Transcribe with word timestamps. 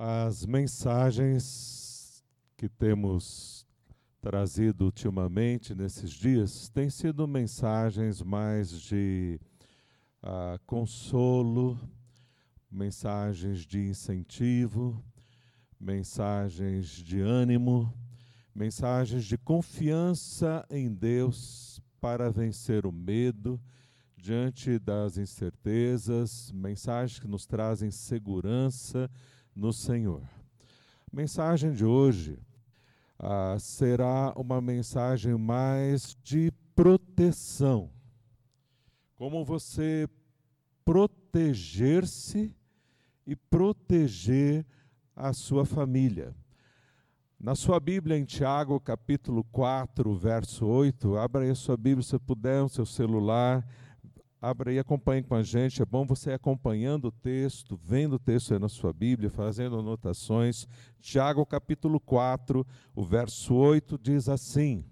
As 0.00 0.46
mensagens 0.46 2.24
que 2.56 2.68
temos 2.68 3.66
trazido 4.20 4.84
ultimamente 4.84 5.74
nesses 5.74 6.12
dias 6.12 6.68
têm 6.68 6.88
sido 6.88 7.26
mensagens 7.26 8.22
mais 8.22 8.70
de 8.70 9.40
uh, 10.22 10.56
consolo, 10.64 11.76
mensagens 12.70 13.66
de 13.66 13.88
incentivo, 13.88 15.02
mensagens 15.80 16.86
de 16.90 17.18
ânimo, 17.20 17.92
mensagens 18.54 19.24
de 19.24 19.36
confiança 19.36 20.64
em 20.70 20.94
Deus 20.94 21.82
para 22.00 22.30
vencer 22.30 22.86
o 22.86 22.92
medo 22.92 23.60
diante 24.16 24.78
das 24.78 25.18
incertezas, 25.18 26.52
mensagens 26.52 27.18
que 27.18 27.26
nos 27.26 27.46
trazem 27.46 27.90
segurança 27.90 29.10
no 29.58 29.72
Senhor. 29.72 30.22
A 31.12 31.16
mensagem 31.16 31.72
de 31.72 31.84
hoje 31.84 32.38
ah, 33.18 33.56
será 33.58 34.32
uma 34.36 34.60
mensagem 34.60 35.36
mais 35.36 36.16
de 36.22 36.52
proteção. 36.76 37.90
Como 39.16 39.44
você 39.44 40.08
proteger-se 40.84 42.54
e 43.26 43.34
proteger 43.34 44.64
a 45.14 45.32
sua 45.32 45.66
família. 45.66 46.34
Na 47.38 47.56
sua 47.56 47.80
Bíblia, 47.80 48.16
em 48.16 48.24
Tiago, 48.24 48.78
capítulo 48.78 49.42
4, 49.44 50.14
verso 50.16 50.66
8, 50.66 51.16
abra 51.16 51.42
aí 51.42 51.50
a 51.50 51.54
sua 51.54 51.76
Bíblia, 51.76 52.02
se 52.02 52.18
puder, 52.18 52.62
o 52.62 52.68
seu 52.68 52.86
celular, 52.86 53.66
abra 54.40 54.72
e 54.72 54.78
acompanhe 54.78 55.22
com 55.22 55.34
a 55.34 55.42
gente. 55.42 55.82
É 55.82 55.84
bom 55.84 56.06
você 56.06 56.32
acompanhando 56.32 57.06
o 57.06 57.12
texto, 57.12 57.78
vendo 57.82 58.14
o 58.14 58.18
texto 58.18 58.54
aí 58.54 58.58
na 58.58 58.68
sua 58.68 58.92
Bíblia, 58.92 59.28
fazendo 59.28 59.78
anotações. 59.78 60.66
Tiago, 61.00 61.44
capítulo 61.44 61.98
4, 62.00 62.66
o 62.94 63.04
verso 63.04 63.54
8 63.54 63.98
diz 63.98 64.28
assim: 64.28 64.84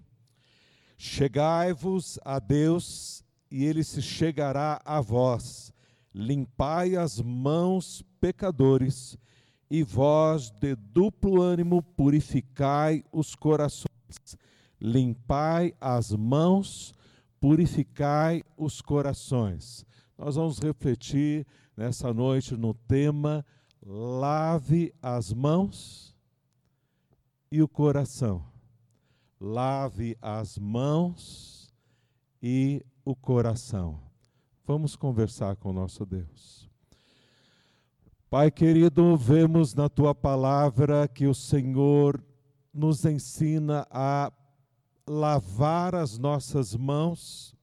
Chegai-vos 0.97 2.19
a 2.23 2.39
Deus, 2.39 3.23
e 3.49 3.63
ele 3.63 3.83
se 3.83 4.01
chegará 4.01 4.81
a 4.83 4.99
vós. 4.99 5.73
Limpai 6.13 6.95
as 6.95 7.21
mãos, 7.21 8.03
pecadores, 8.19 9.17
e 9.69 9.83
vós 9.83 10.49
de 10.49 10.75
duplo 10.75 11.41
ânimo 11.41 11.83
purificai 11.83 13.03
os 13.11 13.35
corações, 13.35 14.37
limpai 14.79 15.73
as 15.79 16.11
mãos, 16.11 16.93
purificai 17.39 18.43
os 18.55 18.81
corações. 18.81 19.85
Nós 20.17 20.35
vamos 20.35 20.59
refletir 20.59 21.45
nessa 21.75 22.13
noite 22.13 22.55
no 22.55 22.73
tema 22.73 23.45
lave 23.85 24.93
as 25.01 25.31
mãos 25.31 26.15
e 27.51 27.61
o 27.61 27.67
coração. 27.67 28.43
Lave 29.39 30.17
as 30.21 30.57
mãos 30.57 31.73
e 32.41 32.83
o 33.05 33.15
coração. 33.15 34.01
Vamos 34.65 34.95
conversar 34.95 35.55
com 35.55 35.69
o 35.69 35.73
nosso 35.73 36.05
Deus. 36.05 36.69
Pai 38.29 38.51
querido, 38.51 39.15
vemos 39.15 39.73
na 39.73 39.87
tua 39.87 40.13
palavra 40.13 41.07
que 41.07 41.27
o 41.27 41.33
Senhor 41.33 42.21
nos 42.73 43.05
ensina 43.05 43.87
a 43.89 44.31
lavar 45.07 45.95
as 45.95 46.17
nossas 46.17 46.75
mãos, 46.75 47.55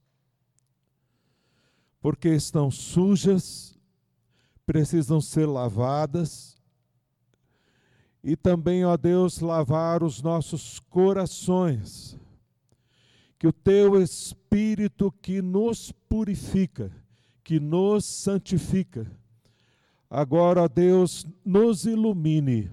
porque 2.01 2.29
estão 2.29 2.71
sujas, 2.71 3.77
precisam 4.65 5.21
ser 5.21 5.45
lavadas, 5.45 6.57
e 8.23 8.35
também, 8.35 8.83
ó 8.83 8.97
Deus, 8.97 9.39
lavar 9.39 10.01
os 10.01 10.21
nossos 10.21 10.79
corações, 10.79 12.17
que 13.37 13.47
o 13.47 13.53
teu 13.53 14.01
Espírito 14.01 15.11
que 15.21 15.41
nos 15.41 15.91
purifica, 15.91 16.91
que 17.43 17.59
nos 17.59 18.05
santifica, 18.05 19.05
Agora, 20.09 20.63
ó 20.63 20.67
Deus, 20.67 21.25
nos 21.43 21.85
ilumine 21.85 22.71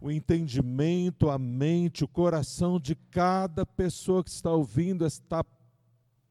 o 0.00 0.10
entendimento, 0.10 1.28
a 1.28 1.38
mente, 1.38 2.04
o 2.04 2.08
coração 2.08 2.80
de 2.80 2.94
cada 2.94 3.66
pessoa 3.66 4.24
que 4.24 4.30
está 4.30 4.50
ouvindo 4.50 5.04
esta 5.04 5.44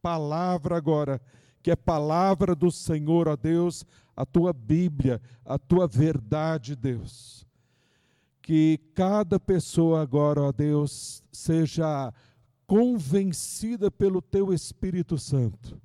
palavra 0.02 0.76
agora, 0.76 1.22
que 1.62 1.70
é 1.70 1.76
palavra 1.76 2.56
do 2.56 2.72
Senhor, 2.72 3.28
ó 3.28 3.36
Deus, 3.36 3.86
a 4.16 4.26
tua 4.26 4.52
Bíblia, 4.52 5.22
a 5.46 5.60
tua 5.60 5.88
verdade, 5.88 6.76
Deus. 6.76 7.46
Que 8.42 8.80
cada 8.96 9.40
pessoa 9.40 10.02
agora, 10.02 10.42
ó 10.42 10.52
Deus, 10.52 11.24
seja 11.32 12.12
convencida 12.66 13.92
pelo 13.92 14.22
teu 14.22 14.52
Espírito 14.54 15.18
Santo 15.18 15.80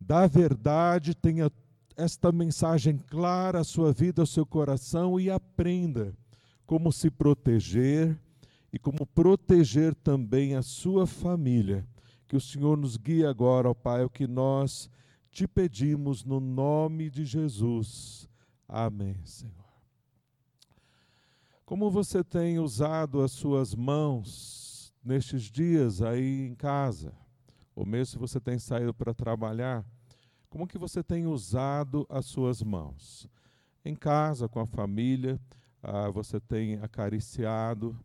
da 0.00 0.26
verdade, 0.26 1.14
tenha 1.14 1.52
esta 1.96 2.32
mensagem 2.32 2.96
clara 2.96 3.60
à 3.60 3.64
sua 3.64 3.92
vida, 3.92 4.22
ao 4.22 4.26
seu 4.26 4.46
coração 4.46 5.20
e 5.20 5.30
aprenda 5.30 6.16
como 6.70 6.92
se 6.92 7.10
proteger 7.10 8.16
e 8.72 8.78
como 8.78 9.04
proteger 9.04 9.92
também 9.92 10.54
a 10.54 10.62
sua 10.62 11.04
família. 11.04 11.84
Que 12.28 12.36
o 12.36 12.40
Senhor 12.40 12.76
nos 12.76 12.96
guie 12.96 13.26
agora, 13.26 13.68
ó 13.68 13.74
Pai, 13.74 14.04
o 14.04 14.08
que 14.08 14.24
nós 14.28 14.88
te 15.32 15.48
pedimos 15.48 16.24
no 16.24 16.38
nome 16.38 17.10
de 17.10 17.24
Jesus. 17.24 18.28
Amém, 18.68 19.16
Senhor. 19.24 19.52
Como 21.66 21.90
você 21.90 22.22
tem 22.22 22.60
usado 22.60 23.20
as 23.20 23.32
suas 23.32 23.74
mãos 23.74 24.94
nestes 25.02 25.50
dias 25.50 26.00
aí 26.00 26.46
em 26.46 26.54
casa? 26.54 27.12
Ou 27.74 27.84
mesmo 27.84 28.06
se 28.12 28.16
você 28.16 28.38
tem 28.38 28.60
saído 28.60 28.94
para 28.94 29.12
trabalhar? 29.12 29.84
Como 30.48 30.68
que 30.68 30.78
você 30.78 31.02
tem 31.02 31.26
usado 31.26 32.06
as 32.08 32.26
suas 32.26 32.62
mãos? 32.62 33.28
Em 33.84 33.96
casa, 33.96 34.48
com 34.48 34.60
a 34.60 34.66
família, 34.66 35.40
ah, 35.82 36.10
você 36.10 36.38
tem 36.38 36.74
acariciado, 36.76 37.96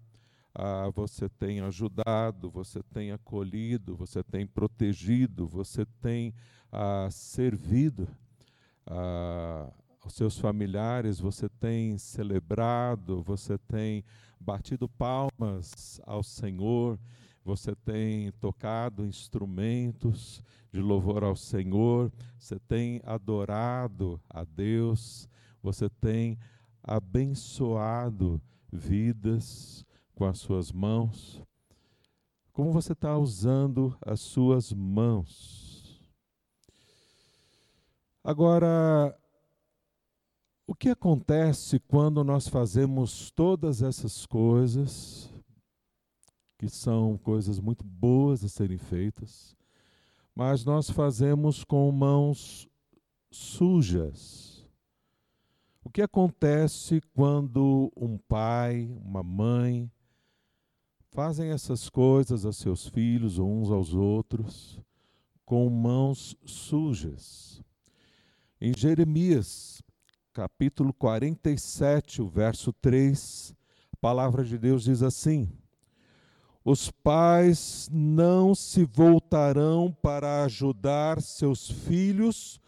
ah, 0.53 0.89
você 0.93 1.27
tem 1.27 1.59
ajudado, 1.59 2.49
você 2.49 2.81
tem 2.93 3.11
acolhido, 3.11 3.95
você 3.95 4.23
tem 4.23 4.47
protegido, 4.47 5.47
você 5.47 5.85
tem 6.01 6.33
ah, 6.71 7.09
servido 7.11 8.07
ah, 8.87 9.71
aos 10.01 10.13
seus 10.13 10.37
familiares, 10.37 11.19
você 11.19 11.49
tem 11.49 11.97
celebrado, 11.97 13.21
você 13.23 13.57
tem 13.57 14.03
batido 14.39 14.87
palmas 14.87 15.99
ao 16.05 16.23
Senhor, 16.23 16.97
você 17.43 17.75
tem 17.75 18.31
tocado 18.33 19.05
instrumentos 19.05 20.41
de 20.71 20.79
louvor 20.81 21.23
ao 21.23 21.35
Senhor, 21.35 22.11
você 22.37 22.59
tem 22.59 23.01
adorado 23.03 24.21
a 24.29 24.43
Deus, 24.43 25.27
você 25.61 25.89
tem 25.89 26.37
abençoado 26.87 28.41
vidas 28.71 29.83
com 30.13 30.25
as 30.25 30.37
suas 30.39 30.71
mãos. 30.71 31.41
Como 32.53 32.71
você 32.71 32.93
está 32.93 33.17
usando 33.17 33.97
as 34.05 34.19
suas 34.21 34.71
mãos? 34.71 35.99
Agora, 38.23 39.17
o 40.67 40.73
que 40.73 40.89
acontece 40.89 41.79
quando 41.79 42.23
nós 42.23 42.47
fazemos 42.47 43.29
todas 43.31 43.81
essas 43.81 44.25
coisas 44.25 45.29
que 46.57 46.69
são 46.69 47.17
coisas 47.17 47.59
muito 47.59 47.83
boas 47.83 48.43
a 48.43 48.47
serem 48.47 48.77
feitas, 48.77 49.55
mas 50.33 50.63
nós 50.63 50.89
fazemos 50.89 51.63
com 51.63 51.91
mãos 51.91 52.67
sujas. 53.29 54.54
O 55.85 55.89
que 55.91 56.01
acontece 56.01 56.99
quando 57.13 57.93
um 57.95 58.17
pai, 58.17 58.89
uma 59.05 59.21
mãe, 59.21 59.89
fazem 61.11 61.51
essas 61.51 61.89
coisas 61.89 62.43
a 62.43 62.51
seus 62.51 62.87
filhos 62.87 63.37
uns 63.37 63.69
aos 63.69 63.93
outros 63.93 64.81
com 65.45 65.69
mãos 65.69 66.35
sujas? 66.43 67.61
Em 68.59 68.73
Jeremias, 68.75 69.83
capítulo 70.33 70.91
47, 70.91 72.19
o 72.19 72.27
verso 72.27 72.73
3, 72.73 73.55
a 73.93 73.97
palavra 73.97 74.43
de 74.43 74.57
Deus 74.57 74.85
diz 74.85 75.03
assim: 75.03 75.47
os 76.63 76.89
pais 76.89 77.87
não 77.91 78.55
se 78.55 78.83
voltarão 78.85 79.95
para 80.01 80.43
ajudar 80.45 81.21
seus 81.21 81.69
filhos, 81.69 82.59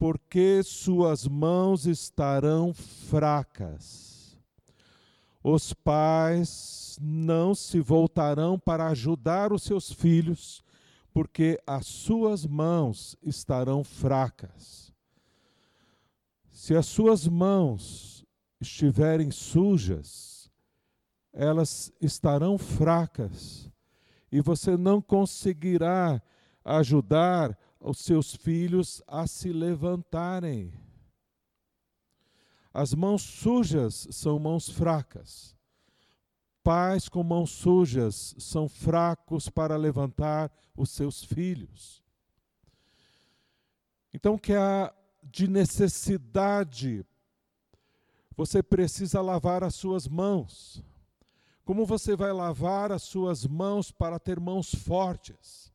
porque 0.00 0.62
suas 0.62 1.28
mãos 1.28 1.84
estarão 1.84 2.72
fracas. 2.72 4.34
Os 5.44 5.74
pais 5.74 6.98
não 7.02 7.54
se 7.54 7.80
voltarão 7.80 8.58
para 8.58 8.86
ajudar 8.86 9.52
os 9.52 9.62
seus 9.62 9.92
filhos, 9.92 10.64
porque 11.12 11.60
as 11.66 11.84
suas 11.84 12.46
mãos 12.46 13.14
estarão 13.22 13.84
fracas. 13.84 14.90
Se 16.50 16.74
as 16.74 16.86
suas 16.86 17.28
mãos 17.28 18.24
estiverem 18.58 19.30
sujas, 19.30 20.50
elas 21.30 21.92
estarão 22.00 22.56
fracas 22.56 23.70
e 24.32 24.40
você 24.40 24.78
não 24.78 25.02
conseguirá 25.02 26.22
ajudar 26.64 27.54
os 27.80 27.98
seus 27.98 28.34
filhos 28.34 29.02
a 29.06 29.26
se 29.26 29.52
levantarem. 29.52 30.72
As 32.72 32.94
mãos 32.94 33.22
sujas 33.22 34.06
são 34.10 34.38
mãos 34.38 34.68
fracas. 34.68 35.56
Pais 36.62 37.08
com 37.08 37.22
mãos 37.22 37.50
sujas 37.50 38.34
são 38.38 38.68
fracos 38.68 39.48
para 39.48 39.76
levantar 39.76 40.52
os 40.76 40.90
seus 40.90 41.24
filhos. 41.24 42.02
Então, 44.12 44.36
que 44.36 44.52
há 44.52 44.92
de 45.22 45.48
necessidade, 45.48 47.04
você 48.36 48.62
precisa 48.62 49.20
lavar 49.20 49.64
as 49.64 49.74
suas 49.74 50.06
mãos. 50.06 50.84
Como 51.64 51.86
você 51.86 52.14
vai 52.14 52.32
lavar 52.32 52.92
as 52.92 53.02
suas 53.02 53.46
mãos 53.46 53.90
para 53.90 54.18
ter 54.18 54.38
mãos 54.38 54.74
fortes? 54.74 55.69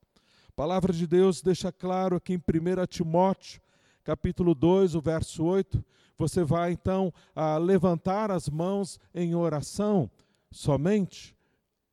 A 0.56 0.64
palavra 0.64 0.94
de 0.94 1.06
Deus 1.06 1.42
deixa 1.42 1.70
claro 1.70 2.16
aqui 2.16 2.32
em 2.32 2.38
1 2.38 2.86
Timóteo, 2.88 3.62
capítulo 4.06 4.56
2, 4.56 4.96
o 4.96 5.02
verso 5.02 5.44
8, 5.44 5.84
você 6.18 6.46
vai 6.46 6.72
então 6.72 7.14
levantar 7.62 8.32
as 8.32 8.48
mãos 8.48 8.98
em 9.14 9.36
oração 9.36 10.10
somente, 10.50 11.36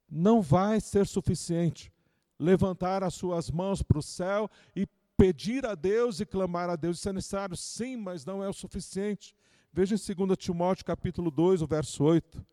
não 0.08 0.40
vai 0.40 0.80
ser 0.80 1.08
suficiente. 1.08 1.92
Levantar 2.38 3.02
as 3.02 3.14
suas 3.14 3.50
mãos 3.50 3.82
para 3.82 3.98
o 3.98 4.02
céu 4.02 4.48
e 4.76 4.86
pedir 5.16 5.66
a 5.66 5.74
Deus 5.74 6.20
e 6.20 6.24
clamar 6.24 6.70
a 6.70 6.76
Deus, 6.76 6.98
isso 6.98 7.08
é 7.08 7.12
necessário, 7.12 7.56
sim, 7.56 7.96
mas 7.96 8.24
não 8.24 8.44
é 8.44 8.48
o 8.48 8.52
suficiente. 8.52 9.34
Veja 9.72 9.96
em 9.96 10.26
2 10.26 10.38
Timóteo 10.38 10.84
capítulo 10.84 11.32
2, 11.32 11.62
o 11.62 11.66
verso 11.66 12.04
8. 12.04 12.46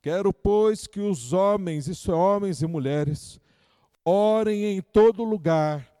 Quero, 0.00 0.32
pois, 0.32 0.86
que 0.86 1.00
os 1.00 1.32
homens, 1.32 1.88
isso 1.88 2.12
é 2.12 2.14
homens 2.14 2.62
e 2.62 2.66
mulheres, 2.68 3.40
orem 4.06 4.76
em 4.76 4.80
todo 4.80 5.24
lugar, 5.24 5.92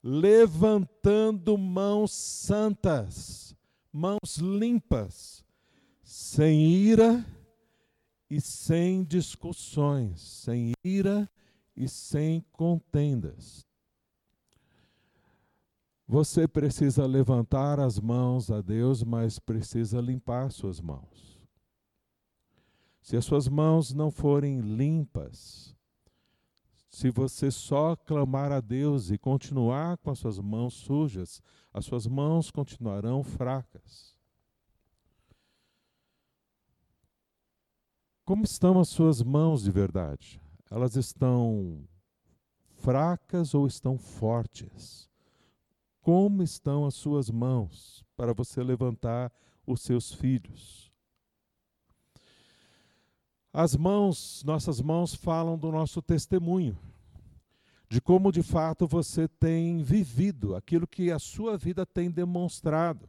levantando 0.00 1.58
mãos 1.58 2.12
santas, 2.12 3.56
mãos 3.92 4.36
limpas, 4.38 5.44
sem 6.00 6.64
ira 6.64 7.26
e 8.30 8.40
sem 8.40 9.02
discussões, 9.02 10.20
sem 10.20 10.72
ira 10.84 11.28
e 11.76 11.88
sem 11.88 12.44
contendas. 12.52 13.66
Você 16.06 16.46
precisa 16.46 17.04
levantar 17.04 17.80
as 17.80 17.98
mãos 17.98 18.50
a 18.50 18.60
Deus, 18.60 19.02
mas 19.02 19.38
precisa 19.40 20.00
limpar 20.00 20.50
suas 20.52 20.80
mãos. 20.80 21.40
Se 23.00 23.16
as 23.16 23.24
suas 23.24 23.48
mãos 23.48 23.92
não 23.92 24.10
forem 24.10 24.60
limpas, 24.60 25.74
se 26.90 27.08
você 27.10 27.52
só 27.52 27.94
clamar 27.94 28.50
a 28.50 28.60
Deus 28.60 29.10
e 29.10 29.16
continuar 29.16 29.96
com 29.98 30.10
as 30.10 30.18
suas 30.18 30.40
mãos 30.40 30.74
sujas, 30.74 31.40
as 31.72 31.84
suas 31.84 32.06
mãos 32.06 32.50
continuarão 32.50 33.22
fracas. 33.22 34.16
Como 38.24 38.44
estão 38.44 38.80
as 38.80 38.88
suas 38.88 39.22
mãos 39.22 39.62
de 39.62 39.70
verdade? 39.70 40.42
Elas 40.68 40.96
estão 40.96 41.88
fracas 42.78 43.54
ou 43.54 43.68
estão 43.68 43.96
fortes? 43.96 45.08
Como 46.00 46.42
estão 46.42 46.84
as 46.86 46.94
suas 46.94 47.30
mãos 47.30 48.04
para 48.16 48.32
você 48.32 48.62
levantar 48.62 49.32
os 49.64 49.80
seus 49.80 50.12
filhos? 50.12 50.89
As 53.52 53.76
mãos, 53.76 54.42
nossas 54.44 54.80
mãos 54.80 55.14
falam 55.14 55.58
do 55.58 55.70
nosso 55.72 56.00
testemunho 56.00 56.78
de 57.90 58.00
como 58.00 58.30
de 58.30 58.40
fato 58.40 58.86
você 58.86 59.26
tem 59.26 59.82
vivido, 59.82 60.54
aquilo 60.54 60.86
que 60.86 61.10
a 61.10 61.18
sua 61.18 61.58
vida 61.58 61.84
tem 61.84 62.08
demonstrado. 62.08 63.08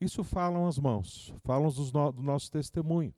Isso 0.00 0.24
falam 0.24 0.66
as 0.66 0.78
mãos, 0.78 1.34
falam 1.44 1.70
do, 1.70 2.12
do 2.12 2.22
nosso 2.22 2.50
testemunho. 2.50 3.12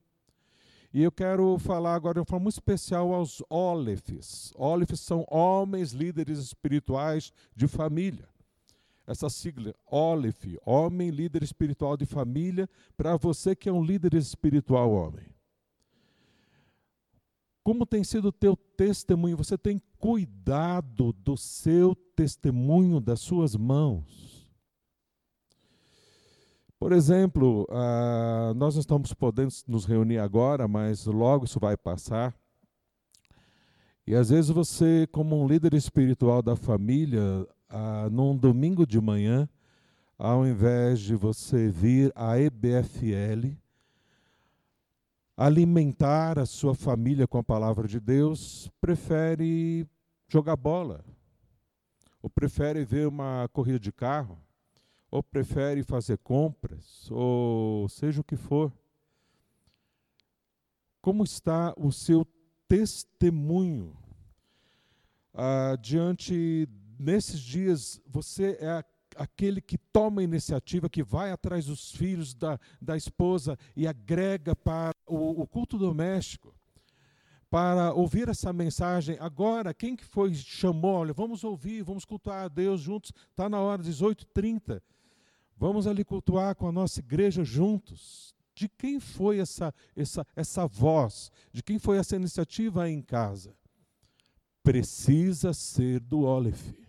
E 0.93 1.03
eu 1.05 1.13
quero 1.13 1.57
falar 1.61 1.95
agora 1.95 2.15
de 2.15 2.21
uma 2.21 2.27
forma 2.27 2.49
especial 2.49 3.15
aos 3.15 3.41
ólefes. 3.49 4.53
Ólefes 4.57 4.99
são 4.99 5.25
homens 5.31 5.93
líderes 5.93 6.41
espirituais 6.41 7.33
de 7.55 7.69
família. 7.69 8.29
Essa 9.07 9.31
sigla, 9.31 9.73
OLEF, 9.89 10.59
Homem 10.67 11.11
Líder 11.11 11.45
Espiritual 11.45 11.97
de 11.97 12.05
Família, 12.05 12.69
para 12.97 13.17
você 13.17 13.55
que 13.55 13.69
é 13.69 13.73
um 13.73 13.85
líder 13.85 14.15
espiritual 14.15 14.91
homem. 14.91 15.36
Como 17.67 17.85
tem 17.85 18.05
sido 18.05 18.29
o 18.29 18.33
teu 18.33 18.55
testemunho? 18.55 19.37
Você 19.37 19.59
tem 19.59 19.83
cuidado 19.99 21.13
do 21.13 21.37
seu 21.37 21.97
testemunho, 22.15 23.01
das 23.01 23.19
suas 23.19 23.57
mãos? 23.57 24.49
Por 26.79 26.93
exemplo, 26.93 27.67
uh, 27.69 28.55
nós 28.55 28.77
não 28.77 28.81
estamos 28.81 29.13
podendo 29.13 29.53
nos 29.67 29.85
reunir 29.85 30.19
agora, 30.19 30.69
mas 30.69 31.07
logo 31.07 31.45
isso 31.45 31.59
vai 31.59 31.77
passar. 31.77 32.33
E 34.07 34.15
às 34.15 34.31
vezes 34.31 34.49
você, 34.49 35.09
como 35.11 35.37
um 35.37 35.49
líder 35.49 35.75
espiritual 35.75 36.43
da 36.43 36.55
família, 36.55 37.21
uh, 37.69 38.09
num 38.12 38.37
domingo 38.37 38.87
de 38.87 39.01
manhã, 39.01 39.49
ao 40.17 40.47
invés 40.47 41.01
de 41.01 41.17
você 41.17 41.69
vir 41.69 42.12
à 42.15 42.39
EBFL, 42.39 43.57
alimentar 45.37 46.38
a 46.38 46.47
sua 46.47 46.75
família 46.75 47.27
com 47.27 47.37
a 47.37 47.44
palavra 47.44 47.87
de 47.87 48.00
Deus, 48.00 48.71
prefere 48.81 49.87
jogar 50.27 50.56
bola, 50.56 51.05
ou 52.23 52.31
prefere 52.31 52.85
ver 52.85 53.06
uma 53.06 53.49
corrida 53.53 53.79
de 53.79 53.93
carro, 53.93 54.41
ou 55.11 55.23
prefere 55.23 55.83
fazer 55.83 56.19
compras, 56.19 57.11
ou 57.11 57.88
seja 57.88 58.23
o 58.23 58.25
que 58.25 58.37
for. 58.37 58.73
Como 61.03 61.23
está 61.23 61.75
o 61.77 61.93
seu 61.93 62.27
testemunho 62.67 63.97
ah, 65.35 65.77
diante 65.81 66.67
nesses 66.99 67.38
dias? 67.38 68.00
Você 68.06 68.56
é 68.61 68.83
aquele 69.17 69.61
que 69.61 69.79
toma 69.79 70.21
a 70.21 70.25
iniciativa, 70.25 70.89
que 70.89 71.03
vai 71.03 71.31
atrás 71.31 71.67
dos 71.67 71.93
filhos 71.93 72.35
da, 72.35 72.59
da 72.81 72.97
esposa 72.97 73.59
e 73.75 73.87
agrega 73.87 74.55
para 74.55 74.95
o, 75.07 75.43
o 75.43 75.47
culto 75.47 75.79
doméstico, 75.79 76.55
para 77.50 77.93
ouvir 77.93 78.29
essa 78.29 78.52
mensagem. 78.52 79.17
Agora, 79.21 79.75
quem 79.75 79.97
que 79.97 80.05
foi 80.05 80.35
chamou? 80.35 80.97
Olha, 80.97 81.12
vamos 81.12 81.45
ouvir, 81.45 81.83
vamos 81.83 82.05
cultuar 82.05 82.45
a 82.45 82.49
Deus 82.49 82.81
juntos. 82.81 83.12
Está 83.31 83.49
na 83.49 83.61
hora, 83.61 83.83
18h30. 83.83 84.81
Vamos 85.57 85.87
ali 85.87 86.05
cultuar 86.05 86.55
com 86.55 86.69
a 86.69 86.73
nossa 86.73 87.00
igreja 87.00 87.45
juntos. 87.45 88.35
De 88.55 88.69
quem 88.69 88.99
foi 88.99 89.38
essa, 89.38 89.73
essa, 89.95 90.26
essa 90.35 90.67
voz? 90.67 91.31
De 91.52 91.62
quem 91.62 91.79
foi 91.79 91.99
essa 91.99 92.17
iniciativa 92.17 92.85
aí 92.85 92.93
em 92.93 93.02
casa? 93.02 93.55
Precisa 94.62 95.52
ser 95.52 96.00
do 96.00 96.21
Olive 96.23 96.86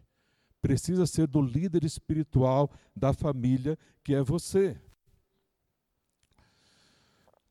precisa 0.67 1.07
ser 1.07 1.27
do 1.27 1.41
líder 1.41 1.85
espiritual 1.85 2.69
da 2.93 3.13
família, 3.13 3.79
que 4.03 4.13
é 4.13 4.21
você. 4.21 4.77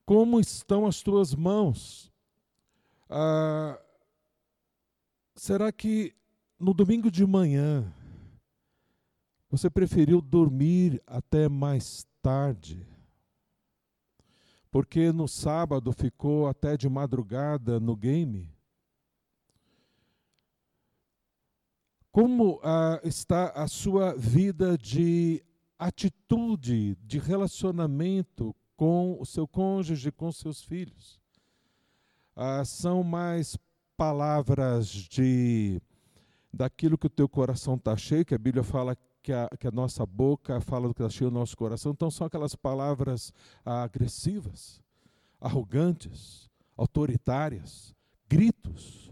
Como 0.04 0.38
estão 0.38 0.84
as 0.84 1.00
tuas 1.02 1.34
mãos? 1.34 2.12
Ah, 3.08 3.80
será 5.34 5.72
que 5.72 6.14
no 6.60 6.74
domingo 6.74 7.10
de 7.10 7.24
manhã 7.24 7.90
você 9.48 9.70
preferiu 9.70 10.20
dormir 10.20 11.02
até 11.06 11.48
mais 11.48 12.06
tarde? 12.20 12.86
Porque 14.70 15.10
no 15.10 15.26
sábado 15.26 15.90
ficou 15.90 16.48
até 16.48 16.76
de 16.76 16.86
madrugada 16.86 17.80
no 17.80 17.96
game? 17.96 18.54
Como 22.16 22.58
ah, 22.62 22.98
está 23.04 23.50
a 23.50 23.68
sua 23.68 24.14
vida 24.16 24.78
de 24.78 25.44
atitude, 25.78 26.96
de 27.02 27.18
relacionamento 27.18 28.56
com 28.74 29.18
o 29.20 29.26
seu 29.26 29.46
cônjuge, 29.46 30.10
com 30.10 30.32
seus 30.32 30.62
filhos? 30.62 31.20
Ah, 32.34 32.64
são 32.64 33.02
mais 33.02 33.58
palavras 33.98 34.88
de 34.88 35.78
daquilo 36.50 36.96
que 36.96 37.06
o 37.06 37.10
teu 37.10 37.28
coração 37.28 37.74
está 37.74 37.94
cheio, 37.98 38.24
que 38.24 38.34
a 38.34 38.38
Bíblia 38.38 38.64
fala 38.64 38.96
que 39.22 39.34
a, 39.34 39.50
que 39.60 39.66
a 39.66 39.70
nossa 39.70 40.06
boca 40.06 40.58
fala 40.58 40.88
do 40.88 40.94
que 40.94 41.02
está 41.02 41.10
cheio 41.10 41.28
o 41.28 41.34
nosso 41.34 41.54
coração. 41.54 41.92
Então 41.92 42.10
são 42.10 42.26
aquelas 42.26 42.54
palavras 42.54 43.30
ah, 43.62 43.82
agressivas, 43.82 44.82
arrogantes, 45.38 46.48
autoritárias, 46.78 47.94
gritos 48.26 49.05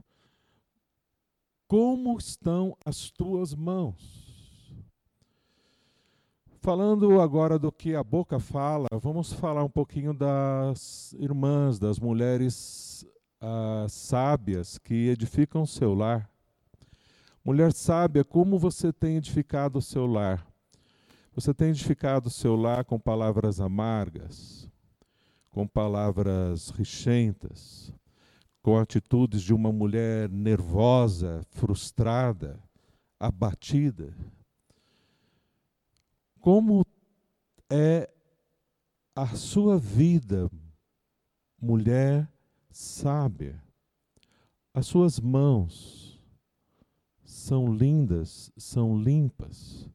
como 1.75 2.17
estão 2.17 2.77
as 2.85 3.11
tuas 3.11 3.53
mãos? 3.53 4.73
Falando 6.61 7.21
agora 7.21 7.59
do 7.59 7.73
que 7.73 7.97
a 7.97 8.05
boca 8.05 8.39
fala, 8.39 8.87
vamos 9.03 9.33
falar 9.33 9.65
um 9.65 9.69
pouquinho 9.69 10.15
das 10.15 11.13
irmãs, 11.15 11.81
das 11.81 11.99
mulheres 11.99 13.05
ah, 13.41 13.87
sábias 13.89 14.79
que 14.79 15.09
edificam 15.09 15.67
seu 15.67 15.95
lar. 15.95 16.31
Mulher 17.45 17.73
sábia, 17.73 18.23
como 18.23 18.57
você 18.57 18.93
tem 18.93 19.17
edificado 19.17 19.81
o 19.81 19.83
seu 19.83 20.07
lar? 20.07 20.47
Você 21.35 21.53
tem 21.53 21.71
edificado 21.71 22.29
o 22.29 22.31
seu 22.31 22.55
lar 22.55 22.85
com 22.85 23.01
palavras 23.01 23.61
amargas, 23.61 24.71
com 25.51 25.67
palavras 25.67 26.71
richentas, 26.71 27.93
com 28.65 28.79
atitudes 28.79 29.43
de 29.43 29.53
uma 29.53 29.71
mulher 29.71 30.27
nervosa, 30.31 31.43
frustrada, 31.51 32.59
abatida? 33.21 34.17
Como 36.41 36.83
é 37.71 38.11
a 39.15 39.27
sua 39.37 39.77
vida, 39.77 40.51
mulher 41.61 42.27
sábia? 42.71 43.63
As 44.73 44.87
suas 44.87 45.21
mãos 45.21 46.19
são 47.23 47.71
lindas, 47.71 48.51
são 48.57 48.99
limpas. 48.99 49.87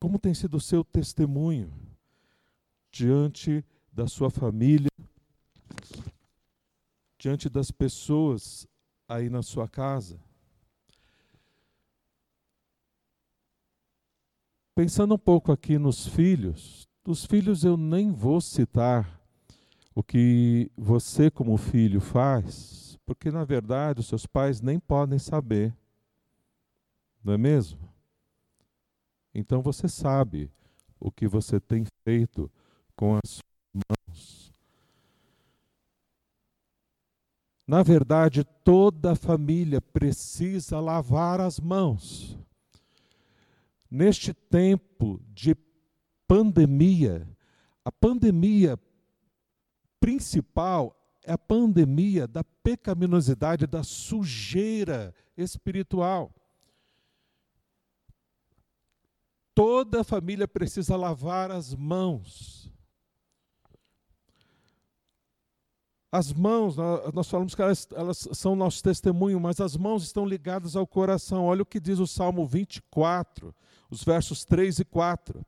Como 0.00 0.18
tem 0.18 0.32
sido 0.32 0.56
o 0.56 0.60
seu 0.60 0.82
testemunho 0.82 1.70
diante 2.90 3.62
da 3.92 4.06
sua 4.06 4.30
família, 4.30 4.88
diante 7.24 7.48
das 7.48 7.70
pessoas 7.70 8.68
aí 9.08 9.30
na 9.30 9.42
sua 9.42 9.66
casa? 9.66 10.20
Pensando 14.74 15.14
um 15.14 15.18
pouco 15.18 15.50
aqui 15.50 15.78
nos 15.78 16.06
filhos, 16.06 16.86
dos 17.02 17.24
filhos 17.24 17.64
eu 17.64 17.78
nem 17.78 18.12
vou 18.12 18.42
citar 18.42 19.18
o 19.94 20.02
que 20.02 20.70
você, 20.76 21.30
como 21.30 21.56
filho, 21.56 21.98
faz, 21.98 22.98
porque 23.06 23.30
na 23.30 23.42
verdade 23.42 24.00
os 24.00 24.06
seus 24.06 24.26
pais 24.26 24.60
nem 24.60 24.78
podem 24.78 25.18
saber, 25.18 25.74
não 27.24 27.32
é 27.32 27.38
mesmo? 27.38 27.88
Então 29.34 29.62
você 29.62 29.88
sabe 29.88 30.50
o 31.00 31.10
que 31.10 31.26
você 31.26 31.58
tem 31.58 31.86
feito 32.04 32.52
com 32.94 33.14
as 33.16 33.30
suas 33.30 33.82
mãos. 33.88 34.44
Na 37.66 37.82
verdade, 37.82 38.44
toda 38.62 39.14
família 39.14 39.80
precisa 39.80 40.78
lavar 40.80 41.40
as 41.40 41.58
mãos. 41.58 42.38
Neste 43.90 44.34
tempo 44.34 45.20
de 45.28 45.56
pandemia, 46.26 47.26
a 47.84 47.90
pandemia 47.90 48.78
principal 49.98 50.94
é 51.24 51.32
a 51.32 51.38
pandemia 51.38 52.26
da 52.26 52.44
pecaminosidade, 52.44 53.66
da 53.66 53.82
sujeira 53.82 55.14
espiritual. 55.36 56.34
Toda 59.54 60.02
a 60.02 60.04
família 60.04 60.46
precisa 60.46 60.96
lavar 60.96 61.50
as 61.50 61.74
mãos. 61.74 62.63
As 66.14 66.32
mãos, 66.32 66.76
nós 67.12 67.28
falamos 67.28 67.56
que 67.56 67.60
elas, 67.60 67.88
elas, 67.92 68.28
são 68.34 68.54
nosso 68.54 68.80
testemunho, 68.80 69.40
mas 69.40 69.60
as 69.60 69.76
mãos 69.76 70.04
estão 70.04 70.24
ligadas 70.24 70.76
ao 70.76 70.86
coração. 70.86 71.46
Olha 71.46 71.62
o 71.62 71.66
que 71.66 71.80
diz 71.80 71.98
o 71.98 72.06
Salmo 72.06 72.46
24, 72.46 73.52
os 73.90 74.04
versos 74.04 74.44
3 74.44 74.78
e 74.78 74.84
4. 74.84 75.44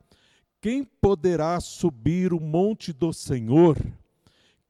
Quem 0.60 0.82
poderá 0.82 1.60
subir 1.60 2.32
o 2.32 2.40
monte 2.40 2.92
do 2.92 3.12
Senhor? 3.12 3.76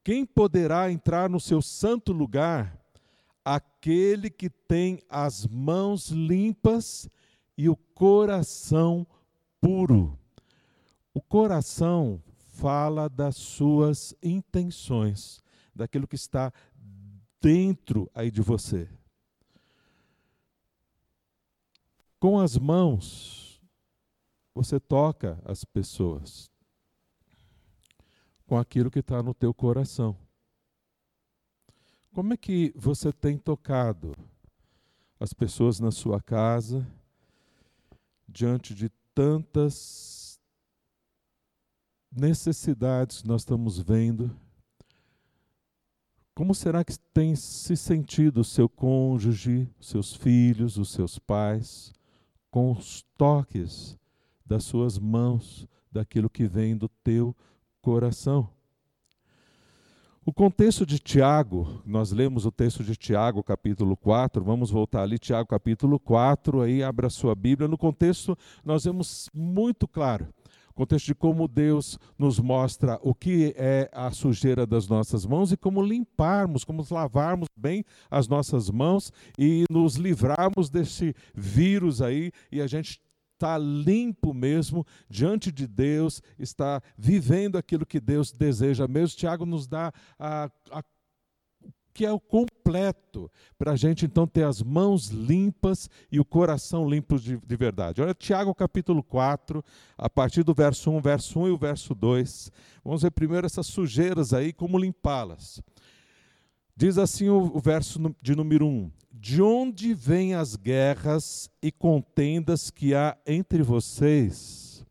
Quem 0.03 0.23
poderá 0.23 0.91
entrar 0.91 1.31
no 1.31 1.39
seu 1.39 1.63
santo 1.63 2.13
lugar? 2.13 2.79
Aquele 3.43 4.29
que 4.29 4.51
tem 4.51 5.01
as 5.09 5.47
mãos 5.47 6.09
limpas 6.09 7.09
e 7.57 7.67
o 7.69 7.75
coração 7.75 9.07
puro. 9.59 10.15
O 11.11 11.23
coração 11.23 12.21
fala 12.37 13.09
das 13.09 13.35
suas 13.35 14.13
intenções, 14.21 15.41
daquilo 15.77 16.07
que 16.07 16.15
está 16.15 16.51
dentro 17.39 18.09
aí 18.13 18.29
de 18.29 18.41
você. 18.41 18.89
Com 22.19 22.39
as 22.39 22.57
mãos, 22.57 23.61
você 24.53 24.79
toca 24.79 25.39
as 25.45 25.63
pessoas 25.63 26.51
com 28.45 28.57
aquilo 28.57 28.89
que 28.89 28.99
está 28.99 29.21
no 29.21 29.33
teu 29.33 29.53
coração. 29.53 30.17
Como 32.11 32.33
é 32.33 32.37
que 32.37 32.73
você 32.75 33.13
tem 33.13 33.37
tocado 33.37 34.13
as 35.19 35.33
pessoas 35.33 35.79
na 35.79 35.91
sua 35.91 36.21
casa 36.21 36.87
diante 38.27 38.73
de 38.73 38.89
tantas 39.13 40.39
necessidades 42.11 43.21
que 43.21 43.27
nós 43.27 43.41
estamos 43.41 43.79
vendo. 43.79 44.35
Como 46.37 46.53
será 46.53 46.83
que 46.83 46.93
tem 47.15 47.35
se 47.35 47.75
sentido 47.75 48.41
o 48.41 48.43
seu 48.43 48.69
cônjuge, 48.69 49.67
seus 49.81 50.13
filhos, 50.13 50.77
os 50.77 50.91
seus 50.91 51.17
pais, 51.17 51.91
com 52.51 52.71
os 52.71 53.03
toques 53.17 53.97
das 54.45 54.63
suas 54.63 54.99
mãos, 54.99 55.67
daquilo 55.91 56.29
que 56.29 56.45
vem 56.45 56.77
do 56.77 56.87
teu 56.87 57.35
coração? 57.81 58.47
O 60.23 60.31
contexto 60.31 60.85
de 60.85 60.99
Tiago, 60.99 61.81
nós 61.83 62.11
lemos 62.11 62.45
o 62.45 62.51
texto 62.51 62.83
de 62.83 62.95
Tiago, 62.95 63.41
capítulo 63.41 63.97
4, 63.97 64.43
vamos 64.43 64.69
voltar 64.69 65.01
ali, 65.01 65.17
Tiago, 65.17 65.49
capítulo 65.49 65.99
4, 65.99 66.61
aí 66.61 66.83
abra 66.83 67.07
a 67.07 67.09
sua 67.09 67.33
Bíblia. 67.33 67.67
No 67.67 67.79
contexto, 67.79 68.37
nós 68.63 68.85
vemos 68.85 69.27
muito 69.33 69.87
claro 69.87 70.27
contexto 70.77 71.07
de 71.07 71.15
como 71.15 71.47
Deus 71.47 71.97
nos 72.17 72.39
mostra 72.39 72.99
o 73.01 73.13
que 73.13 73.53
é 73.57 73.89
a 73.91 74.11
sujeira 74.11 74.65
das 74.65 74.87
nossas 74.87 75.25
mãos 75.25 75.51
e 75.51 75.57
como 75.57 75.81
limparmos, 75.81 76.63
como 76.63 76.85
lavarmos 76.91 77.49
bem 77.57 77.83
as 78.11 78.27
nossas 78.27 78.69
mãos 78.69 79.11
e 79.39 79.65
nos 79.69 79.95
livrarmos 79.95 80.69
desse 80.69 81.15
vírus 81.33 82.01
aí 82.01 82.31
e 82.51 82.61
a 82.61 82.67
gente 82.67 83.01
está 83.33 83.57
limpo 83.57 84.33
mesmo 84.33 84.85
diante 85.09 85.51
de 85.51 85.67
Deus, 85.67 86.21
está 86.39 86.81
vivendo 86.97 87.57
aquilo 87.57 87.85
que 87.85 87.99
Deus 87.99 88.31
deseja 88.31 88.87
mesmo. 88.87 89.17
Tiago 89.17 89.45
nos 89.45 89.67
dá 89.67 89.91
a, 90.17 90.49
a 90.71 90.83
que 91.97 92.05
é 92.05 92.11
o 92.11 92.19
completo, 92.19 93.27
para 93.57 93.71
a 93.71 93.75
gente 93.75 94.05
então 94.05 94.27
ter 94.27 94.43
as 94.43 94.61
mãos 94.61 95.07
limpas 95.07 95.89
e 96.11 96.19
o 96.19 96.25
coração 96.25 96.87
limpo 96.87 97.17
de, 97.17 97.37
de, 97.37 97.55
verdade. 97.55 98.03
Olha, 98.03 98.13
Tiago 98.13 98.53
capítulo 98.53 99.01
4, 99.01 99.65
a 99.97 100.07
partir 100.07 100.43
do 100.43 100.53
verso 100.53 100.91
1, 100.91 101.01
verso 101.01 101.39
1 101.39 101.47
e 101.47 101.49
o 101.49 101.57
verso 101.57 101.95
2. 101.95 102.51
Vamos 102.85 103.01
ver 103.01 103.09
primeiro 103.09 103.47
essas 103.47 103.65
sujeiras 103.65 104.31
aí, 104.31 104.53
como 104.53 104.77
limpá-las. 104.77 105.59
Diz 106.75 106.99
assim 106.99 107.29
o, 107.29 107.51
o 107.55 107.59
verso 107.59 108.15
de 108.21 108.35
número 108.35 108.67
1: 108.67 108.91
De 109.11 109.41
onde 109.41 109.95
vêm 109.95 110.35
as 110.35 110.55
guerras 110.55 111.49
e 111.63 111.71
contendas 111.71 112.69
que 112.69 112.93
há 112.93 113.17
entre 113.25 113.63
vocês? 113.63 114.85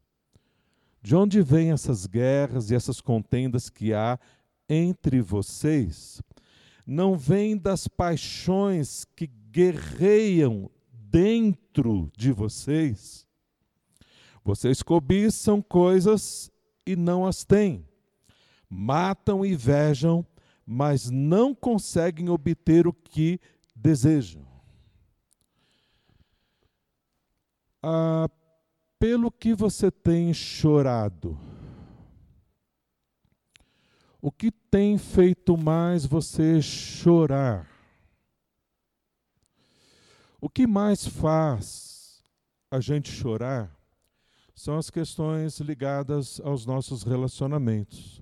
De 1.00 1.14
onde 1.14 1.40
vêm 1.40 1.70
essas 1.70 2.04
guerras 2.04 2.72
e 2.72 2.74
essas 2.74 3.00
contendas 3.00 3.70
que 3.70 3.94
há 3.94 4.18
entre 4.68 5.20
vocês? 5.20 6.20
Não 6.86 7.16
vêm 7.16 7.56
das 7.56 7.88
paixões 7.88 9.04
que 9.16 9.26
guerreiam 9.26 10.70
dentro 10.92 12.10
de 12.16 12.30
vocês? 12.30 13.26
Vocês 14.44 14.82
cobiçam 14.82 15.60
coisas 15.60 16.50
e 16.86 16.94
não 16.94 17.26
as 17.26 17.44
têm, 17.44 17.84
matam 18.70 19.44
e 19.44 19.52
invejam 19.52 20.24
mas 20.66 21.08
não 21.08 21.54
conseguem 21.54 22.28
obter 22.28 22.88
o 22.88 22.92
que 22.92 23.40
desejam. 23.74 24.44
Ah, 27.80 28.28
pelo 28.98 29.30
que 29.30 29.54
você 29.54 29.92
tem 29.92 30.34
chorado? 30.34 31.38
O 34.26 34.32
que 34.32 34.50
tem 34.50 34.98
feito 34.98 35.56
mais 35.56 36.04
você 36.04 36.60
chorar? 36.60 37.70
O 40.40 40.50
que 40.50 40.66
mais 40.66 41.06
faz 41.06 42.24
a 42.68 42.80
gente 42.80 43.08
chorar 43.08 43.72
são 44.52 44.76
as 44.76 44.90
questões 44.90 45.60
ligadas 45.60 46.40
aos 46.40 46.66
nossos 46.66 47.04
relacionamentos. 47.04 48.20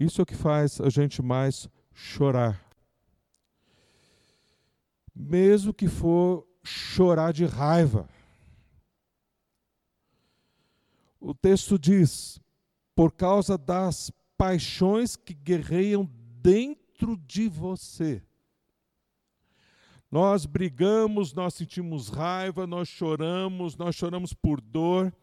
Isso 0.00 0.22
é 0.22 0.24
o 0.24 0.26
que 0.26 0.34
faz 0.34 0.80
a 0.80 0.88
gente 0.88 1.20
mais 1.20 1.68
chorar. 1.92 2.58
Mesmo 5.14 5.74
que 5.74 5.86
for 5.86 6.48
chorar 6.64 7.34
de 7.34 7.44
raiva. 7.44 8.08
o 11.20 11.34
texto 11.34 11.78
diz: 11.78 12.40
por 12.94 13.12
causa 13.12 13.58
das 13.58 14.10
paixões 14.42 15.14
que 15.14 15.32
guerreiam 15.32 16.10
dentro 16.42 17.16
de 17.16 17.48
você. 17.48 18.20
Nós 20.10 20.44
brigamos, 20.44 21.32
nós 21.32 21.54
sentimos 21.54 22.08
raiva, 22.08 22.66
nós 22.66 22.88
choramos, 22.88 23.76
nós 23.76 23.94
choramos 23.94 24.34
por 24.34 24.60
dor, 24.60 25.14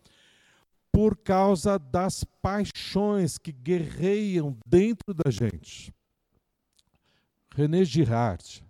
por 0.89 1.17
causa 1.17 1.77
das 1.77 2.23
paixões 2.23 3.37
que 3.37 3.51
guerreiam 3.51 4.57
dentro 4.65 5.13
da 5.13 5.29
gente. 5.29 5.93
René 7.53 7.83
Girard, 7.83 8.65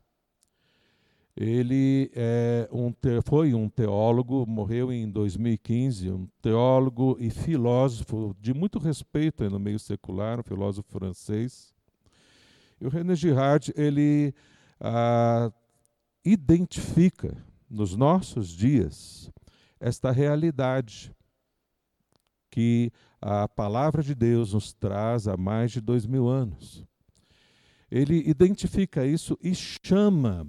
ele 1.39 2.11
é 2.13 2.67
um, 2.69 2.93
foi 3.23 3.53
um 3.53 3.69
teólogo, 3.69 4.45
morreu 4.45 4.91
em 4.91 5.09
2015, 5.09 6.11
um 6.11 6.27
teólogo 6.41 7.15
e 7.17 7.29
filósofo 7.29 8.35
de 8.41 8.53
muito 8.53 8.77
respeito 8.77 9.49
no 9.49 9.57
meio 9.57 9.79
secular, 9.79 10.41
um 10.41 10.43
filósofo 10.43 10.91
francês. 10.91 11.73
E 12.81 12.85
o 12.85 12.89
René 12.89 13.15
Girard, 13.15 13.71
ele 13.77 14.35
ah, 14.81 15.49
identifica 16.25 17.37
nos 17.69 17.95
nossos 17.95 18.49
dias 18.49 19.31
esta 19.79 20.11
realidade 20.11 21.15
que 22.51 22.91
a 23.21 23.47
palavra 23.47 24.03
de 24.03 24.13
Deus 24.13 24.51
nos 24.51 24.73
traz 24.73 25.25
há 25.25 25.37
mais 25.37 25.71
de 25.71 25.79
dois 25.79 26.05
mil 26.05 26.27
anos. 26.27 26.85
Ele 27.89 28.27
identifica 28.27 29.05
isso 29.05 29.39
e 29.41 29.55
chama 29.55 30.45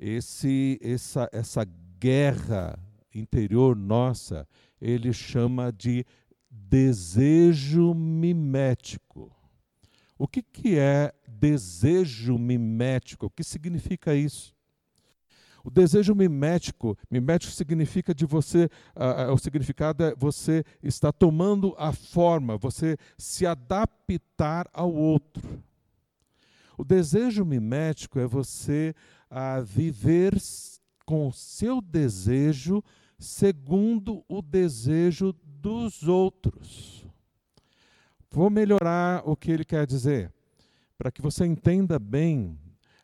esse, 0.00 0.80
essa, 0.82 1.28
essa 1.30 1.66
guerra 1.98 2.78
interior 3.14 3.76
nossa, 3.76 4.48
ele 4.80 5.12
chama 5.12 5.70
de 5.70 6.06
desejo 6.50 7.92
mimético. 7.92 9.30
O 10.18 10.26
que, 10.26 10.42
que 10.42 10.78
é 10.78 11.12
desejo 11.28 12.38
mimético? 12.38 13.26
O 13.26 13.30
que 13.30 13.44
significa 13.44 14.14
isso? 14.14 14.54
O 15.62 15.70
desejo 15.70 16.14
mimético, 16.14 16.96
mimético 17.10 17.52
significa 17.52 18.14
de 18.14 18.24
você, 18.24 18.70
uh, 18.96 19.30
o 19.30 19.36
significado 19.36 20.04
é 20.04 20.14
você 20.16 20.64
está 20.82 21.12
tomando 21.12 21.74
a 21.76 21.92
forma, 21.92 22.56
você 22.56 22.96
se 23.18 23.44
adaptar 23.44 24.66
ao 24.72 24.90
outro. 24.90 25.62
O 26.78 26.84
desejo 26.84 27.44
mimético 27.44 28.18
é 28.18 28.26
você 28.26 28.94
uh, 29.30 29.64
viver 29.64 30.34
com 31.04 31.32
seu 31.32 31.80
desejo 31.80 32.82
segundo 33.18 34.24
o 34.28 34.40
desejo 34.40 35.34
dos 35.44 36.06
outros. 36.08 37.06
Vou 38.30 38.48
melhorar 38.48 39.22
o 39.28 39.36
que 39.36 39.50
ele 39.50 39.64
quer 39.64 39.86
dizer, 39.86 40.32
para 40.96 41.10
que 41.10 41.20
você 41.20 41.44
entenda 41.44 41.98
bem 41.98 42.58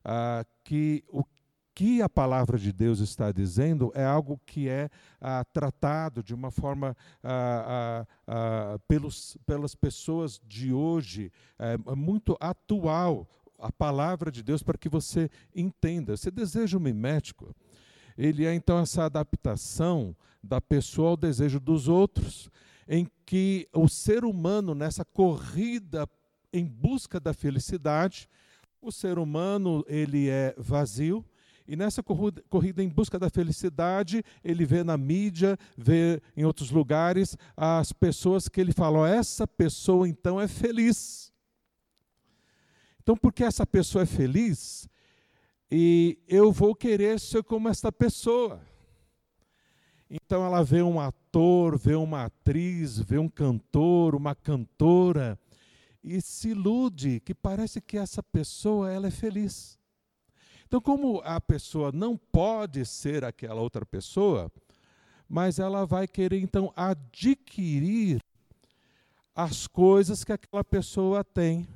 uh, 0.05 0.47
que 0.65 1.05
o 1.09 1.25
que 1.77 2.01
a 2.01 2.09
palavra 2.09 2.57
de 2.57 2.73
Deus 2.73 3.01
está 3.01 3.31
dizendo 3.31 3.93
é 3.95 4.03
algo 4.03 4.41
que 4.47 4.67
é 4.67 4.89
ah, 5.21 5.45
tratado 5.45 6.23
de 6.23 6.35
uma 6.35 6.51
forma 6.51 6.97
ah, 7.23 8.07
ah, 8.27 8.79
pelos, 8.89 9.37
pelas 9.45 9.75
pessoas 9.75 10.41
de 10.43 10.73
hoje, 10.73 11.31
é, 11.59 11.77
muito 11.95 12.35
atual, 12.41 13.29
a 13.59 13.73
palavra 13.73 14.31
de 14.31 14.43
Deus 14.43 14.63
para 14.63 14.79
que 14.79 14.89
você 14.89 15.31
entenda. 15.55 16.15
Esse 16.15 16.31
desejo 16.31 16.79
mimético, 16.79 17.55
ele 18.17 18.45
é 18.45 18.55
então 18.55 18.79
essa 18.79 19.05
adaptação 19.05 20.15
da 20.43 20.61
pessoa 20.61 21.11
ao 21.11 21.17
desejo 21.17 21.59
dos 21.59 21.89
outros, 21.89 22.51
em 22.89 23.07
que 23.25 23.69
o 23.73 23.89
ser 23.89 24.25
humano, 24.25 24.75
nessa 24.75 25.05
corrida 25.05 26.09
em 26.53 26.65
busca 26.65 27.19
da 27.19 27.35
felicidade, 27.35 28.29
o 28.81 28.93
ser 28.93 29.19
humano 29.19 29.85
ele 29.89 30.29
é 30.29 30.55
vazio, 30.57 31.25
e 31.69 31.75
nessa 31.75 32.03
corrida 32.03 32.83
em 32.83 32.89
busca 32.89 33.19
da 33.19 33.29
felicidade, 33.29 34.23
ele 34.45 34.65
vê 34.65 34.85
na 34.85 34.97
mídia, 34.97 35.59
vê 35.77 36.23
em 36.37 36.45
outros 36.45 36.71
lugares 36.71 37.37
as 37.57 37.93
pessoas 37.93 38.49
que 38.49 38.61
ele 38.61 38.73
fala: 38.73 39.01
oh, 39.01 39.07
essa 39.07 39.49
pessoa 39.49 40.09
então 40.09 40.41
é 40.41 40.47
feliz. 40.47 41.26
Então, 43.07 43.17
porque 43.17 43.45
essa 43.45 43.65
pessoa 43.65 44.03
é 44.03 44.07
feliz, 44.07 44.89
e 45.71 46.19
eu 46.27 46.51
vou 46.51 46.75
querer 46.75 47.21
ser 47.21 47.41
como 47.45 47.69
essa 47.69 47.93
pessoa. 47.93 48.61
Então 50.11 50.45
ela 50.45 50.65
vê 50.65 50.83
um 50.83 50.99
ator, 50.99 51.79
vê 51.79 51.95
uma 51.95 52.25
atriz, 52.25 52.99
vê 52.99 53.17
um 53.17 53.29
cantor, 53.29 54.17
uma 54.17 54.35
cantora 54.35 55.39
e 56.03 56.21
se 56.21 56.49
ilude 56.49 57.21
que 57.21 57.33
parece 57.33 57.81
que 57.81 57.97
essa 57.97 58.25
pessoa 58.25 58.91
ela 58.91 59.07
é 59.07 59.13
feliz. 59.13 59.79
Então, 60.67 60.81
como 60.81 61.21
a 61.25 61.41
pessoa 61.41 61.93
não 61.93 62.17
pode 62.17 62.85
ser 62.85 63.25
aquela 63.25 63.61
outra 63.61 63.87
pessoa, 63.87 64.51
mas 65.29 65.61
ela 65.61 65.87
vai 65.87 66.09
querer 66.09 66.41
então 66.41 66.73
adquirir 66.75 68.21
as 69.33 69.69
coisas 69.69 70.25
que 70.25 70.33
aquela 70.33 70.65
pessoa 70.65 71.23
tem. 71.23 71.69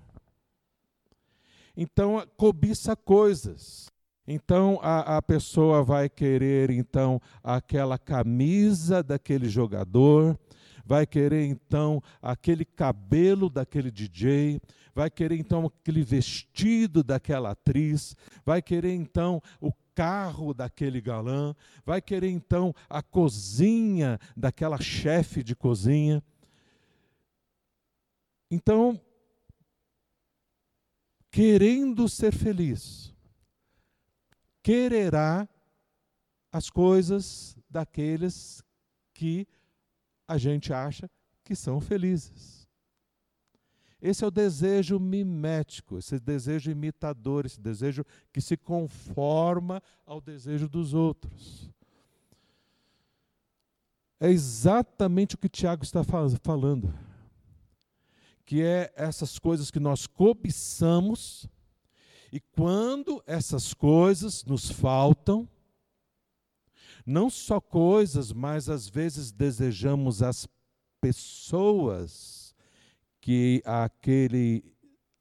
Então, 1.83 2.23
cobiça 2.37 2.95
coisas. 2.95 3.91
Então 4.29 4.79
a, 4.83 5.17
a, 5.17 5.23
pessoa 5.23 5.83
vai 5.83 6.11
querer 6.11 6.69
então 6.69 7.19
aquela 7.43 7.97
camisa 7.97 9.03
daquele 9.03 9.49
jogador, 9.49 10.39
vai 10.85 11.07
querer 11.07 11.47
então 11.47 12.03
aquele 12.21 12.67
cabelo 12.67 13.49
daquele 13.49 13.91
DJ, 13.91 14.61
vai 14.95 15.09
querer 15.09 15.39
então 15.39 15.65
aquele 15.65 16.03
vestido 16.03 17.03
daquela 17.03 17.53
atriz, 17.53 18.15
vai 18.45 18.61
querer 18.61 18.93
então 18.93 19.43
o 19.59 19.73
carro 19.95 20.53
daquele 20.53 21.01
galã, 21.01 21.55
vai 21.83 22.03
querer 22.03 22.29
então 22.29 22.75
a 22.91 23.03
cozinha 23.03 24.19
daquela 24.37 24.79
chefe 24.79 25.43
de 25.43 25.57
cozinha. 25.57 26.23
Então, 28.51 29.01
querendo 31.31 32.09
ser 32.09 32.33
feliz, 32.33 33.15
quererá 34.63 35.49
as 36.53 36.69
coisas 36.69 37.57
daqueles 37.69 38.65
que 39.15 39.47
a 40.27 40.37
gente 40.37 40.73
acha 40.73 41.09
que 41.45 41.55
são 41.55 41.81
felizes. 41.81 42.69
Esse 44.03 44.25
é 44.25 44.27
o 44.27 44.31
desejo 44.31 44.99
mimético, 44.99 45.99
esse 45.99 46.19
desejo 46.19 46.71
imitador, 46.71 47.45
esse 47.45 47.61
desejo 47.61 48.05
que 48.33 48.41
se 48.41 48.57
conforma 48.57 49.83
ao 50.07 50.21
desejo 50.21 50.69
dos 50.69 50.95
outros. 50.95 51.71
É 54.19 54.31
exatamente 54.31 55.35
o 55.35 55.39
que 55.39 55.49
Tiago 55.49 55.83
está 55.83 56.03
falando. 56.43 56.93
Que 58.51 58.65
é 58.65 58.93
essas 58.97 59.39
coisas 59.39 59.71
que 59.71 59.79
nós 59.79 60.09
cobiçamos, 60.09 61.49
e 62.33 62.41
quando 62.41 63.23
essas 63.25 63.73
coisas 63.73 64.45
nos 64.45 64.69
faltam, 64.69 65.49
não 67.07 67.31
só 67.31 67.61
coisas, 67.61 68.33
mas 68.33 68.69
às 68.69 68.89
vezes 68.89 69.31
desejamos 69.31 70.21
as 70.21 70.49
pessoas 71.01 72.53
que 73.21 73.63
aquele 73.65 74.65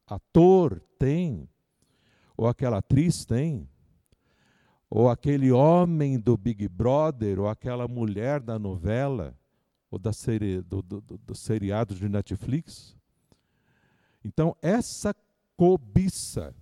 ator 0.08 0.80
tem, 0.98 1.48
ou 2.36 2.48
aquela 2.48 2.78
atriz 2.78 3.24
tem, 3.24 3.68
ou 4.90 5.08
aquele 5.08 5.52
homem 5.52 6.18
do 6.18 6.36
Big 6.36 6.66
Brother, 6.66 7.38
ou 7.38 7.48
aquela 7.48 7.86
mulher 7.86 8.40
da 8.40 8.58
novela, 8.58 9.38
ou 9.88 10.00
da 10.00 10.12
série, 10.12 10.60
do, 10.62 10.82
do, 10.82 11.00
do 11.00 11.34
seriado 11.36 11.94
de 11.94 12.08
Netflix. 12.08 12.98
Então, 14.24 14.56
essa 14.60 15.14
cobiça, 15.56 16.54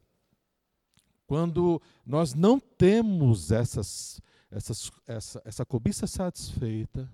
quando 1.26 1.80
nós 2.06 2.34
não 2.34 2.58
temos 2.58 3.50
essas 3.50 4.20
essas, 4.50 4.90
essa, 5.06 5.42
essa 5.44 5.64
cobiça 5.64 6.06
satisfeita, 6.06 7.10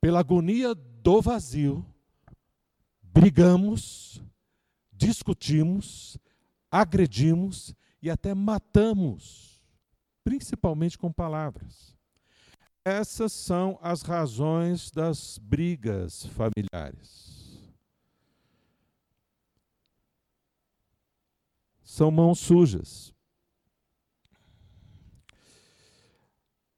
pela 0.00 0.20
agonia 0.20 0.74
do 0.74 1.20
vazio, 1.20 1.84
brigamos, 3.02 4.22
discutimos, 4.92 6.18
agredimos 6.70 7.74
e 8.02 8.10
até 8.10 8.34
matamos, 8.34 9.62
principalmente 10.22 10.98
com 10.98 11.12
palavras. 11.12 11.94
Essas 12.84 13.32
são 13.32 13.78
as 13.80 14.02
razões 14.02 14.90
das 14.90 15.38
brigas 15.38 16.26
familiares. 16.26 17.43
São 21.94 22.10
mãos 22.10 22.40
sujas. 22.40 23.14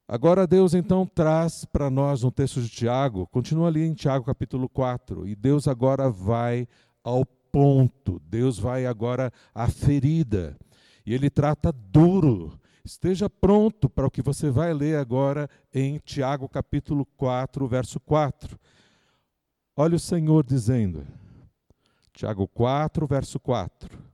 Agora 0.07 0.45
Deus 0.45 0.75
então 0.75 1.07
traz 1.07 1.65
para 1.65 1.89
nós 1.89 2.21
no 2.21 2.31
texto 2.31 2.61
de 2.61 2.69
Tiago, 2.69 3.25
continua 3.25 3.67
ali 3.67 3.83
em 3.83 3.95
Tiago 3.95 4.23
capítulo 4.23 4.69
4, 4.69 5.27
e 5.27 5.35
Deus 5.35 5.67
agora 5.67 6.07
vai 6.07 6.67
ao 7.03 7.25
ponto, 7.25 8.21
Deus 8.25 8.59
vai 8.59 8.85
agora 8.85 9.33
à 9.55 9.67
ferida, 9.67 10.55
e 11.03 11.15
ele 11.15 11.31
trata 11.31 11.71
duro. 11.71 12.53
Esteja 12.85 13.27
pronto 13.27 13.89
para 13.89 14.05
o 14.05 14.11
que 14.11 14.21
você 14.21 14.51
vai 14.51 14.71
ler 14.71 14.99
agora 14.99 15.49
em 15.73 15.97
Tiago 15.97 16.47
capítulo 16.47 17.07
4, 17.17 17.67
verso 17.67 17.99
4. 17.99 18.55
Olha 19.75 19.95
o 19.95 19.99
Senhor 19.99 20.45
dizendo, 20.45 21.07
Tiago 22.13 22.47
4, 22.47 23.07
verso 23.07 23.39
4: 23.39 24.06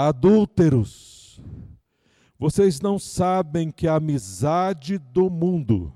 Adúlteros, 0.00 1.40
vocês 2.38 2.80
não 2.80 3.00
sabem 3.00 3.68
que 3.68 3.88
a 3.88 3.96
amizade 3.96 4.96
do 4.96 5.28
mundo 5.28 5.92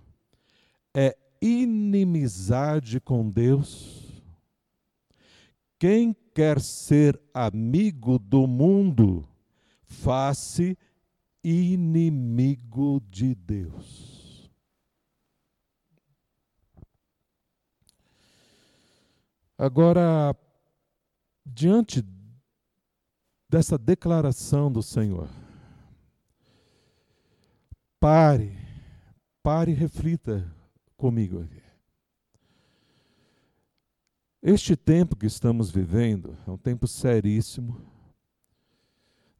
é 0.92 1.16
inimizade 1.40 2.98
com 2.98 3.30
Deus? 3.30 4.20
Quem 5.78 6.12
quer 6.34 6.60
ser 6.60 7.16
amigo 7.32 8.18
do 8.18 8.44
mundo, 8.48 9.24
faz-se 9.84 10.76
inimigo 11.44 13.00
de 13.08 13.36
Deus. 13.36 14.50
Agora, 19.56 20.34
diante 21.46 22.02
dessa 23.52 23.76
declaração 23.76 24.72
do 24.72 24.82
Senhor, 24.82 25.28
Pare, 28.00 28.58
pare 29.44 29.70
e 29.70 29.74
reflita 29.74 30.52
comigo 30.96 31.42
aqui. 31.42 31.62
Este 34.42 34.74
tempo 34.74 35.14
que 35.14 35.26
estamos 35.26 35.70
vivendo 35.70 36.36
é 36.44 36.50
um 36.50 36.56
tempo 36.56 36.88
seríssimo. 36.88 37.80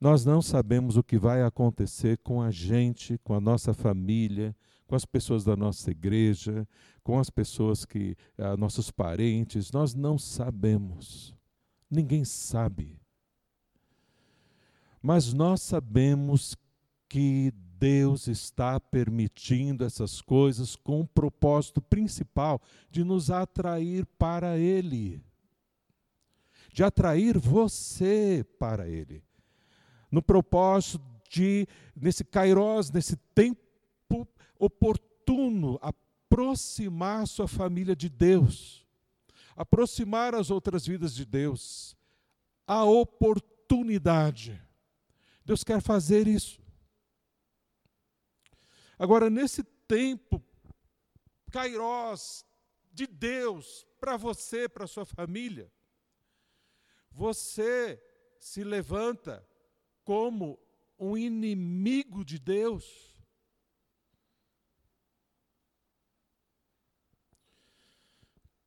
Nós 0.01 0.25
não 0.25 0.41
sabemos 0.41 0.97
o 0.97 1.03
que 1.03 1.19
vai 1.19 1.43
acontecer 1.43 2.19
com 2.19 2.41
a 2.41 2.53
gente, 2.53 3.19
com 3.25 3.35
a 3.35 3.41
nossa 3.41 3.75
família, 3.75 4.55
com 4.87 4.95
as 4.95 5.05
pessoas 5.05 5.43
da 5.43 5.57
nossa 5.57 5.91
igreja, 5.91 6.69
com 7.03 7.19
as 7.19 7.31
pessoas 7.31 7.85
que, 7.85 8.15
ah, 8.39 8.57
nossos 8.57 8.93
parentes, 8.93 9.73
nós 9.73 9.93
não 9.93 10.17
sabemos. 10.19 11.35
Ninguém 11.91 12.25
sabe. 12.25 13.02
Mas 15.03 15.33
nós 15.33 15.61
sabemos 15.61 16.57
que 17.09 17.53
Deus 17.83 18.29
está 18.29 18.79
permitindo 18.79 19.85
essas 19.85 20.21
coisas 20.21 20.77
com 20.77 21.01
o 21.01 21.07
propósito 21.07 21.83
principal 21.83 22.63
de 22.89 23.03
nos 23.03 23.29
atrair 23.29 24.07
para 24.17 24.57
Ele, 24.57 25.21
de 26.73 26.85
atrair 26.85 27.37
você 27.37 28.47
para 28.57 28.89
Ele, 28.89 29.21
no 30.13 30.23
propósito 30.23 31.05
de, 31.29 31.67
nesse 31.97 32.23
kairós, 32.23 32.89
nesse 32.89 33.17
tempo 33.35 34.29
oportuno, 34.57 35.77
aproximar 35.83 37.27
sua 37.27 37.49
família 37.49 37.97
de 37.97 38.09
Deus, 38.09 38.87
aproximar 39.57 40.37
as 40.37 40.51
outras 40.51 40.87
vidas 40.87 41.13
de 41.13 41.25
Deus, 41.25 41.97
a 42.65 42.85
oportunidade. 42.85 44.63
Deus 45.45 45.65
quer 45.65 45.81
fazer 45.81 46.27
isso. 46.27 46.61
Agora, 48.99 49.29
nesse 49.29 49.65
tempo, 49.65 50.43
Kairós, 51.51 52.45
de 52.93 53.07
Deus, 53.07 53.87
para 53.99 54.17
você, 54.17 54.69
para 54.69 54.87
sua 54.87 55.05
família, 55.05 55.71
você 57.11 58.03
se 58.39 58.65
levanta 58.65 59.47
como 60.05 60.59
um 60.99 61.17
inimigo 61.17 62.25
de 62.25 62.39
Deus. 62.39 63.13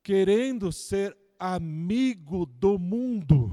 Querendo 0.04 0.72
ser 0.72 1.18
amigo 1.40 2.46
do 2.46 2.78
mundo. 2.78 3.45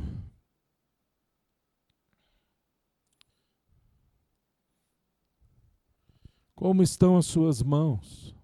Como 6.62 6.80
estão 6.80 7.16
as 7.16 7.26
suas 7.26 7.60
mãos? 7.60 8.36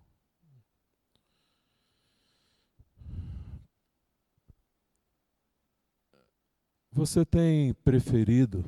Você 6.91 7.25
tem 7.25 7.73
preferido 7.73 8.65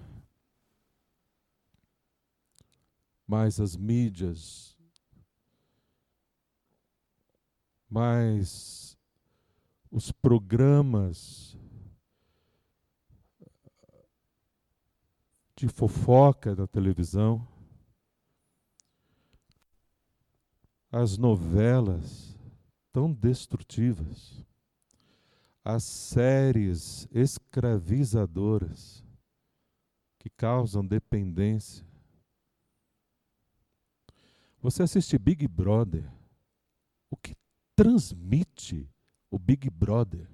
mais 3.26 3.58
as 3.58 3.76
mídias, 3.76 4.78
mais 7.88 8.96
os 9.90 10.12
programas 10.12 11.58
de 15.56 15.66
fofoca 15.66 16.54
da 16.54 16.68
televisão? 16.68 17.49
As 20.90 21.16
novelas 21.16 22.36
tão 22.92 23.12
destrutivas, 23.12 24.44
as 25.64 25.84
séries 25.84 27.06
escravizadoras 27.12 29.04
que 30.18 30.28
causam 30.28 30.84
dependência. 30.84 31.86
Você 34.60 34.82
assiste 34.82 35.16
Big 35.16 35.46
Brother, 35.46 36.10
o 37.08 37.16
que 37.16 37.34
transmite 37.76 38.88
o 39.30 39.38
Big 39.38 39.70
Brother? 39.70 40.28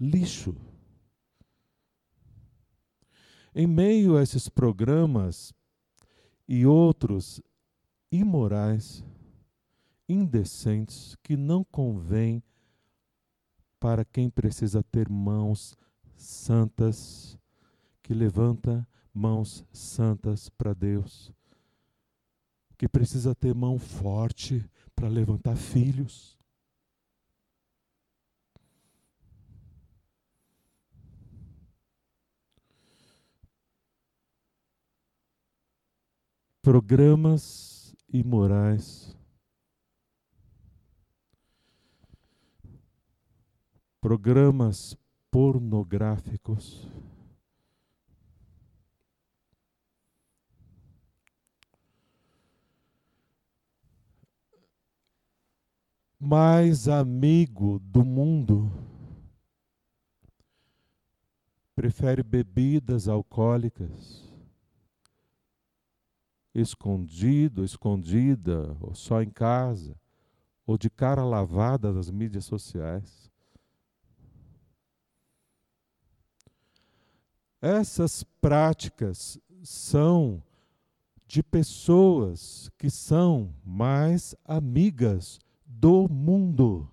Lixo. 0.00 0.56
Em 3.54 3.66
meio 3.66 4.16
a 4.16 4.22
esses 4.22 4.48
programas 4.48 5.52
e 6.48 6.64
outros 6.64 7.42
imorais, 8.10 9.04
indecentes 10.08 11.16
que 11.22 11.36
não 11.36 11.62
convém 11.62 12.42
para 13.78 14.04
quem 14.04 14.30
precisa 14.30 14.82
ter 14.82 15.08
mãos 15.08 15.76
santas, 16.16 17.38
que 18.02 18.14
levanta 18.14 18.86
mãos 19.12 19.64
santas 19.72 20.48
para 20.48 20.72
Deus, 20.72 21.32
que 22.76 22.88
precisa 22.88 23.34
ter 23.34 23.54
mão 23.54 23.78
forte 23.78 24.68
para 24.94 25.08
levantar 25.08 25.56
filhos. 25.56 26.36
Programas 36.62 37.94
imorais 38.12 39.17
programas 44.00 44.96
pornográficos. 45.30 46.88
Mais 56.20 56.88
amigo 56.88 57.78
do 57.78 58.04
mundo, 58.04 58.70
prefere 61.74 62.24
bebidas 62.24 63.06
alcoólicas, 63.06 64.32
escondido, 66.52 67.64
escondida, 67.64 68.76
ou 68.80 68.94
só 68.94 69.22
em 69.22 69.30
casa, 69.30 69.96
ou 70.66 70.76
de 70.76 70.90
cara 70.90 71.24
lavada 71.24 71.92
nas 71.92 72.10
mídias 72.10 72.44
sociais. 72.44 73.27
Essas 77.60 78.22
práticas 78.40 79.38
são 79.62 80.42
de 81.26 81.42
pessoas 81.42 82.70
que 82.78 82.88
são 82.88 83.52
mais 83.64 84.34
amigas 84.44 85.38
do 85.66 86.08
mundo 86.08 86.88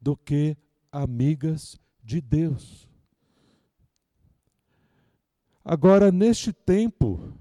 do 0.00 0.16
que 0.16 0.56
amigas 0.90 1.78
de 2.02 2.20
Deus. 2.20 2.88
Agora, 5.64 6.12
neste 6.12 6.52
tempo, 6.52 7.34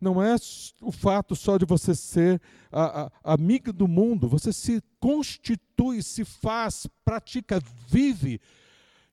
não 0.00 0.22
é 0.22 0.36
o 0.80 0.92
fato 0.92 1.34
só 1.34 1.58
de 1.58 1.64
você 1.64 1.94
ser 1.94 2.40
a, 2.70 3.10
a, 3.24 3.34
amiga 3.34 3.72
do 3.72 3.88
mundo, 3.88 4.28
você 4.28 4.52
se 4.52 4.80
constitui, 5.00 6.02
se 6.02 6.24
faz, 6.24 6.86
pratica, 7.04 7.60
vive 7.88 8.40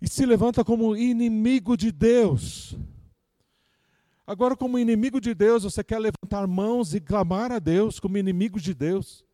e 0.01 0.07
se 0.07 0.25
levanta 0.25 0.63
como 0.63 0.95
inimigo 0.95 1.75
de 1.75 1.91
Deus. 1.91 2.77
Agora, 4.25 4.55
como 4.55 4.77
inimigo 4.77 5.19
de 5.19 5.33
Deus, 5.33 5.63
você 5.63 5.83
quer 5.83 5.99
levantar 5.99 6.47
mãos 6.47 6.93
e 6.93 7.01
clamar 7.01 7.51
a 7.51 7.59
Deus 7.59 7.99
como 7.99 8.17
inimigo 8.17 8.59
de 8.59 8.73
Deus. 8.73 9.25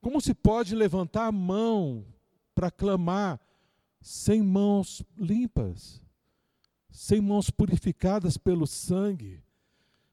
Como 0.00 0.20
se 0.20 0.34
pode 0.34 0.74
levantar 0.74 1.26
a 1.26 1.32
mão 1.32 2.06
para 2.54 2.70
clamar 2.70 3.40
sem 4.00 4.42
mãos 4.42 5.02
limpas? 5.16 6.02
sem 6.90 7.20
mãos 7.20 7.50
purificadas 7.50 8.36
pelo 8.36 8.66
sangue, 8.66 9.42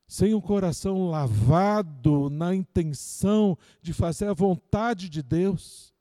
sem 0.08 0.34
um 0.34 0.42
coração 0.42 1.10
lavado 1.10 2.30
na 2.30 2.56
intenção 2.56 3.58
de 3.82 3.94
fazer 3.94 4.28
a 4.28 4.34
vontade 4.34 5.10
de 5.10 5.22
Deus. 5.22 5.94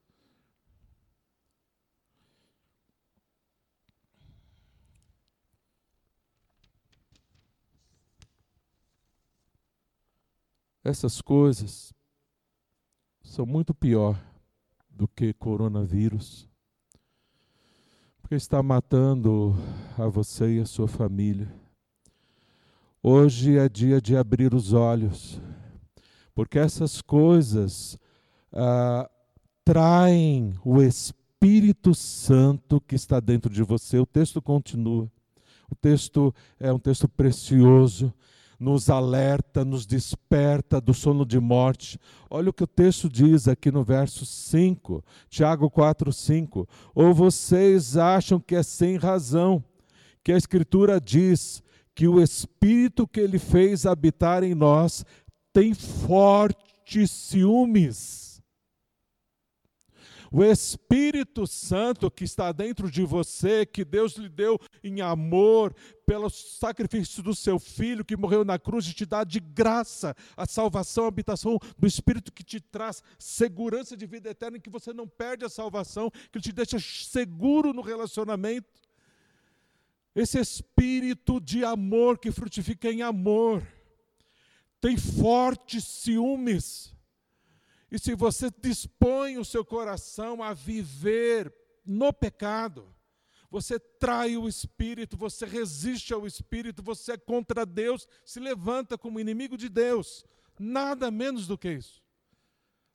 Essas 10.84 11.20
coisas 11.20 11.92
são 13.20 13.44
muito 13.44 13.74
pior 13.74 14.16
do 14.88 15.08
que 15.08 15.34
coronavírus 15.34 16.48
porque 18.26 18.34
está 18.34 18.60
matando 18.60 19.54
a 19.96 20.08
você 20.08 20.56
e 20.56 20.60
a 20.60 20.66
sua 20.66 20.88
família. 20.88 21.65
Hoje 23.08 23.56
é 23.56 23.68
dia 23.68 24.00
de 24.00 24.16
abrir 24.16 24.52
os 24.52 24.72
olhos, 24.72 25.40
porque 26.34 26.58
essas 26.58 27.00
coisas 27.00 27.96
ah, 28.52 29.08
traem 29.64 30.54
o 30.64 30.82
Espírito 30.82 31.94
Santo 31.94 32.80
que 32.80 32.96
está 32.96 33.20
dentro 33.20 33.48
de 33.48 33.62
você. 33.62 33.96
O 34.00 34.04
texto 34.04 34.42
continua. 34.42 35.08
O 35.70 35.76
texto 35.76 36.34
é 36.58 36.72
um 36.72 36.80
texto 36.80 37.08
precioso 37.08 38.12
nos 38.58 38.90
alerta, 38.90 39.64
nos 39.64 39.86
desperta 39.86 40.80
do 40.80 40.92
sono 40.92 41.24
de 41.24 41.38
morte. 41.38 42.00
Olha 42.28 42.50
o 42.50 42.52
que 42.52 42.64
o 42.64 42.66
texto 42.66 43.08
diz 43.08 43.46
aqui 43.46 43.70
no 43.70 43.84
verso 43.84 44.26
5, 44.26 45.04
Tiago 45.30 45.70
4, 45.70 46.12
5. 46.12 46.68
Ou 46.92 47.14
vocês 47.14 47.96
acham 47.96 48.40
que 48.40 48.56
é 48.56 48.64
sem 48.64 48.96
razão, 48.96 49.62
que 50.24 50.32
a 50.32 50.36
Escritura 50.36 51.00
diz 51.00 51.62
que 51.96 52.06
o 52.06 52.22
Espírito 52.22 53.08
que 53.08 53.18
ele 53.18 53.38
fez 53.38 53.86
habitar 53.86 54.44
em 54.44 54.54
nós 54.54 55.04
tem 55.52 55.74
fortes 55.74 57.10
ciúmes 57.10 58.26
o 60.30 60.44
Espírito 60.44 61.46
Santo 61.46 62.10
que 62.10 62.24
está 62.24 62.52
dentro 62.52 62.90
de 62.90 63.02
você, 63.04 63.64
que 63.64 63.84
Deus 63.84 64.16
lhe 64.16 64.28
deu 64.28 64.60
em 64.82 65.00
amor, 65.00 65.74
pelo 66.04 66.28
sacrifício 66.30 67.22
do 67.22 67.34
seu 67.34 67.58
filho 67.58 68.04
que 68.04 68.16
morreu 68.16 68.44
na 68.44 68.58
cruz 68.58 68.86
e 68.86 68.94
te 68.94 69.04
dá 69.06 69.24
de 69.24 69.40
graça 69.40 70.14
a 70.36 70.46
salvação, 70.46 71.06
a 71.06 71.08
habitação 71.08 71.58
do 71.78 71.86
Espírito 71.86 72.32
que 72.32 72.44
te 72.44 72.60
traz 72.60 73.02
segurança 73.18 73.96
de 73.96 74.06
vida 74.06 74.30
eterna, 74.30 74.58
que 74.58 74.70
você 74.70 74.92
não 74.92 75.08
perde 75.08 75.44
a 75.44 75.48
salvação, 75.48 76.10
que 76.30 76.40
te 76.40 76.52
deixa 76.52 76.78
seguro 76.78 77.72
no 77.72 77.82
relacionamento. 77.82 78.68
Esse 80.16 80.40
espírito 80.40 81.40
de 81.40 81.64
amor 81.64 82.18
que 82.18 82.32
frutifica 82.32 82.90
em 82.90 83.02
amor, 83.02 83.64
tem 84.80 84.96
fortes 84.96 85.84
ciúmes 85.84 86.96
e 87.90 87.98
se 87.98 88.14
você 88.14 88.50
dispõe 88.50 89.38
o 89.38 89.44
seu 89.44 89.64
coração 89.64 90.42
a 90.42 90.52
viver 90.52 91.52
no 91.84 92.12
pecado, 92.12 92.94
você 93.48 93.78
trai 93.78 94.36
o 94.36 94.48
espírito, 94.48 95.16
você 95.16 95.46
resiste 95.46 96.12
ao 96.12 96.26
espírito, 96.26 96.82
você 96.82 97.12
é 97.12 97.16
contra 97.16 97.64
Deus, 97.64 98.06
se 98.24 98.40
levanta 98.40 98.98
como 98.98 99.20
inimigo 99.20 99.56
de 99.56 99.68
Deus. 99.68 100.24
Nada 100.58 101.10
menos 101.10 101.46
do 101.46 101.56
que 101.56 101.70
isso. 101.70 102.02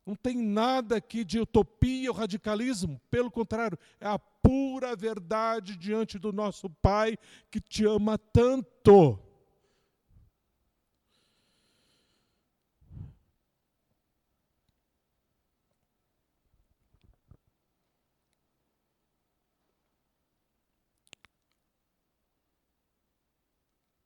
Não 0.06 0.16
tem 0.16 0.36
nada 0.36 0.98
aqui 0.98 1.24
de 1.24 1.40
utopia 1.40 2.10
ou 2.10 2.18
radicalismo, 2.18 3.00
pelo 3.10 3.30
contrário, 3.30 3.78
é 4.00 4.08
a 4.08 4.18
pura 4.18 4.96
verdade 4.96 5.76
diante 5.78 6.18
do 6.18 6.34
nosso 6.34 6.70
Pai 6.70 7.18
que 7.50 7.60
te 7.60 7.86
ama 7.86 8.18
tanto. 8.18 9.20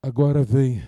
Agora 0.03 0.43
vem 0.43 0.83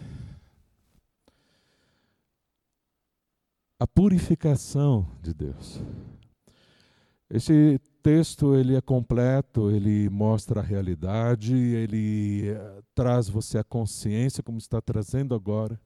a 3.80 3.86
purificação 3.86 5.08
de 5.22 5.34
Deus. 5.34 5.82
Esse 7.30 7.80
texto 8.02 8.56
ele 8.56 8.76
é 8.76 8.82
completo, 8.82 9.70
ele 9.70 10.10
mostra 10.10 10.62
a 10.62 10.63
realidade, 10.63 11.54
ele 11.54 12.50
eh, 12.50 12.82
traz 12.96 13.30
você 13.30 13.58
a 13.58 13.63
consciência 13.63 14.42
como 14.42 14.58
está 14.58 14.82
trazendo 14.82 15.36
agora, 15.36 15.80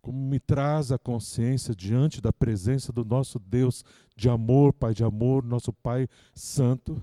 como 0.00 0.18
me 0.18 0.38
traz 0.38 0.92
a 0.92 0.98
consciência 0.98 1.74
diante 1.74 2.22
da 2.22 2.32
presença 2.32 2.92
do 2.92 3.04
nosso 3.04 3.38
Deus 3.38 3.84
de 4.16 4.30
amor, 4.30 4.72
Pai 4.72 4.94
de 4.94 5.04
amor, 5.04 5.44
nosso 5.44 5.72
Pai 5.72 6.08
santo, 6.34 7.02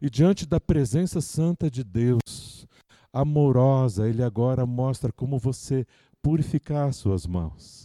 e 0.00 0.08
diante 0.08 0.46
da 0.46 0.60
presença 0.60 1.20
santa 1.20 1.70
de 1.70 1.82
Deus, 1.82 2.66
amorosa, 3.12 4.08
ele 4.08 4.22
agora 4.22 4.66
mostra 4.66 5.10
como 5.10 5.38
você 5.38 5.86
purificar 6.20 6.88
as 6.88 6.96
suas 6.96 7.26
mãos. 7.26 7.81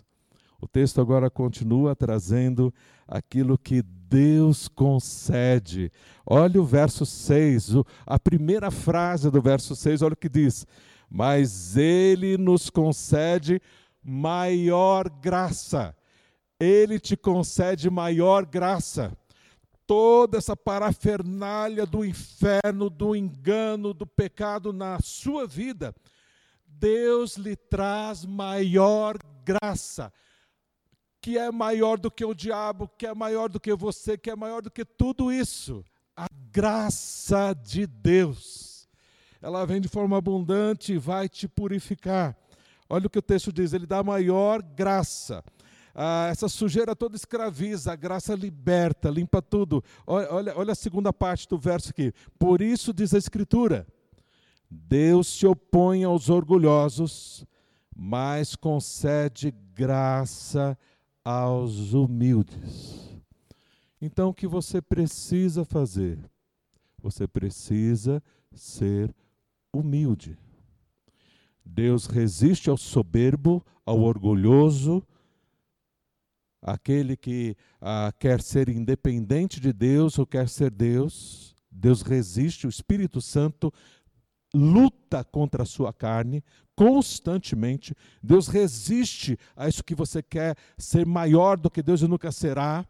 O 0.62 0.68
texto 0.68 1.00
agora 1.00 1.30
continua 1.30 1.96
trazendo 1.96 2.74
aquilo 3.08 3.58
que 3.58 3.82
Deus 3.82 4.68
concede. 4.68 5.92
Olha 6.26 6.62
o 6.62 6.66
verso 6.66 7.06
6, 7.06 7.74
a 8.06 8.20
primeira 8.20 8.72
frase 8.72 9.30
do 9.30 9.42
verso 9.42 9.76
6, 9.76 10.02
olha 10.02 10.14
o 10.14 10.18
que 10.18 10.30
diz: 10.30 10.66
Mas 11.10 11.78
Ele 11.78 12.38
nos 12.38 12.70
concede 12.70 13.62
maior 14.04 15.10
graça. 15.10 15.96
Ele 16.60 17.00
te 17.00 17.16
concede 17.16 17.90
maior 17.90 18.46
graça 18.46 19.16
toda 19.88 20.38
essa 20.38 20.56
parafernália 20.56 21.86
do 21.86 22.04
inferno, 22.04 22.90
do 22.90 23.16
engano, 23.16 23.94
do 23.94 24.06
pecado 24.06 24.74
na 24.74 25.00
sua 25.00 25.48
vida, 25.48 25.96
Deus 26.68 27.38
lhe 27.38 27.56
traz 27.56 28.26
maior 28.26 29.18
graça, 29.46 30.12
que 31.28 31.38
é 31.38 31.52
maior 31.52 32.00
do 32.00 32.10
que 32.10 32.24
o 32.24 32.34
diabo, 32.34 32.90
que 32.98 33.06
é 33.06 33.14
maior 33.14 33.50
do 33.50 33.60
que 33.60 33.76
você, 33.76 34.18
que 34.18 34.30
é 34.30 34.36
maior 34.36 34.62
do 34.62 34.72
que 34.72 34.86
tudo 34.86 35.30
isso. 35.30 35.84
A 36.16 36.30
graça 36.54 37.54
de 37.54 37.86
Deus. 37.86 38.88
Ela 39.42 39.66
vem 39.66 39.82
de 39.82 39.90
forma 39.90 40.18
abundante 40.18 40.94
e 40.94 40.98
vai 40.98 41.28
te 41.28 41.46
purificar. 41.46 42.34
Olha 42.90 43.08
o 43.08 43.10
que 43.10 43.20
o 43.20 43.22
texto 43.22 43.52
diz: 43.52 43.74
ele 43.74 43.86
dá 43.86 44.02
maior 44.02 44.62
graça 44.62 45.44
ah, 45.94 46.30
essa 46.32 46.48
sujeira 46.48 46.96
toda 46.96 47.18
escraviza, 47.18 47.92
a 47.92 47.96
graça 47.98 48.34
liberta, 48.34 49.10
limpa 49.10 49.42
tudo. 49.42 49.84
Olha, 50.06 50.56
olha 50.56 50.72
a 50.72 50.76
segunda 50.76 51.12
parte 51.12 51.46
do 51.46 51.58
verso 51.58 51.90
aqui. 51.90 52.14
Por 52.40 52.62
isso 52.62 52.94
diz 52.94 53.14
a 53.14 53.18
Escritura: 53.18 53.86
Deus 54.72 55.28
se 55.28 55.46
opõe 55.46 56.06
aos 56.06 56.30
orgulhosos, 56.30 57.46
mas 57.94 58.56
concede 58.56 59.54
graça 59.74 60.78
aos 61.30 61.94
humildes. 61.94 63.14
Então, 64.02 64.30
o 64.30 64.34
que 64.34 64.48
você 64.48 64.82
precisa 64.82 65.66
fazer? 65.66 66.18
Você 67.00 67.28
precisa 67.28 68.24
ser 68.56 69.14
humilde. 69.74 70.40
Deus 71.66 72.06
resiste 72.06 72.70
ao 72.70 72.78
soberbo, 72.78 73.62
ao 73.86 74.00
orgulhoso, 74.00 75.04
aquele 76.62 77.18
que 77.18 77.58
ah, 77.82 78.14
quer 78.18 78.42
ser 78.42 78.70
independente 78.70 79.60
de 79.60 79.74
Deus 79.74 80.18
ou 80.18 80.26
quer 80.26 80.48
ser 80.48 80.72
Deus, 80.72 81.54
Deus 81.70 82.04
resiste, 82.04 82.66
o 82.66 82.70
Espírito 82.70 83.20
Santo 83.20 83.70
luta 84.54 85.24
contra 85.24 85.64
a 85.64 85.66
sua 85.66 85.94
carne 85.94 86.44
constantemente. 86.76 87.96
Deus 88.22 88.48
resiste 88.48 89.38
a 89.56 89.68
isso 89.68 89.84
que 89.84 89.96
você 89.96 90.22
quer 90.22 90.56
ser 90.78 91.06
maior 91.06 91.58
do 91.58 91.70
que 91.70 91.82
Deus 91.82 92.02
e 92.02 92.08
nunca 92.08 92.32
será. 92.32 92.86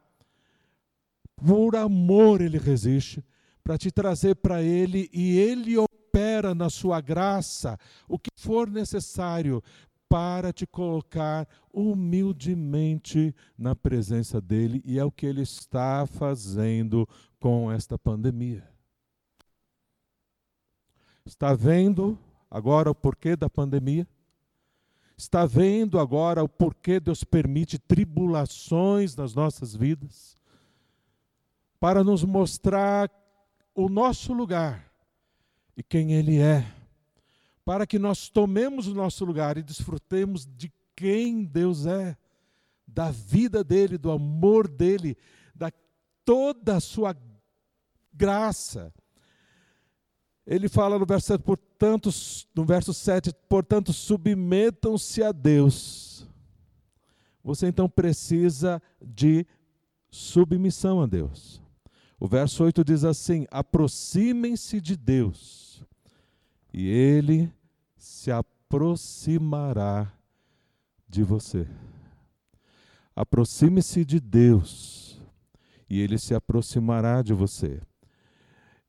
Por 1.35 1.75
amor 1.75 2.41
ele 2.41 2.57
resiste 2.57 3.23
para 3.63 3.77
te 3.77 3.91
trazer 3.91 4.35
para 4.35 4.61
ele 4.61 5.09
e 5.13 5.37
ele 5.37 5.75
espera 6.17 6.55
na 6.55 6.69
sua 6.69 6.99
graça 6.99 7.77
o 8.07 8.17
que 8.17 8.31
for 8.37 8.69
necessário 8.69 9.61
para 10.09 10.53
te 10.53 10.65
colocar 10.65 11.47
humildemente 11.71 13.35
na 13.57 13.75
presença 13.75 14.39
dele, 14.39 14.81
e 14.85 14.97
é 14.97 15.03
o 15.03 15.11
que 15.11 15.25
ele 15.25 15.41
está 15.41 16.05
fazendo 16.07 17.07
com 17.39 17.71
esta 17.71 17.99
pandemia. 17.99 18.76
Está 21.27 21.53
vendo 21.53 22.17
agora 22.49 22.89
o 22.89 22.95
porquê 22.95 23.35
da 23.35 23.49
pandemia? 23.49 24.07
Está 25.15 25.45
vendo 25.45 25.99
agora 25.99 26.43
o 26.43 26.49
porquê 26.49 26.99
Deus 26.99 27.23
permite 27.23 27.77
tribulações 27.77 29.15
nas 29.15 29.35
nossas 29.35 29.75
vidas? 29.75 30.35
Para 31.79 32.03
nos 32.03 32.23
mostrar 32.23 33.11
o 33.75 33.89
nosso 33.89 34.33
lugar 34.33 34.91
e 35.75 35.83
quem 35.83 36.13
Ele 36.13 36.39
é 36.39 36.65
para 37.67 37.85
que 37.85 37.99
nós 37.99 38.29
tomemos 38.29 38.87
o 38.87 38.93
nosso 38.93 39.25
lugar 39.25 39.57
e 39.57 39.61
desfrutemos 39.61 40.47
de 40.55 40.71
quem 40.95 41.43
Deus 41.43 41.85
é, 41.85 42.15
da 42.87 43.11
vida 43.11 43.61
dele, 43.61 43.97
do 43.97 44.09
amor 44.09 44.69
dele, 44.69 45.17
da 45.53 45.69
toda 46.23 46.77
a 46.77 46.79
sua 46.79 47.13
graça. 48.13 48.93
Ele 50.47 50.69
fala 50.69 50.97
no 50.97 51.05
verso 51.05 51.27
7, 51.27 51.43
portanto, 51.43 52.09
no 52.55 52.65
verso 52.65 52.93
7, 52.93 53.33
portanto, 53.49 53.91
submetam-se 53.91 55.21
a 55.21 55.33
Deus. 55.33 56.25
Você 57.43 57.67
então 57.67 57.89
precisa 57.89 58.81
de 58.99 59.45
submissão 60.09 61.01
a 61.01 61.05
Deus. 61.05 61.61
O 62.17 62.27
verso 62.27 62.63
8 62.63 62.83
diz 62.83 63.03
assim: 63.03 63.45
aproximem-se 63.51 64.79
de 64.79 64.95
Deus, 64.95 65.83
e 66.73 66.87
Ele 66.87 67.51
se 67.97 68.31
aproximará 68.31 70.11
de 71.09 71.23
você. 71.23 71.67
Aproxime-se 73.13 74.05
de 74.05 74.19
Deus 74.19 75.07
e 75.89 76.01
ele 76.01 76.17
se 76.17 76.33
aproximará 76.33 77.21
de 77.21 77.33
você. 77.33 77.81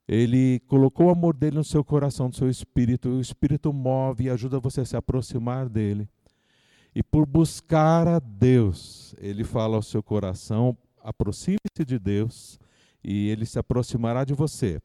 Ele 0.09 0.61
colocou 0.61 1.07
o 1.07 1.11
amor 1.11 1.37
dele 1.37 1.57
no 1.57 1.64
seu 1.64 1.85
coração, 1.85 2.29
no 2.29 2.35
seu 2.35 2.49
espírito, 2.49 3.11
o 3.11 3.21
espírito 3.21 3.71
move 3.75 4.25
e 4.25 4.31
ajuda 4.31 4.59
você 4.59 4.81
a 4.81 4.85
se 4.87 4.97
aproximar 4.97 5.68
dele. 5.68 6.09
E 6.94 7.03
por 7.03 7.27
buscar 7.27 8.09
a 8.09 8.18
Deus, 8.18 9.14
ele 9.18 9.44
fala 9.44 9.77
ao 9.77 9.83
seu 9.83 10.03
coração: 10.03 10.75
aproxime-se 11.03 11.85
de 11.85 11.99
Deus 11.99 12.59
e 13.05 13.29
ele 13.29 13.44
se 13.44 13.59
aproximará 13.59 14.25
de 14.25 14.33
você. 14.33 14.81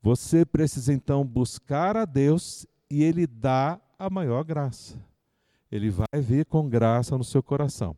Você 0.00 0.44
precisa 0.44 0.92
então 0.92 1.24
buscar 1.24 1.96
a 1.96 2.04
Deus 2.04 2.64
e 2.88 3.02
ele 3.02 3.26
dá 3.26 3.80
a 3.98 4.08
maior 4.08 4.44
graça. 4.44 4.96
Ele 5.70 5.90
vai 5.90 6.20
vir 6.20 6.46
com 6.46 6.68
graça 6.68 7.18
no 7.18 7.24
seu 7.24 7.42
coração. 7.42 7.96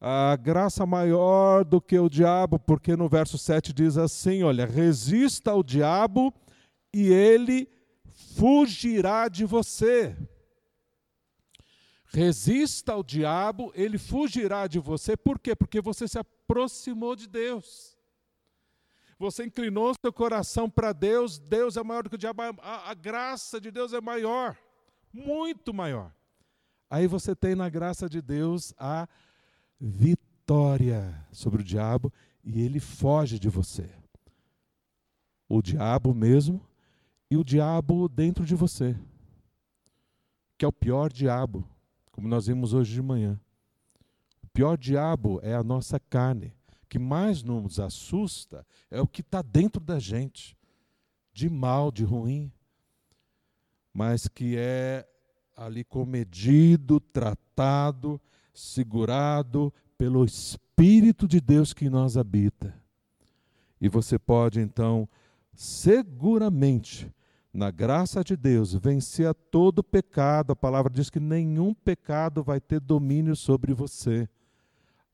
A 0.00 0.36
graça 0.36 0.86
maior 0.86 1.64
do 1.64 1.80
que 1.80 1.98
o 1.98 2.08
diabo, 2.08 2.58
porque 2.58 2.96
no 2.96 3.08
verso 3.08 3.36
7 3.36 3.72
diz 3.72 3.96
assim: 3.96 4.42
olha, 4.42 4.64
resista 4.64 5.50
ao 5.50 5.62
diabo 5.62 6.32
e 6.94 7.12
ele 7.12 7.68
fugirá 8.36 9.28
de 9.28 9.44
você. 9.44 10.16
Resista 12.06 12.92
ao 12.92 13.02
diabo, 13.02 13.72
ele 13.74 13.98
fugirá 13.98 14.66
de 14.66 14.78
você. 14.78 15.16
Por 15.16 15.38
quê? 15.38 15.54
Porque 15.54 15.80
você 15.80 16.06
se 16.06 16.18
aproximou 16.18 17.14
de 17.14 17.28
Deus 17.28 17.98
você 19.18 19.44
inclinou 19.44 19.92
seu 20.00 20.12
coração 20.12 20.70
para 20.70 20.92
Deus, 20.92 21.38
Deus 21.38 21.76
é 21.76 21.82
maior 21.82 22.04
do 22.04 22.10
que 22.10 22.14
o 22.14 22.18
diabo, 22.18 22.40
a, 22.42 22.90
a 22.90 22.94
graça 22.94 23.60
de 23.60 23.70
Deus 23.70 23.92
é 23.92 24.00
maior, 24.00 24.56
muito 25.12 25.74
maior. 25.74 26.14
Aí 26.88 27.06
você 27.06 27.34
tem 27.34 27.54
na 27.54 27.68
graça 27.68 28.08
de 28.08 28.22
Deus 28.22 28.72
a 28.78 29.08
vitória 29.80 31.26
sobre 31.32 31.62
o 31.62 31.64
diabo 31.64 32.12
e 32.44 32.60
ele 32.62 32.80
foge 32.80 33.38
de 33.38 33.48
você. 33.48 33.90
O 35.48 35.62
diabo 35.62 36.14
mesmo 36.14 36.60
e 37.30 37.36
o 37.36 37.44
diabo 37.44 38.08
dentro 38.08 38.44
de 38.44 38.54
você, 38.54 38.96
que 40.56 40.64
é 40.64 40.68
o 40.68 40.72
pior 40.72 41.12
diabo, 41.12 41.68
como 42.10 42.28
nós 42.28 42.46
vimos 42.46 42.74
hoje 42.74 42.94
de 42.94 43.02
manhã. 43.02 43.40
O 44.42 44.46
pior 44.48 44.76
diabo 44.76 45.40
é 45.42 45.54
a 45.54 45.62
nossa 45.62 46.00
carne 46.00 46.52
que 46.88 46.98
mais 46.98 47.42
nos 47.42 47.78
assusta 47.78 48.66
é 48.90 49.00
o 49.00 49.06
que 49.06 49.20
está 49.20 49.42
dentro 49.42 49.80
da 49.80 49.98
gente, 49.98 50.56
de 51.32 51.48
mal, 51.48 51.92
de 51.92 52.02
ruim, 52.02 52.50
mas 53.92 54.26
que 54.26 54.56
é 54.56 55.06
ali 55.56 55.84
comedido, 55.84 56.98
tratado, 56.98 58.20
segurado 58.58 59.72
pelo 59.96 60.24
Espírito 60.24 61.28
de 61.28 61.40
Deus 61.40 61.72
que 61.72 61.86
em 61.86 61.88
nós 61.88 62.16
habita. 62.16 62.74
E 63.80 63.88
você 63.88 64.18
pode 64.18 64.60
então, 64.60 65.08
seguramente, 65.54 67.12
na 67.52 67.70
graça 67.70 68.22
de 68.24 68.36
Deus, 68.36 68.74
vencer 68.74 69.26
a 69.26 69.34
todo 69.34 69.82
pecado. 69.82 70.52
A 70.52 70.56
palavra 70.56 70.92
diz 70.92 71.08
que 71.08 71.20
nenhum 71.20 71.72
pecado 71.72 72.42
vai 72.42 72.60
ter 72.60 72.80
domínio 72.80 73.36
sobre 73.36 73.72
você. 73.72 74.28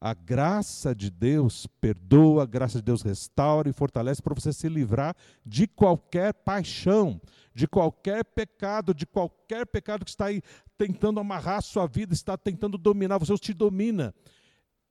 A 0.05 0.13
graça 0.13 0.95
de 0.95 1.11
Deus 1.11 1.67
perdoa, 1.81 2.43
a 2.43 2.47
graça 2.47 2.77
de 2.77 2.85
Deus 2.85 3.01
restaura 3.01 3.71
e 3.71 3.73
fortalece 3.73 4.21
para 4.21 4.35
você 4.35 4.53
se 4.53 4.69
livrar 4.69 5.17
de 5.47 5.67
qualquer 5.67 6.35
paixão, 6.35 7.19
de 7.55 7.67
qualquer 7.67 8.23
pecado, 8.23 8.93
de 8.93 9.07
qualquer 9.07 9.65
pecado 9.65 10.05
que 10.05 10.11
está 10.11 10.27
aí 10.27 10.43
tentando 10.77 11.21
amarrar 11.21 11.57
a 11.57 11.63
sua 11.63 11.87
vida, 11.87 12.13
está 12.13 12.37
tentando 12.37 12.77
dominar, 12.77 13.17
você 13.17 13.35
te 13.39 13.55
domina. 13.55 14.15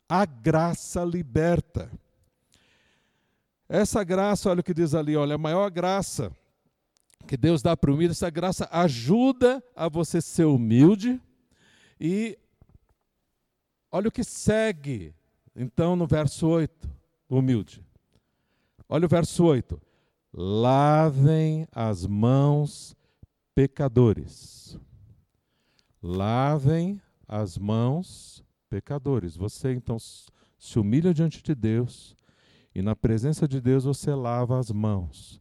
A 0.09 0.25
graça 0.25 1.05
liberta. 1.05 1.91
Essa 3.69 4.03
graça, 4.03 4.49
olha 4.49 4.61
o 4.61 4.63
que 4.63 4.73
diz 4.73 4.95
ali, 4.95 5.15
olha, 5.15 5.35
a 5.35 5.37
maior 5.37 5.69
graça 5.69 6.35
que 7.27 7.37
Deus 7.37 7.61
dá 7.61 7.77
para 7.77 7.91
o 7.91 7.93
humilde, 7.93 8.13
essa 8.13 8.31
graça 8.31 8.67
ajuda 8.71 9.63
a 9.75 9.87
você 9.87 10.19
ser 10.19 10.45
humilde 10.45 11.21
e 11.99 12.35
Olha 13.95 14.07
o 14.07 14.11
que 14.11 14.23
segue, 14.23 15.13
então, 15.55 15.95
no 15.95 16.07
verso 16.07 16.47
8, 16.47 16.89
humilde. 17.29 17.85
Olha 18.89 19.05
o 19.05 19.07
verso 19.07 19.45
8. 19.45 19.79
Lavem 20.33 21.67
as 21.71 22.07
mãos, 22.07 22.95
pecadores. 23.53 24.79
Lavem 26.01 26.99
as 27.27 27.55
mãos, 27.55 28.43
pecadores. 28.67 29.37
Você 29.37 29.71
então 29.71 29.97
se 29.99 30.79
humilha 30.79 31.13
diante 31.13 31.43
de 31.43 31.53
Deus 31.53 32.15
e 32.73 32.81
na 32.81 32.95
presença 32.95 33.47
de 33.47 33.61
Deus 33.61 33.83
você 33.83 34.15
lava 34.15 34.57
as 34.57 34.71
mãos. 34.71 35.39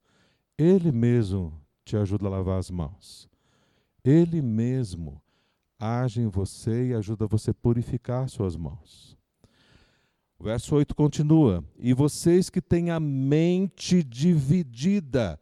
Ele 0.59 0.93
mesmo 0.93 1.59
te 1.87 1.97
ajuda 1.97 2.27
a 2.27 2.31
lavar 2.31 2.59
as 2.59 2.71
mãos. 2.71 3.27
Ele 4.05 4.43
mesmo 4.43 5.22
age 5.83 6.21
em 6.21 6.29
você 6.29 6.89
e 6.89 6.95
ajuda 6.95 7.27
você 7.27 7.51
a 7.51 7.55
purificar 7.55 8.29
suas 8.29 8.57
mãos. 8.57 9.19
O 10.39 10.45
verso 10.45 10.77
8 10.77 10.95
continua: 10.95 11.65
E 11.79 11.93
vocês 11.93 12.49
que 12.49 12.61
têm 12.61 12.91
a 12.91 13.01
mente 13.01 14.03
dividida, 14.03 15.39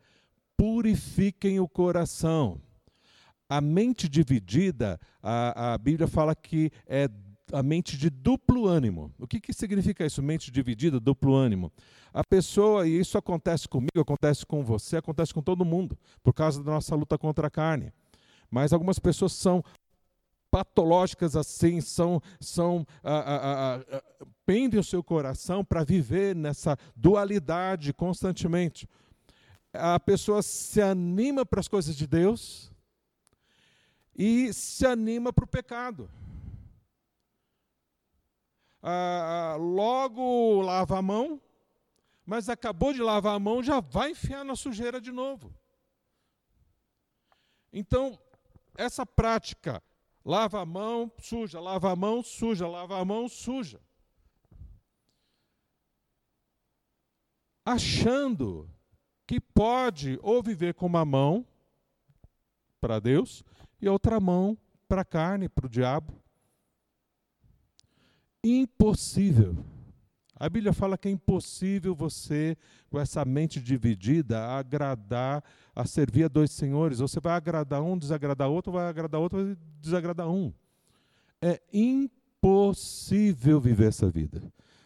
purifiquem 0.56 1.60
o 1.60 1.68
coração. 1.68 2.60
A 3.48 3.60
mente 3.60 4.08
dividida, 4.08 4.98
a, 5.22 5.74
a 5.74 5.78
Bíblia 5.78 6.06
fala 6.06 6.34
que 6.34 6.70
é 6.86 7.08
a 7.52 7.62
mente 7.62 7.98
de 7.98 8.08
duplo 8.08 8.66
ânimo. 8.66 9.12
O 9.18 9.26
que, 9.26 9.40
que 9.40 9.52
significa 9.52 10.06
isso? 10.06 10.22
Mente 10.22 10.50
dividida, 10.50 11.00
duplo 11.00 11.34
ânimo. 11.34 11.72
A 12.12 12.22
pessoa, 12.24 12.86
e 12.86 12.98
isso 12.98 13.18
acontece 13.18 13.68
comigo, 13.68 14.00
acontece 14.00 14.46
com 14.46 14.64
você, 14.64 14.98
acontece 14.98 15.34
com 15.34 15.42
todo 15.42 15.64
mundo, 15.64 15.98
por 16.22 16.32
causa 16.32 16.62
da 16.62 16.70
nossa 16.72 16.94
luta 16.94 17.18
contra 17.18 17.48
a 17.48 17.50
carne. 17.50 17.92
Mas 18.50 18.72
algumas 18.72 18.98
pessoas 18.98 19.32
são 19.32 19.62
patológicas 20.50 21.36
assim, 21.36 21.80
são, 21.80 22.20
são 22.40 22.86
ah, 23.02 23.20
ah, 23.26 23.84
ah, 23.92 24.26
pendem 24.44 24.80
o 24.80 24.84
seu 24.84 25.02
coração 25.02 25.64
para 25.64 25.84
viver 25.84 26.34
nessa 26.34 26.76
dualidade 26.96 27.92
constantemente. 27.92 28.88
A 29.72 30.00
pessoa 30.00 30.42
se 30.42 30.82
anima 30.82 31.46
para 31.46 31.60
as 31.60 31.68
coisas 31.68 31.96
de 31.96 32.06
Deus 32.06 32.72
e 34.14 34.52
se 34.52 34.84
anima 34.84 35.32
para 35.32 35.44
o 35.44 35.48
pecado. 35.48 36.10
Ah, 38.82 39.56
logo 39.58 40.62
lava 40.62 40.98
a 40.98 41.02
mão, 41.02 41.40
mas 42.26 42.48
acabou 42.48 42.92
de 42.92 43.00
lavar 43.00 43.34
a 43.34 43.38
mão, 43.38 43.62
já 43.62 43.80
vai 43.80 44.10
enfiar 44.10 44.44
na 44.44 44.56
sujeira 44.56 45.00
de 45.00 45.12
novo. 45.12 45.54
Então, 47.72 48.18
essa 48.76 49.06
prática 49.06 49.82
Lava 50.24 50.60
a 50.60 50.66
mão, 50.66 51.10
suja, 51.18 51.60
lava 51.60 51.90
a 51.92 51.96
mão, 51.96 52.22
suja, 52.22 52.68
lava 52.68 53.00
a 53.00 53.04
mão, 53.04 53.28
suja. 53.28 53.80
Achando 57.64 58.68
que 59.26 59.40
pode 59.40 60.18
ou 60.22 60.42
viver 60.42 60.74
com 60.74 60.86
uma 60.86 61.04
mão 61.04 61.46
para 62.80 62.98
Deus 62.98 63.44
e 63.80 63.88
outra 63.88 64.18
mão 64.18 64.58
para 64.88 65.02
a 65.02 65.04
carne, 65.04 65.48
para 65.48 65.66
o 65.66 65.68
diabo. 65.68 66.20
Impossível. 68.42 69.64
A 70.40 70.48
Bíblia 70.48 70.72
fala 70.72 70.96
que 70.96 71.06
é 71.06 71.10
impossível 71.10 71.94
você, 71.94 72.56
com 72.88 72.98
essa 72.98 73.22
mente 73.26 73.60
dividida, 73.60 74.42
agradar, 74.42 75.44
a 75.76 75.84
servir 75.84 76.24
a 76.24 76.28
dois 76.28 76.50
senhores. 76.50 76.98
Você 76.98 77.20
vai 77.20 77.34
agradar 77.34 77.82
um, 77.82 77.98
desagradar 77.98 78.48
outro, 78.48 78.72
vai 78.72 78.88
agradar 78.88 79.20
outro, 79.20 79.54
desagradar 79.82 80.30
um. 80.30 80.50
É 81.42 81.60
impossível 81.70 83.60
viver 83.60 83.88
essa 83.88 84.08
vida. 84.08 84.40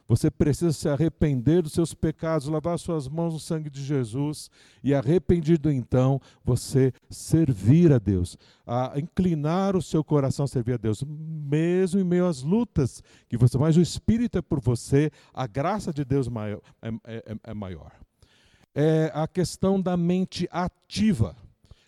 Você 0.07 0.30
precisa 0.30 0.72
se 0.72 0.88
arrepender 0.88 1.62
dos 1.62 1.72
seus 1.72 1.94
pecados, 1.94 2.46
lavar 2.46 2.78
suas 2.78 3.09
mãos 3.09 3.32
no 3.32 3.40
sangue 3.40 3.70
de 3.70 3.82
Jesus 3.82 4.50
e 4.82 4.92
arrependido 4.94 5.70
então, 5.70 6.20
você 6.44 6.92
servir 7.09 7.90
a 7.90 7.98
Deus, 7.98 8.36
a 8.66 8.92
inclinar 8.98 9.74
o 9.74 9.82
seu 9.82 10.05
coração 10.05 10.44
a 10.44 10.48
servir 10.48 10.74
a 10.74 10.76
Deus, 10.76 11.02
mesmo 11.02 12.00
em 12.00 12.05
meio 12.05 12.26
às 12.26 12.42
lutas 12.42 13.02
que 13.28 13.36
você, 13.38 13.57
mas 13.57 13.76
o 13.78 13.80
Espírito 13.80 14.36
é 14.36 14.42
por 14.42 14.61
você, 14.61 15.11
a 15.32 15.46
graça 15.46 15.90
de 15.90 16.05
Deus 16.05 16.28
maior, 16.28 16.61
é, 16.82 16.88
é, 17.05 17.36
é 17.42 17.55
maior. 17.55 17.92
É 18.74 19.11
a 19.14 19.26
questão 19.26 19.80
da 19.80 19.96
mente 19.96 20.48
ativa. 20.50 21.34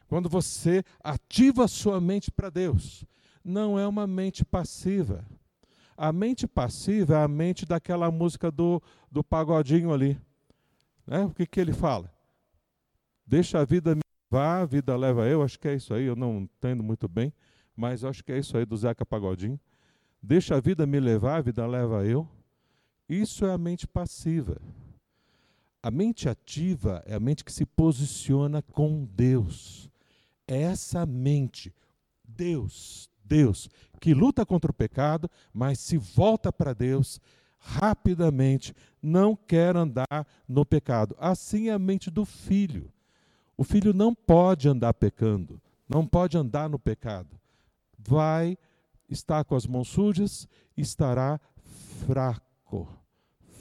Quando 0.08 0.28
você 0.28 0.84
ativa 1.02 1.64
a 1.64 1.68
sua 1.68 2.00
mente 2.00 2.30
para 2.30 2.48
Deus, 2.48 3.04
não 3.44 3.78
é 3.78 3.86
uma 3.86 4.06
mente 4.06 4.44
passiva 4.44 5.24
a 5.96 6.12
mente 6.12 6.46
passiva 6.46 7.14
é 7.14 7.22
a 7.22 7.28
mente 7.28 7.64
daquela 7.64 8.10
música 8.10 8.50
do, 8.50 8.82
do 9.10 9.24
pagodinho 9.24 9.92
ali. 9.92 10.20
Né? 11.06 11.24
O 11.24 11.30
que, 11.30 11.46
que 11.46 11.60
ele 11.60 11.72
fala? 11.72 12.12
Deixa 13.26 13.60
a 13.60 13.64
vida 13.64 13.94
me 13.94 14.02
levar, 14.30 14.62
a 14.62 14.64
vida 14.66 14.96
leva 14.96 15.26
eu. 15.26 15.42
Acho 15.42 15.58
que 15.58 15.68
é 15.68 15.74
isso 15.74 15.94
aí, 15.94 16.04
eu 16.04 16.16
não 16.16 16.40
entendo 16.40 16.82
muito 16.82 17.08
bem, 17.08 17.32
mas 17.74 18.04
acho 18.04 18.22
que 18.22 18.32
é 18.32 18.38
isso 18.38 18.56
aí 18.56 18.64
do 18.64 18.76
Zeca 18.76 19.06
Pagodinho. 19.06 19.58
Deixa 20.22 20.56
a 20.56 20.60
vida 20.60 20.86
me 20.86 21.00
levar, 21.00 21.36
a 21.36 21.40
vida 21.40 21.66
leva 21.66 22.04
eu. 22.04 22.28
Isso 23.08 23.46
é 23.46 23.52
a 23.52 23.58
mente 23.58 23.86
passiva. 23.86 24.60
A 25.82 25.90
mente 25.90 26.28
ativa 26.28 27.02
é 27.06 27.14
a 27.14 27.20
mente 27.20 27.44
que 27.44 27.52
se 27.52 27.64
posiciona 27.64 28.60
com 28.60 29.04
Deus. 29.04 29.88
É 30.48 30.62
essa 30.62 31.06
mente, 31.06 31.72
Deus, 32.24 33.08
Deus, 33.26 33.68
que 34.00 34.14
luta 34.14 34.46
contra 34.46 34.70
o 34.70 34.74
pecado, 34.74 35.30
mas 35.52 35.78
se 35.80 35.96
volta 35.96 36.52
para 36.52 36.72
Deus 36.72 37.20
rapidamente, 37.58 38.74
não 39.02 39.34
quer 39.34 39.76
andar 39.76 40.26
no 40.48 40.64
pecado. 40.64 41.16
Assim 41.18 41.68
é 41.68 41.72
a 41.72 41.78
mente 41.78 42.10
do 42.10 42.24
filho. 42.24 42.92
O 43.56 43.64
filho 43.64 43.92
não 43.92 44.14
pode 44.14 44.68
andar 44.68 44.94
pecando, 44.94 45.60
não 45.88 46.06
pode 46.06 46.36
andar 46.36 46.68
no 46.68 46.78
pecado. 46.78 47.38
Vai 47.98 48.56
estar 49.08 49.44
com 49.44 49.56
as 49.56 49.66
mãos 49.66 49.88
sujas, 49.88 50.46
estará 50.76 51.40
fraco, 52.06 52.88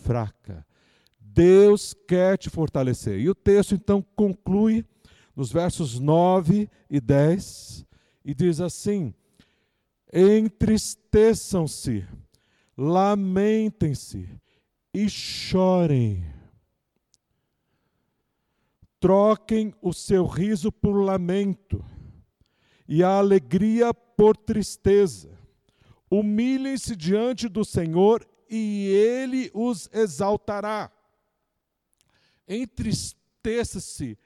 fraca. 0.03 0.65
Deus 1.19 1.93
quer 2.07 2.37
te 2.37 2.49
fortalecer. 2.49 3.19
E 3.19 3.29
o 3.29 3.35
texto 3.35 3.73
então 3.73 4.05
conclui 4.15 4.85
nos 5.35 5.51
versos 5.51 5.99
9 5.99 6.69
e 6.89 7.01
10 7.01 7.85
e 8.23 8.33
diz 8.33 8.61
assim: 8.61 9.13
entristeçam-se, 10.15 12.07
lamentem-se 12.77 14.29
e 14.93 15.09
chorem. 15.09 16.25
Troquem 18.97 19.75
o 19.81 19.91
seu 19.91 20.25
riso 20.25 20.71
por 20.71 20.93
lamento 20.93 21.83
e 22.87 23.03
a 23.03 23.17
alegria 23.17 23.93
por 23.93 24.37
tristeza. 24.37 25.37
Humilhem-se 26.09 26.95
diante 26.95 27.49
do 27.49 27.65
Senhor 27.65 28.25
e 28.49 28.87
ele 28.87 29.51
os 29.53 29.89
exaltará. 29.91 30.89
Entristeça-se, 32.47 34.17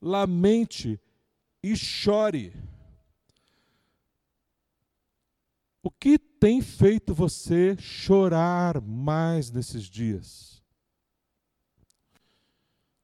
lamente 0.00 1.00
e 1.62 1.74
chore. 1.74 2.52
O 5.82 5.90
que 5.90 6.16
tem 6.16 6.62
feito 6.62 7.12
você 7.12 7.76
chorar 7.76 8.80
mais 8.80 9.50
nesses 9.50 9.82
dias? 9.84 10.62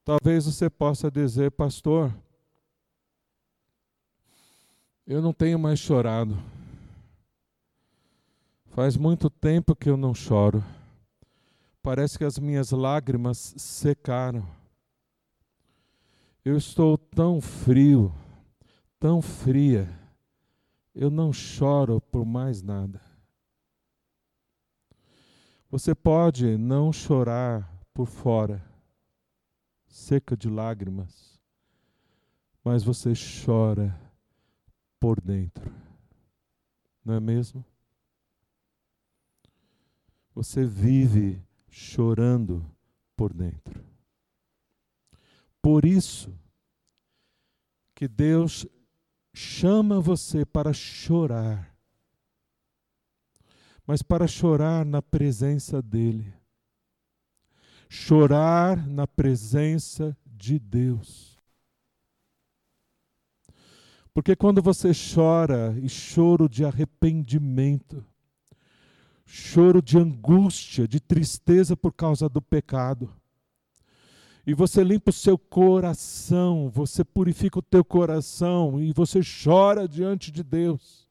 Talvez 0.05 0.47
você 0.47 0.71
possa 0.71 1.11
dizer, 1.11 1.51
pastor, 1.51 2.15
eu 5.05 5.21
não 5.21 5.33
tenho 5.33 5.59
mais 5.59 5.81
chorado. 5.81 6.41
Faz 8.67 8.97
muito 8.97 9.29
tempo 9.29 9.75
que 9.75 9.91
eu 9.91 9.97
não 9.97 10.15
choro. 10.15 10.65
Parece 11.83 12.17
que 12.17 12.25
as 12.25 12.39
minhas 12.39 12.71
lágrimas 12.71 13.55
secaram. 13.57 14.49
Eu 16.45 16.57
estou 16.57 16.97
tão 16.97 17.41
frio, 17.41 18.15
tão 19.01 19.21
fria 19.21 19.98
eu 20.99 21.13
não 21.13 21.33
choro 21.33 22.01
por 22.01 22.25
mais 22.25 22.61
nada. 22.61 23.01
Você 25.71 25.95
pode 25.95 26.59
não 26.59 26.93
chorar 26.93 27.73
por 27.95 28.07
fora, 28.07 28.61
seca 29.87 30.37
de 30.37 30.51
lágrimas, 30.51 31.41
mas 32.65 32.83
você 32.83 33.13
chora 33.15 33.97
por 34.99 35.21
dentro. 35.21 35.73
Não 37.05 37.15
é 37.15 37.21
mesmo? 37.21 37.65
Você 40.35 40.65
vive 40.65 41.41
chorando 41.69 42.69
por 43.17 43.33
dentro. 43.33 43.85
Por 45.63 45.85
isso 45.85 46.37
que 47.95 48.09
Deus 48.09 48.67
chama 49.39 50.01
você 50.01 50.45
para 50.45 50.73
chorar, 50.73 51.73
mas 53.87 54.03
para 54.03 54.27
chorar 54.27 54.85
na 54.85 55.01
presença 55.01 55.81
dEle, 55.81 56.35
chorar 57.89 58.85
na 58.85 59.07
presença 59.07 60.17
de 60.27 60.59
Deus. 60.59 61.39
Porque 64.13 64.35
quando 64.35 64.61
você 64.61 64.91
chora 64.91 65.79
e 65.81 65.89
choro 65.89 66.49
de 66.49 66.65
arrependimento, 66.65 68.05
choro 69.25 69.81
de 69.81 69.99
angústia, 69.99 70.89
de 70.89 70.99
tristeza 70.99 71.77
por 71.77 71.93
causa 71.93 72.29
do 72.29 72.43
pecado, 72.43 73.09
e 74.49 74.55
você 74.55 74.83
limpa 74.83 75.11
o 75.11 75.13
seu 75.13 75.37
coração, 75.37 76.71
você 76.71 77.05
purifica 77.05 77.59
o 77.59 77.63
teu 77.63 77.85
coração 77.85 78.81
e 78.81 78.95
você 78.95 79.21
chora 79.21 79.87
diante 79.87 80.33
de 80.33 80.43
Deus. 80.43 81.07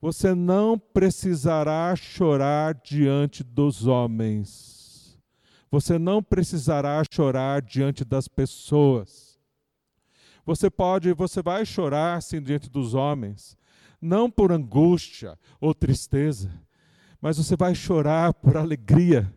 Você 0.00 0.32
não 0.32 0.78
precisará 0.78 1.92
chorar 1.96 2.74
diante 2.74 3.42
dos 3.42 3.84
homens. 3.88 5.18
Você 5.72 5.98
não 5.98 6.22
precisará 6.22 7.02
chorar 7.12 7.60
diante 7.60 8.04
das 8.04 8.28
pessoas. 8.28 9.40
Você 10.46 10.70
pode, 10.70 11.12
você 11.12 11.42
vai 11.42 11.66
chorar 11.66 12.22
sim 12.22 12.40
diante 12.40 12.70
dos 12.70 12.94
homens, 12.94 13.58
não 14.00 14.30
por 14.30 14.52
angústia 14.52 15.36
ou 15.60 15.74
tristeza, 15.74 16.48
mas 17.20 17.38
você 17.38 17.56
vai 17.56 17.74
chorar 17.74 18.32
por 18.34 18.56
alegria 18.56 19.34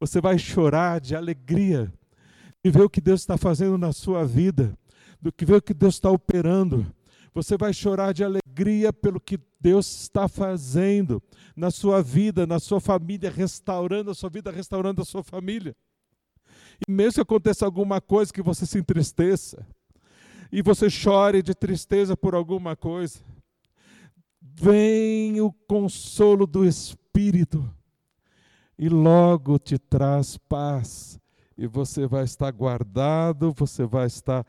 você 0.00 0.20
vai 0.20 0.38
chorar 0.38 1.00
de 1.00 1.16
alegria 1.16 1.92
de 2.62 2.70
ver 2.70 2.82
o 2.82 2.90
que 2.90 3.00
Deus 3.00 3.20
está 3.20 3.36
fazendo 3.36 3.78
na 3.78 3.92
sua 3.92 4.24
vida, 4.24 4.76
do 5.20 5.32
que 5.32 5.44
ver 5.44 5.56
o 5.56 5.62
que 5.62 5.74
Deus 5.74 5.94
está 5.94 6.10
operando. 6.10 6.86
Você 7.34 7.56
vai 7.56 7.72
chorar 7.72 8.12
de 8.12 8.24
alegria 8.24 8.92
pelo 8.92 9.20
que 9.20 9.38
Deus 9.60 10.02
está 10.02 10.28
fazendo 10.28 11.22
na 11.54 11.70
sua 11.70 12.02
vida, 12.02 12.46
na 12.46 12.58
sua 12.58 12.80
família, 12.80 13.30
restaurando 13.30 14.10
a 14.10 14.14
sua 14.14 14.28
vida, 14.28 14.50
restaurando 14.50 15.02
a 15.02 15.04
sua 15.04 15.22
família. 15.22 15.76
E 16.86 16.90
mesmo 16.90 17.14
que 17.14 17.20
aconteça 17.20 17.64
alguma 17.64 18.00
coisa 18.00 18.32
que 18.32 18.42
você 18.42 18.66
se 18.66 18.78
entristeça, 18.78 19.66
e 20.50 20.62
você 20.62 20.88
chore 20.88 21.42
de 21.42 21.54
tristeza 21.54 22.16
por 22.16 22.34
alguma 22.34 22.74
coisa, 22.74 23.20
vem 24.40 25.40
o 25.40 25.52
consolo 25.52 26.46
do 26.46 26.64
Espírito 26.64 27.68
e 28.78 28.88
logo 28.88 29.58
te 29.58 29.78
traz 29.78 30.36
paz, 30.36 31.18
e 31.56 31.66
você 31.66 32.06
vai 32.06 32.24
estar 32.24 32.50
guardado, 32.52 33.52
você 33.52 33.84
vai 33.84 34.06
estar 34.06 34.46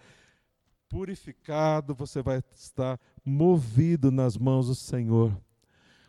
purificado, 0.87 1.95
você 1.95 2.21
vai 2.21 2.43
estar 2.53 2.99
movido 3.25 4.11
nas 4.11 4.37
mãos 4.37 4.67
do 4.67 4.75
Senhor. 4.75 5.35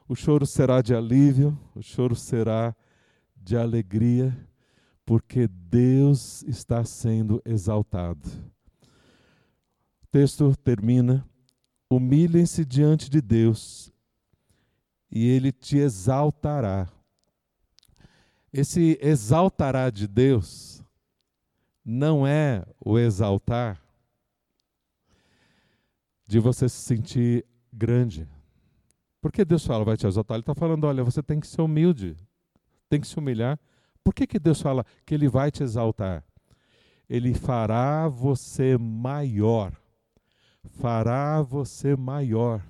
O 0.06 0.14
choro 0.14 0.46
será 0.46 0.82
de 0.82 0.94
alívio, 0.94 1.58
o 1.74 1.82
choro 1.82 2.14
será 2.14 2.74
de 3.36 3.56
alegria, 3.56 4.36
porque 5.06 5.48
Deus 5.48 6.42
está 6.42 6.84
sendo 6.84 7.40
exaltado. 7.44 8.28
O 10.02 10.06
texto 10.10 10.54
termina 10.56 11.24
Humilhem-se 11.92 12.64
diante 12.64 13.10
de 13.10 13.20
Deus 13.20 13.92
e 15.10 15.26
ele 15.26 15.50
te 15.50 15.78
exaltará. 15.78 16.88
Esse 18.52 18.98
exaltará 19.00 19.90
de 19.90 20.08
Deus 20.08 20.82
não 21.84 22.26
é 22.26 22.64
o 22.80 22.98
exaltar 22.98 23.80
de 26.26 26.38
você 26.38 26.68
se 26.68 26.76
sentir 26.76 27.44
grande. 27.72 28.28
Por 29.20 29.32
que 29.32 29.44
Deus 29.44 29.66
fala, 29.66 29.84
vai 29.84 29.96
te 29.96 30.06
exaltar? 30.06 30.36
Ele 30.36 30.42
está 30.42 30.54
falando, 30.54 30.84
olha, 30.84 31.04
você 31.04 31.22
tem 31.22 31.40
que 31.40 31.46
ser 31.46 31.60
humilde, 31.60 32.16
tem 32.88 33.00
que 33.00 33.06
se 33.06 33.18
humilhar. 33.18 33.58
Por 34.02 34.14
que, 34.14 34.26
que 34.26 34.38
Deus 34.38 34.60
fala 34.60 34.84
que 35.04 35.14
Ele 35.14 35.28
vai 35.28 35.50
te 35.50 35.62
exaltar? 35.62 36.24
Ele 37.08 37.34
fará 37.34 38.08
você 38.08 38.78
maior, 38.78 39.76
fará 40.64 41.42
você 41.42 41.96
maior 41.96 42.64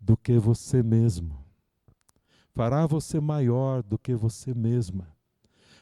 do 0.00 0.16
que 0.16 0.38
você 0.38 0.82
mesmo, 0.82 1.45
fará 2.56 2.86
você 2.86 3.20
maior 3.20 3.82
do 3.82 3.98
que 3.98 4.14
você 4.14 4.54
mesma, 4.54 5.14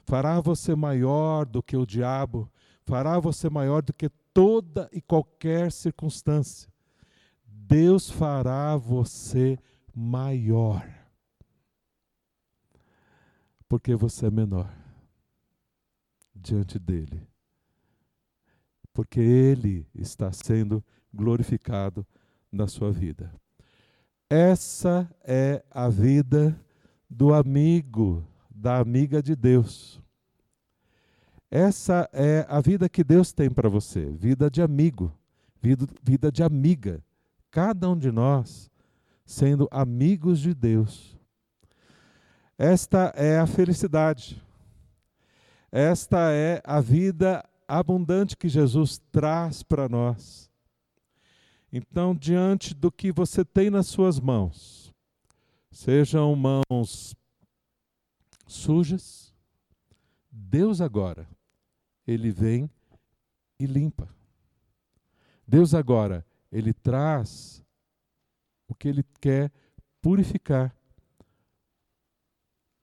fará 0.03 0.41
você 0.41 0.75
maior 0.75 1.47
do 1.47 1.63
que 1.63 1.77
o 1.77 1.87
diabo, 1.87 2.51
fará 2.85 3.21
você 3.21 3.49
maior 3.49 3.81
do 3.81 3.93
que 3.93 4.09
toda 4.33 4.91
e 4.93 5.01
qualquer 5.01 5.71
circunstância. 5.71 6.69
Deus 7.47 8.11
fará 8.11 8.77
você 8.77 9.57
maior. 9.95 10.85
Porque 13.69 13.95
você 13.95 14.27
é 14.27 14.31
menor 14.31 14.69
diante 16.35 16.77
dele. 16.77 17.25
Porque 18.93 19.21
ele 19.21 19.87
está 19.95 20.33
sendo 20.33 20.85
glorificado 21.13 22.05
na 22.51 22.67
sua 22.67 22.91
vida. 22.91 23.33
Essa 24.29 25.09
é 25.23 25.65
a 25.71 25.89
vida 25.89 26.61
do 27.17 27.33
amigo, 27.33 28.27
da 28.51 28.79
amiga 28.79 29.23
de 29.23 29.37
Deus. 29.37 30.01
Essa 31.49 32.09
é 32.13 32.45
a 32.49 32.61
vida 32.61 32.89
que 32.89 33.05
Deus 33.05 33.33
tem 33.33 33.49
para 33.49 33.69
você, 33.69 34.07
vida 34.07 34.51
de 34.51 34.61
amigo, 34.61 35.17
vida, 35.63 35.87
vida 36.03 36.33
de 36.33 36.43
amiga. 36.43 37.01
Cada 37.53 37.89
um 37.89 37.97
de 37.97 38.11
nós 38.11 38.69
sendo 39.25 39.69
amigos 39.71 40.41
de 40.41 40.53
Deus. 40.53 41.17
Esta 42.59 43.13
é 43.15 43.39
a 43.39 43.47
felicidade. 43.47 44.43
Esta 45.71 46.33
é 46.33 46.61
a 46.65 46.81
vida 46.81 47.49
abundante 47.69 48.37
que 48.37 48.49
Jesus 48.49 49.01
traz 49.13 49.63
para 49.63 49.89
nós. 49.89 50.51
Então, 51.73 52.15
diante 52.15 52.75
do 52.75 52.91
que 52.91 53.13
você 53.13 53.45
tem 53.45 53.71
nas 53.71 53.87
suas 53.87 54.19
mãos, 54.19 54.84
sejam 55.75 56.35
mãos 56.37 57.17
sujas, 58.47 59.35
Deus 60.31 60.81
agora 60.81 61.29
ele 62.07 62.31
vem 62.31 62.71
e 63.59 63.67
limpa. 63.67 64.09
Deus 65.47 65.75
agora, 65.75 66.25
ele 66.51 66.73
traz 66.73 67.63
o 68.69 68.75
que 68.75 68.89
ele 68.89 69.03
quer 69.21 69.51
purificar 70.01 70.75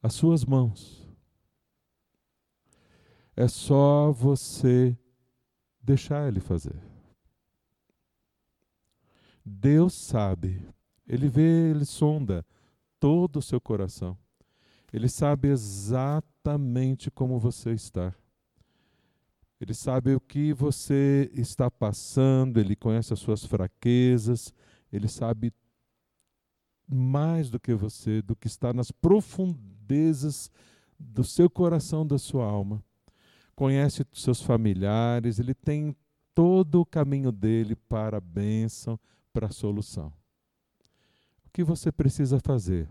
as 0.04 0.14
suas 0.14 0.44
mãos. 0.44 1.08
É 3.36 3.48
só 3.48 4.12
você 4.12 4.98
deixar 5.82 6.28
ele 6.28 6.40
fazer. 6.40 6.80
Deus 9.46 9.94
sabe, 9.94 10.68
ele 11.08 11.30
vê, 11.30 11.72
ele 11.72 11.86
sonda 11.86 12.46
todo 13.02 13.38
o 13.38 13.42
seu 13.42 13.60
coração. 13.60 14.16
Ele 14.94 15.10
sabe 15.10 15.48
exatamente 15.50 17.10
como 17.10 17.40
você 17.40 17.72
está. 17.72 18.14
Ele 19.60 19.74
sabe 19.74 20.16
o 20.16 20.20
que 20.20 20.54
você 20.54 21.30
está 21.34 21.70
passando, 21.70 22.60
ele 22.60 22.76
conhece 22.76 23.12
as 23.12 23.20
suas 23.20 23.44
fraquezas, 23.44 24.54
ele 24.92 25.08
sabe 25.08 25.52
mais 26.88 27.50
do 27.50 27.60
que 27.60 27.74
você, 27.74 28.22
do 28.22 28.36
que 28.36 28.48
está 28.48 28.72
nas 28.72 28.92
profundezas 28.92 30.52
do 31.00 31.24
seu 31.24 31.50
coração, 31.50 32.06
da 32.06 32.18
sua 32.18 32.46
alma. 32.46 32.84
Conhece 33.56 34.06
seus 34.14 34.42
familiares, 34.42 35.40
ele 35.40 35.54
tem 35.54 35.96
todo 36.36 36.82
o 36.82 36.86
caminho 36.86 37.32
dele 37.32 37.76
para 37.76 38.18
a 38.18 38.22
bênção, 38.22 39.00
para 39.34 39.48
a 39.48 39.52
solução. 39.52 40.21
Que 41.54 41.64
você 41.64 41.92
precisa 41.92 42.40
fazer? 42.40 42.88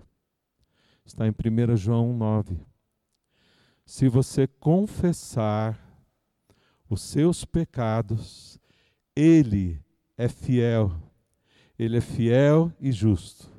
Está 1.05 1.27
em 1.27 1.31
1 1.31 1.77
João 1.77 2.13
9. 2.13 2.61
Se 3.87 4.09
você 4.09 4.47
confessar 4.47 5.79
os 6.89 7.01
seus 7.01 7.45
pecados, 7.45 8.61
Ele 9.17 9.83
é 10.17 10.29
fiel, 10.29 10.93
Ele 11.79 11.97
é 11.97 12.01
fiel 12.01 12.73
e 12.79 12.93
justo 12.93 13.51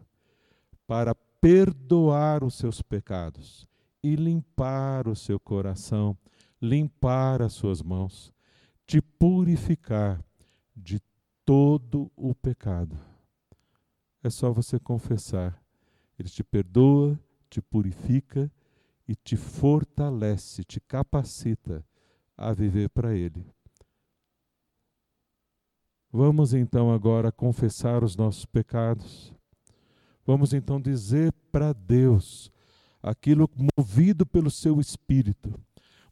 para 0.85 1.15
perdoar 1.15 2.43
os 2.43 2.53
seus 2.53 2.81
pecados 2.81 3.67
e 4.03 4.15
limpar 4.15 5.07
o 5.07 5.15
seu 5.15 5.39
coração, 5.39 6.17
limpar 6.61 7.41
as 7.41 7.53
suas 7.53 7.81
mãos, 7.81 8.31
te 8.85 9.01
purificar 9.01 10.23
de 10.75 11.01
todo 11.45 12.11
o 12.15 12.35
pecado. 12.35 13.10
É 14.23 14.29
só 14.29 14.51
você 14.51 14.79
confessar. 14.79 15.61
Ele 16.17 16.29
te 16.29 16.43
perdoa, 16.43 17.19
te 17.49 17.61
purifica 17.61 18.51
e 19.07 19.15
te 19.15 19.35
fortalece, 19.35 20.63
te 20.63 20.79
capacita 20.79 21.83
a 22.37 22.53
viver 22.53 22.89
para 22.89 23.15
Ele. 23.15 23.45
Vamos 26.11 26.53
então 26.53 26.91
agora 26.93 27.31
confessar 27.31 28.03
os 28.03 28.15
nossos 28.15 28.45
pecados. 28.45 29.33
Vamos 30.25 30.53
então 30.53 30.79
dizer 30.79 31.33
para 31.51 31.73
Deus 31.73 32.51
aquilo 33.01 33.49
movido 33.77 34.25
pelo 34.25 34.51
seu 34.51 34.79
Espírito, 34.79 35.59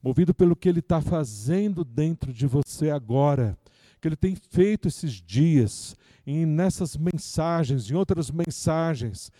movido 0.01 0.33
pelo 0.33 0.55
que 0.55 0.67
Ele 0.67 0.79
está 0.79 1.01
fazendo 1.01 1.83
dentro 1.83 2.33
de 2.33 2.47
você 2.47 2.89
agora, 2.89 3.57
que 3.99 4.07
Ele 4.07 4.15
tem 4.15 4.35
feito 4.35 4.87
esses 4.87 5.13
dias, 5.13 5.95
e 6.25 6.45
nessas 6.45 6.95
mensagens, 6.95 7.89
em 7.89 7.95
outras 7.95 8.29
mensagens. 8.29 9.31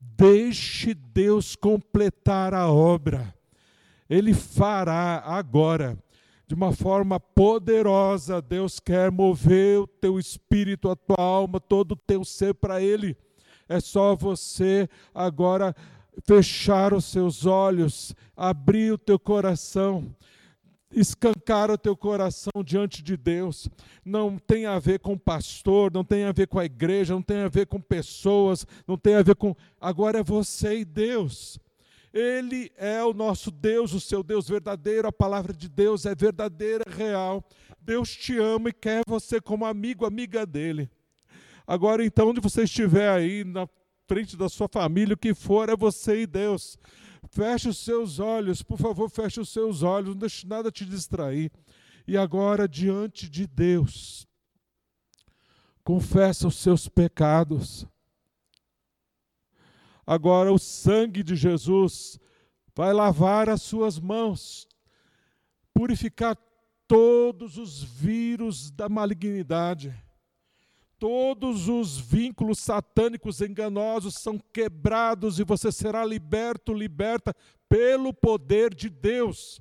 Deixe 0.00 0.94
Deus 0.94 1.54
completar 1.54 2.54
a 2.54 2.70
obra. 2.70 3.34
Ele 4.08 4.32
fará 4.32 5.22
agora, 5.24 5.98
de 6.46 6.54
uma 6.54 6.72
forma 6.72 7.20
poderosa. 7.20 8.40
Deus 8.40 8.80
quer 8.80 9.10
mover 9.10 9.80
o 9.80 9.86
teu 9.86 10.18
espírito, 10.18 10.88
a 10.88 10.96
tua 10.96 11.16
alma, 11.18 11.60
todo 11.60 11.92
o 11.92 11.96
teu 11.96 12.24
ser 12.24 12.54
para 12.54 12.80
Ele. 12.80 13.16
É 13.68 13.80
só 13.80 14.16
você 14.16 14.88
agora 15.14 15.76
fechar 16.24 16.94
os 16.94 17.04
seus 17.04 17.44
olhos, 17.44 18.14
abrir 18.36 18.92
o 18.92 18.98
teu 18.98 19.18
coração, 19.18 20.14
escancar 20.92 21.70
o 21.70 21.78
teu 21.78 21.96
coração 21.96 22.64
diante 22.64 23.02
de 23.02 23.16
Deus. 23.16 23.68
Não 24.04 24.38
tem 24.38 24.66
a 24.66 24.78
ver 24.78 25.00
com 25.00 25.16
pastor, 25.16 25.92
não 25.92 26.04
tem 26.04 26.24
a 26.24 26.32
ver 26.32 26.46
com 26.46 26.58
a 26.58 26.64
igreja, 26.64 27.14
não 27.14 27.22
tem 27.22 27.38
a 27.38 27.48
ver 27.48 27.66
com 27.66 27.80
pessoas, 27.80 28.66
não 28.86 28.96
tem 28.96 29.14
a 29.14 29.22
ver 29.22 29.36
com. 29.36 29.54
Agora 29.80 30.18
é 30.20 30.22
você 30.22 30.80
e 30.80 30.84
Deus. 30.84 31.58
Ele 32.12 32.72
é 32.76 33.04
o 33.04 33.12
nosso 33.12 33.50
Deus, 33.50 33.92
o 33.92 34.00
seu 34.00 34.22
Deus 34.22 34.48
verdadeiro, 34.48 35.06
a 35.06 35.12
palavra 35.12 35.52
de 35.52 35.68
Deus 35.68 36.06
é 36.06 36.14
verdadeira, 36.14 36.84
real. 36.88 37.44
Deus 37.80 38.14
te 38.16 38.38
ama 38.38 38.70
e 38.70 38.72
quer 38.72 39.02
você 39.06 39.40
como 39.40 39.66
amigo, 39.66 40.06
amiga 40.06 40.46
dele. 40.46 40.90
Agora, 41.66 42.04
então, 42.04 42.30
onde 42.30 42.40
você 42.40 42.62
estiver 42.62 43.10
aí, 43.10 43.44
na 43.44 43.68
frente 44.06 44.38
da 44.38 44.48
sua 44.48 44.68
família, 44.68 45.14
o 45.14 45.18
que 45.18 45.34
for, 45.34 45.68
é 45.68 45.76
você 45.76 46.22
e 46.22 46.26
Deus. 46.26 46.78
Feche 47.30 47.68
os 47.68 47.78
seus 47.78 48.18
olhos, 48.18 48.62
por 48.62 48.78
favor, 48.78 49.08
feche 49.08 49.40
os 49.40 49.50
seus 49.50 49.82
olhos, 49.82 50.10
não 50.10 50.16
deixe 50.20 50.46
nada 50.46 50.70
te 50.70 50.84
distrair. 50.84 51.52
E 52.06 52.16
agora, 52.16 52.66
diante 52.66 53.28
de 53.28 53.46
Deus, 53.46 54.26
confessa 55.84 56.48
os 56.48 56.56
seus 56.56 56.88
pecados 56.88 57.86
Agora 60.08 60.50
o 60.50 60.58
sangue 60.58 61.22
de 61.22 61.36
Jesus 61.36 62.18
vai 62.74 62.94
lavar 62.94 63.50
as 63.50 63.60
suas 63.60 64.00
mãos, 64.00 64.66
purificar 65.74 66.34
todos 66.86 67.58
os 67.58 67.82
vírus 67.82 68.70
da 68.70 68.88
malignidade. 68.88 69.94
Todos 70.98 71.68
os 71.68 71.96
vínculos 71.96 72.58
satânicos 72.58 73.40
enganosos 73.40 74.14
são 74.14 74.38
quebrados 74.52 75.38
e 75.38 75.44
você 75.44 75.70
será 75.70 76.04
liberto, 76.04 76.74
liberta 76.74 77.34
pelo 77.68 78.12
poder 78.12 78.74
de 78.74 78.88
Deus. 78.88 79.60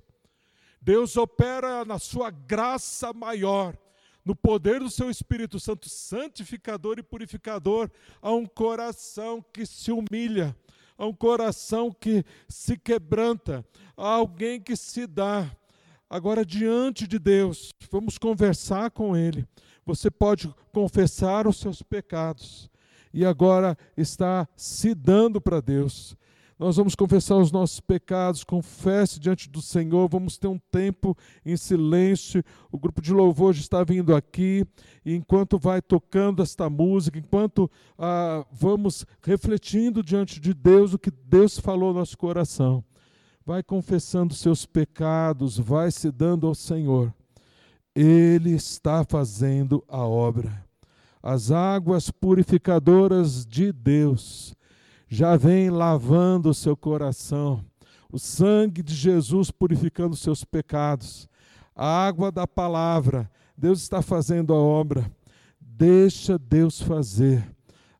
Deus 0.81 1.15
opera 1.15 1.85
na 1.85 1.99
sua 1.99 2.31
graça 2.31 3.13
maior, 3.13 3.77
no 4.25 4.35
poder 4.35 4.79
do 4.79 4.89
seu 4.89 5.11
Espírito 5.11 5.59
Santo, 5.59 5.87
santificador 5.89 6.97
e 6.97 7.03
purificador, 7.03 7.91
a 8.21 8.31
um 8.31 8.45
coração 8.45 9.45
que 9.53 9.65
se 9.65 9.91
humilha, 9.91 10.55
a 10.97 11.05
um 11.05 11.13
coração 11.13 11.91
que 11.91 12.25
se 12.49 12.77
quebranta, 12.77 13.63
a 13.95 14.07
alguém 14.07 14.59
que 14.59 14.75
se 14.75 15.05
dá. 15.05 15.55
Agora, 16.09 16.45
diante 16.45 17.05
de 17.05 17.19
Deus, 17.19 17.69
vamos 17.91 18.17
conversar 18.17 18.89
com 18.89 19.15
Ele. 19.15 19.45
Você 19.87 20.11
pode 20.11 20.53
confessar 20.73 21.47
os 21.47 21.55
seus 21.55 21.81
pecados 21.81 22.69
e 23.13 23.25
agora 23.25 23.77
está 23.95 24.45
se 24.53 24.93
dando 24.93 25.39
para 25.39 25.61
Deus. 25.61 26.17
Nós 26.59 26.75
vamos 26.75 26.93
confessar 26.93 27.37
os 27.37 27.53
nossos 27.53 27.79
pecados, 27.79 28.43
confesse 28.43 29.17
diante 29.17 29.49
do 29.49 29.61
Senhor, 29.61 30.09
vamos 30.09 30.37
ter 30.37 30.47
um 30.47 30.59
tempo 30.69 31.15
em 31.45 31.55
silêncio. 31.55 32.43
O 32.69 32.77
grupo 32.77 33.01
de 33.01 33.13
louvor 33.13 33.53
já 33.53 33.61
está 33.61 33.81
vindo 33.81 34.13
aqui, 34.13 34.65
e 35.05 35.15
enquanto 35.15 35.57
vai 35.57 35.81
tocando 35.81 36.43
esta 36.43 36.69
música, 36.69 37.17
enquanto 37.17 37.71
ah, 37.97 38.45
vamos 38.51 39.05
refletindo 39.21 40.03
diante 40.03 40.37
de 40.41 40.53
Deus 40.53 40.93
o 40.93 40.99
que 40.99 41.11
Deus 41.11 41.57
falou 41.57 41.93
no 41.93 41.99
nosso 41.99 42.17
coração, 42.17 42.83
vai 43.45 43.63
confessando 43.63 44.33
seus 44.33 44.65
pecados, 44.65 45.57
vai 45.57 45.91
se 45.91 46.11
dando 46.11 46.45
ao 46.45 46.55
Senhor. 46.55 47.13
Ele 47.99 48.51
está 48.51 49.03
fazendo 49.03 49.83
a 49.87 50.05
obra. 50.05 50.63
As 51.21 51.49
águas 51.49 52.11
purificadoras 52.11 53.43
de 53.43 53.71
Deus 53.71 54.55
já 55.09 55.35
vem 55.35 55.71
lavando 55.71 56.51
o 56.51 56.53
seu 56.53 56.77
coração. 56.77 57.65
O 58.11 58.19
sangue 58.19 58.83
de 58.83 58.93
Jesus 58.93 59.49
purificando 59.49 60.15
seus 60.15 60.43
pecados. 60.43 61.27
A 61.75 62.05
água 62.05 62.31
da 62.31 62.45
palavra. 62.45 63.31
Deus 63.57 63.81
está 63.81 64.03
fazendo 64.03 64.53
a 64.53 64.57
obra. 64.57 65.11
Deixa 65.59 66.37
Deus 66.37 66.79
fazer. 66.79 67.51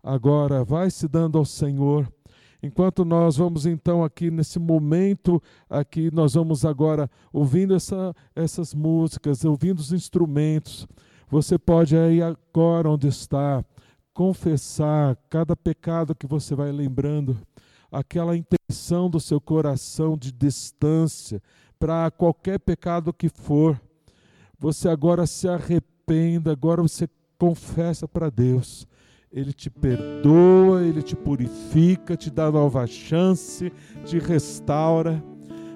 Agora, 0.04 0.64
vai 0.64 0.92
se 0.92 1.08
dando 1.08 1.40
ao 1.40 1.46
Senhor. 1.46 2.08
Enquanto 2.62 3.06
nós 3.06 3.38
vamos 3.38 3.66
então 3.66 4.04
aqui 4.04 4.32
nesse 4.32 4.58
momento 4.58 5.42
aqui, 5.70 6.10
nós 6.12 6.34
vamos 6.34 6.66
agora 6.66 7.10
ouvindo 7.32 7.76
essa, 7.76 8.16
essas 8.36 8.74
músicas, 8.74 9.46
ouvindo 9.46 9.80
os 9.80 9.92
instrumentos. 9.92 10.88
Você 11.30 11.58
pode 11.58 11.96
aí 11.96 12.22
agora 12.22 12.90
onde 12.90 13.08
está, 13.08 13.64
confessar 14.14 15.16
cada 15.30 15.56
pecado 15.56 16.16
que 16.16 16.26
você 16.26 16.56
vai 16.56 16.72
lembrando, 16.72 17.38
aquela 17.92 18.36
intenção 18.36 19.10
do 19.10 19.20
seu 19.20 19.40
coração 19.40 20.18
de 20.18 20.32
distância 20.32 21.42
para 21.80 22.10
qualquer 22.10 22.60
pecado 22.60 23.14
que 23.14 23.30
for. 23.30 23.80
Você 24.58 24.90
agora 24.90 25.28
se 25.28 25.48
arrependa, 25.48 26.52
agora 26.52 26.82
você 26.82 27.08
confessa 27.38 28.08
para 28.08 28.32
Deus. 28.32 28.88
Ele 29.32 29.52
te 29.52 29.70
perdoa, 29.70 30.84
ele 30.84 31.02
te 31.02 31.16
purifica, 31.16 32.16
te 32.16 32.32
dá 32.32 32.50
nova 32.50 32.88
chance, 32.88 33.72
te 34.06 34.20
restaura. 34.20 35.22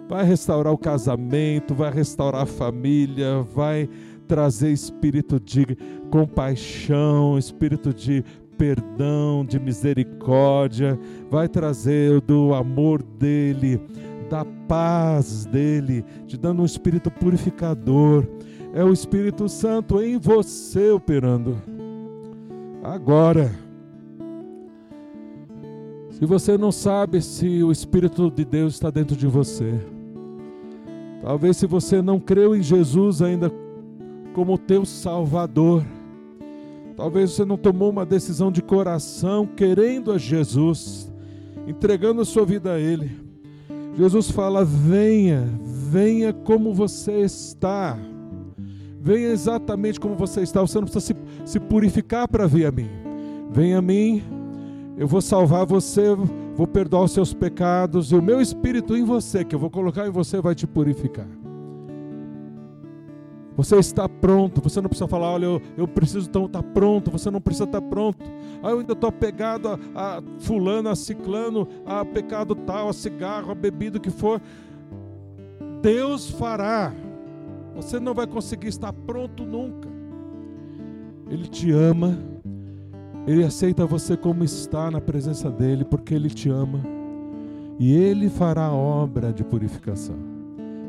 Vai 0.08 0.24
restaurar 0.26 0.74
o 0.74 0.78
casamento, 0.78 1.74
vai 1.74 1.92
restaurar 1.92 2.44
a 2.44 2.46
família, 2.46 3.42
vai 3.44 3.90
trazer 4.28 4.72
espírito 4.72 5.40
de 5.40 5.66
compaixão, 6.10 7.38
espírito 7.38 7.94
de 7.94 8.24
perdão, 8.58 9.44
de 9.44 9.60
misericórdia, 9.60 10.98
vai 11.30 11.50
trazer 11.50 12.22
do 12.22 12.54
amor 12.54 13.02
dele, 13.02 13.82
da 14.30 14.46
paz 14.68 15.46
dele, 15.46 16.06
te 16.28 16.38
dando 16.38 16.62
um 16.62 16.66
espírito 16.66 17.12
purificador. 17.12 18.28
É 18.74 18.84
o 18.84 18.94
Espírito 18.94 19.50
Santo 19.50 20.02
em 20.02 20.18
você 20.18 20.92
operando. 20.92 21.81
Agora, 22.84 23.52
se 26.10 26.26
você 26.26 26.58
não 26.58 26.72
sabe 26.72 27.22
se 27.22 27.64
o 27.64 27.72
Espírito 27.72 28.32
de 28.32 28.44
Deus 28.44 28.74
está 28.74 28.90
dentro 28.90 29.16
de 29.16 29.28
você, 29.28 29.80
talvez 31.22 31.58
se 31.58 31.68
você 31.68 32.02
não 32.02 32.20
creu 32.20 32.56
em 32.56 32.64
Jesus 32.64 33.22
ainda 33.22 33.52
como 34.34 34.58
teu 34.58 34.86
Salvador. 34.86 35.84
Talvez 36.96 37.32
você 37.32 37.46
não 37.46 37.58
tomou 37.58 37.90
uma 37.90 38.06
decisão 38.06 38.52
de 38.52 38.62
coração 38.62 39.48
querendo 39.48 40.12
a 40.12 40.18
Jesus, 40.18 41.12
entregando 41.68 42.22
a 42.22 42.26
sua 42.26 42.46
vida 42.46 42.74
a 42.74 42.80
Ele. 42.80 43.12
Jesus 43.96 44.30
fala: 44.32 44.64
venha, 44.64 45.48
venha 45.62 46.34
como 46.34 46.74
você 46.74 47.22
está. 47.22 47.98
Venha 49.04 49.30
exatamente 49.30 50.00
como 50.00 50.16
você 50.16 50.42
está. 50.42 50.62
Você 50.62 50.78
não 50.78 50.86
precisa 50.86 51.06
se, 51.06 51.16
se 51.54 51.60
purificar 51.60 52.28
para 52.28 52.46
vir 52.46 52.66
a 52.68 52.72
mim. 52.72 52.88
Venha 53.50 53.80
a 53.80 53.82
mim, 53.82 54.24
eu 54.96 55.08
vou 55.08 55.22
salvar 55.22 55.66
você, 55.66 56.16
vou 56.56 56.68
perdoar 56.68 57.04
os 57.04 57.12
seus 57.12 57.34
pecados, 57.34 58.12
e 58.12 58.16
o 58.16 58.22
meu 58.22 58.40
espírito 58.40 58.96
em 58.96 59.04
você, 59.04 59.44
que 59.44 59.54
eu 59.54 59.60
vou 59.60 59.70
colocar 59.70 60.08
em 60.08 60.12
você, 60.12 60.40
vai 60.40 60.56
te 60.56 60.68
purificar. 60.68 61.28
Você 63.58 63.76
está 63.78 64.08
pronto, 64.08 64.62
você 64.62 64.80
não 64.80 64.88
precisa 64.88 65.08
falar, 65.08 65.32
olha, 65.32 65.46
eu, 65.46 65.62
eu 65.76 65.88
preciso 65.88 66.30
então 66.30 66.46
estar 66.46 66.64
pronto, 66.64 67.12
você 67.12 67.30
não 67.30 67.42
precisa 67.42 67.66
estar 67.66 67.82
pronto. 67.82 68.24
Ah, 68.64 68.70
eu 68.70 68.80
ainda 68.80 68.94
estou 68.94 69.10
apegado 69.10 69.68
a, 69.68 69.80
a 69.96 70.24
fulano, 70.40 70.90
a 70.90 70.96
ciclano, 70.96 71.68
a 71.86 72.06
pecado 72.06 72.56
tal, 72.56 72.88
a 72.88 72.94
cigarro, 72.94 73.52
a 73.52 73.56
bebida, 73.56 73.98
o 73.98 74.02
que 74.02 74.12
for. 74.12 74.42
Deus 75.82 76.30
fará. 76.30 76.94
Você 77.82 78.00
não 78.00 78.14
vai 78.14 78.28
conseguir 78.28 78.68
estar 78.68 78.94
pronto 78.94 79.44
nunca. 79.44 79.90
Ele 81.28 81.48
te 81.48 81.72
ama, 81.72 82.16
Ele 83.26 83.44
aceita 83.44 83.86
você 83.86 84.16
como 84.16 84.44
está 84.44 84.92
na 84.92 85.02
presença 85.02 85.50
dEle, 85.50 85.84
porque 85.84 86.14
Ele 86.14 86.30
te 86.30 86.48
ama. 86.48 86.80
E 87.80 87.92
Ele 87.94 88.30
fará 88.30 88.66
a 88.66 88.74
obra 88.74 89.34
de 89.34 89.44
purificação. 89.44 90.16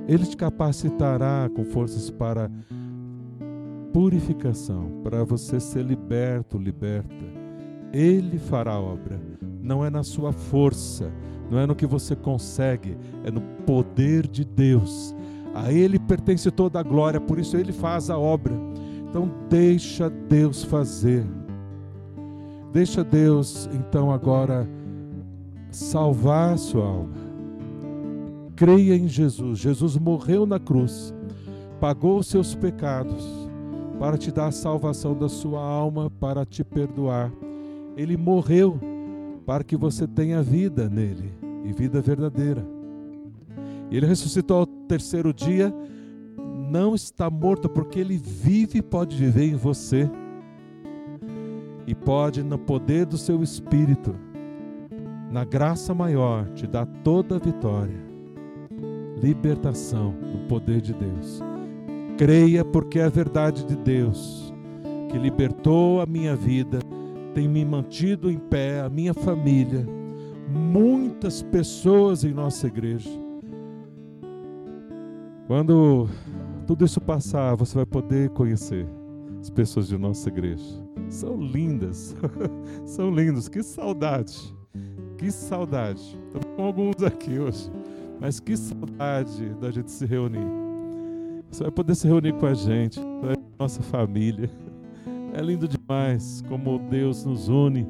Ele 0.06 0.26
te 0.26 0.36
capacitará 0.36 1.48
com 1.54 1.64
forças 1.64 2.10
para 2.10 2.50
purificação, 3.92 5.00
para 5.02 5.24
você 5.24 5.58
ser 5.58 5.84
liberto, 5.84 6.58
liberta. 6.58 7.24
Ele 7.90 8.38
fará 8.38 8.72
a 8.72 8.80
obra. 8.80 9.18
Não 9.62 9.84
é 9.84 9.88
na 9.88 10.02
sua 10.02 10.32
força, 10.32 11.10
não 11.50 11.58
é 11.58 11.66
no 11.66 11.74
que 11.74 11.86
você 11.86 12.14
consegue, 12.14 12.98
é 13.24 13.30
no 13.30 13.40
poder 13.64 14.26
de 14.26 14.44
Deus. 14.44 15.14
A 15.54 15.72
Ele 15.72 15.98
pertence 15.98 16.50
toda 16.50 16.80
a 16.80 16.82
glória, 16.82 17.20
por 17.20 17.38
isso 17.38 17.56
Ele 17.56 17.72
faz 17.72 18.10
a 18.10 18.18
obra. 18.18 18.54
Então 19.08 19.30
deixa 19.48 20.08
Deus 20.08 20.64
fazer. 20.64 21.24
Deixa 22.72 23.04
Deus 23.04 23.68
então 23.74 24.10
agora 24.10 24.68
salvar 25.70 26.54
a 26.54 26.56
sua 26.56 26.84
alma 26.84 27.32
creia 28.62 28.94
em 28.94 29.08
Jesus. 29.08 29.58
Jesus 29.58 29.96
morreu 29.96 30.46
na 30.46 30.60
cruz, 30.60 31.12
pagou 31.80 32.18
os 32.18 32.28
seus 32.28 32.54
pecados 32.54 33.26
para 33.98 34.16
te 34.16 34.30
dar 34.30 34.46
a 34.46 34.52
salvação 34.52 35.18
da 35.18 35.28
sua 35.28 35.60
alma, 35.60 36.08
para 36.08 36.44
te 36.44 36.62
perdoar. 36.62 37.32
Ele 37.96 38.16
morreu 38.16 38.78
para 39.44 39.64
que 39.64 39.76
você 39.76 40.06
tenha 40.06 40.40
vida 40.42 40.88
nele 40.88 41.32
e 41.64 41.72
vida 41.72 42.00
verdadeira. 42.00 42.64
Ele 43.90 44.06
ressuscitou 44.06 44.58
ao 44.58 44.66
terceiro 44.66 45.32
dia, 45.32 45.74
não 46.70 46.94
está 46.94 47.28
morto, 47.30 47.68
porque 47.68 48.00
ele 48.00 48.16
vive 48.16 48.78
e 48.78 48.82
pode 48.82 49.16
viver 49.16 49.44
em 49.44 49.56
você. 49.56 50.10
E 51.86 51.94
pode, 51.94 52.42
no 52.42 52.58
poder 52.58 53.06
do 53.06 53.18
seu 53.18 53.42
espírito, 53.42 54.14
na 55.30 55.44
graça 55.44 55.92
maior, 55.92 56.48
te 56.50 56.66
dar 56.66 56.86
toda 56.86 57.36
a 57.36 57.38
vitória 57.38 58.12
libertação 59.22 60.12
no 60.20 60.48
poder 60.48 60.80
de 60.80 60.92
Deus. 60.92 61.40
Creia, 62.18 62.64
porque 62.64 62.98
é 62.98 63.04
a 63.04 63.08
verdade 63.08 63.64
de 63.64 63.76
Deus 63.76 64.52
que 65.08 65.18
libertou 65.18 66.00
a 66.00 66.06
minha 66.06 66.34
vida, 66.34 66.78
tem 67.34 67.46
me 67.46 67.64
mantido 67.64 68.30
em 68.30 68.38
pé, 68.38 68.80
a 68.80 68.88
minha 68.88 69.12
família, 69.12 69.86
muitas 70.48 71.42
pessoas 71.42 72.24
em 72.24 72.32
nossa 72.32 72.66
igreja. 72.66 73.10
Quando 75.52 76.08
tudo 76.66 76.82
isso 76.82 76.98
passar, 76.98 77.54
você 77.54 77.74
vai 77.74 77.84
poder 77.84 78.30
conhecer 78.30 78.88
as 79.38 79.50
pessoas 79.50 79.86
de 79.86 79.98
nossa 79.98 80.30
igreja. 80.30 80.64
São 81.10 81.38
lindas, 81.38 82.16
são 82.86 83.14
lindos. 83.14 83.50
Que 83.50 83.62
saudade, 83.62 84.34
que 85.18 85.30
saudade. 85.30 86.18
Estamos 86.24 86.56
com 86.56 86.64
alguns 86.64 87.02
aqui 87.02 87.38
hoje. 87.38 87.70
Mas 88.18 88.40
que 88.40 88.56
saudade 88.56 89.50
da 89.60 89.70
gente 89.70 89.90
se 89.90 90.06
reunir. 90.06 90.46
Você 91.50 91.64
vai 91.64 91.70
poder 91.70 91.96
se 91.96 92.08
reunir 92.08 92.32
com 92.32 92.46
a 92.46 92.54
gente, 92.54 92.98
com 92.98 93.26
a 93.26 93.62
nossa 93.62 93.82
família. 93.82 94.50
É 95.34 95.42
lindo 95.42 95.68
demais 95.68 96.42
como 96.48 96.78
Deus 96.78 97.26
nos 97.26 97.50
une 97.50 97.86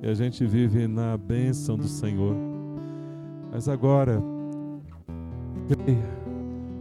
e 0.00 0.08
a 0.08 0.14
gente 0.14 0.46
vive 0.46 0.86
na 0.86 1.16
bênção 1.16 1.76
do 1.76 1.88
Senhor. 1.88 2.36
Mas 3.50 3.68
agora, 3.68 4.22
creia, 5.66 6.19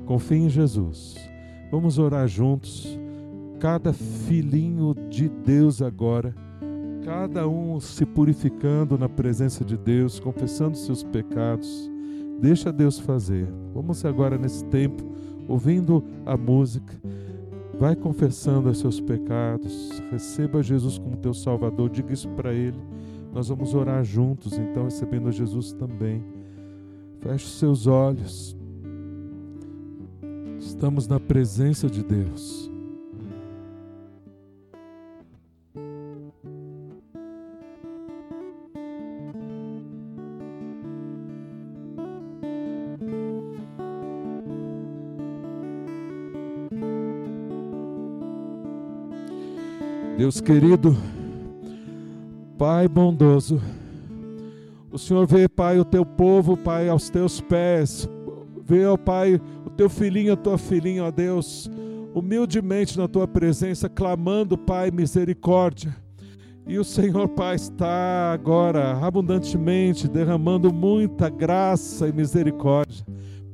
confie 0.09 0.37
em 0.37 0.49
Jesus. 0.49 1.15
Vamos 1.71 1.99
orar 1.99 2.27
juntos. 2.27 2.97
cada 3.59 3.93
filhinho 3.93 4.95
de 5.09 5.27
Deus 5.29 5.81
agora, 5.81 6.33
cada 7.03 7.47
um 7.47 7.79
se 7.79 8.05
purificando 8.05 8.97
na 8.97 9.07
presença 9.09 9.63
de 9.65 9.77
Deus, 9.77 10.19
confessando 10.19 10.77
seus 10.77 11.03
pecados. 11.03 11.91
Deixa 12.41 12.71
Deus 12.71 12.97
fazer. 12.97 13.47
Vamos 13.73 14.03
agora 14.05 14.37
nesse 14.37 14.63
tempo, 14.65 15.03
ouvindo 15.47 16.03
a 16.25 16.35
música. 16.37 16.93
Vai 17.77 17.95
confessando 17.95 18.69
os 18.69 18.79
seus 18.79 18.99
pecados, 18.99 20.01
receba 20.09 20.63
Jesus 20.63 20.97
como 20.97 21.17
teu 21.17 21.33
Salvador, 21.33 21.89
diga 21.89 22.13
isso 22.13 22.29
para 22.29 22.51
Ele. 22.51 22.79
Nós 23.31 23.49
vamos 23.49 23.75
orar 23.75 24.03
juntos, 24.03 24.57
então, 24.57 24.85
recebendo 24.85 25.31
Jesus 25.31 25.71
também. 25.73 26.23
Feche 27.19 27.45
os 27.45 27.59
seus 27.59 27.85
olhos. 27.85 28.58
Estamos 30.79 31.09
na 31.09 31.19
presença 31.19 31.89
de 31.89 32.01
Deus. 32.01 32.71
Deus 50.17 50.39
querido, 50.39 50.95
Pai 52.57 52.87
bondoso, 52.87 53.61
o 54.89 54.97
Senhor 54.97 55.27
vê, 55.27 55.49
Pai, 55.49 55.77
o 55.77 55.83
teu 55.83 56.05
povo, 56.05 56.55
Pai, 56.55 56.87
aos 56.87 57.09
teus 57.09 57.41
pés. 57.41 58.07
Vê, 58.69 58.85
ó 58.85 58.95
Pai, 58.95 59.41
o 59.65 59.69
teu 59.71 59.89
filhinho, 59.89 60.33
a 60.33 60.37
tua 60.37 60.55
filhinha, 60.55 61.05
ó 61.05 61.09
Deus, 61.09 61.67
humildemente 62.13 62.95
na 62.95 63.07
tua 63.07 63.27
presença, 63.27 63.89
clamando, 63.89 64.55
Pai, 64.55 64.91
misericórdia. 64.91 65.95
E 66.67 66.77
o 66.77 66.83
Senhor, 66.83 67.27
Pai, 67.29 67.55
está 67.55 68.31
agora 68.31 68.91
abundantemente 68.99 70.07
derramando 70.07 70.71
muita 70.71 71.29
graça 71.29 72.07
e 72.07 72.13
misericórdia, 72.13 73.03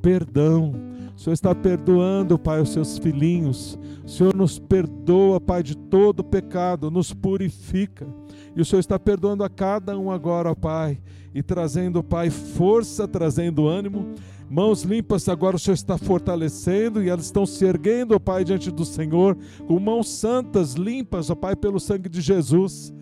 perdão 0.02 0.74
o 1.16 1.20
Senhor 1.20 1.34
está 1.34 1.56
perdoando, 1.56 2.38
Pai, 2.38 2.62
os 2.62 2.70
seus 2.70 2.98
filhinhos. 2.98 3.80
O 4.04 4.10
Senhor 4.10 4.36
nos 4.36 4.60
perdoa, 4.60 5.40
Pai, 5.40 5.64
de 5.64 5.76
todo 5.76 6.24
pecado, 6.24 6.92
nos 6.92 7.14
purifica. 7.14 8.06
E 8.54 8.60
o 8.60 8.66
Senhor 8.66 8.82
está 8.82 9.00
perdoando 9.00 9.44
a 9.44 9.50
cada 9.50 9.98
um 9.98 10.12
agora, 10.12 10.54
Pai, 10.54 11.00
e 11.36 11.44
trazendo, 11.44 12.02
Pai, 12.02 12.30
força, 12.30 13.06
trazendo 13.06 13.68
ânimo. 13.68 14.16
Mãos 14.50 14.84
limpas, 14.84 15.28
agora 15.28 15.58
o 15.58 15.60
Senhor 15.60 15.74
está 15.74 15.98
fortalecendo 15.98 17.04
e 17.04 17.10
elas 17.10 17.26
estão 17.26 17.46
se 17.46 17.66
erguendo, 17.66 18.16
ó 18.16 18.20
Pai, 18.20 18.46
diante 18.46 18.72
do 18.72 18.86
Senhor, 18.86 19.38
com 19.68 19.78
mãos 19.78 20.08
santas, 20.08 20.76
limpas, 20.76 21.30
ó 21.30 21.36
Pai, 21.36 21.54
pelo 21.54 21.78
sangue 21.78 22.08
de 22.08 22.22
Jesus. 22.22 22.94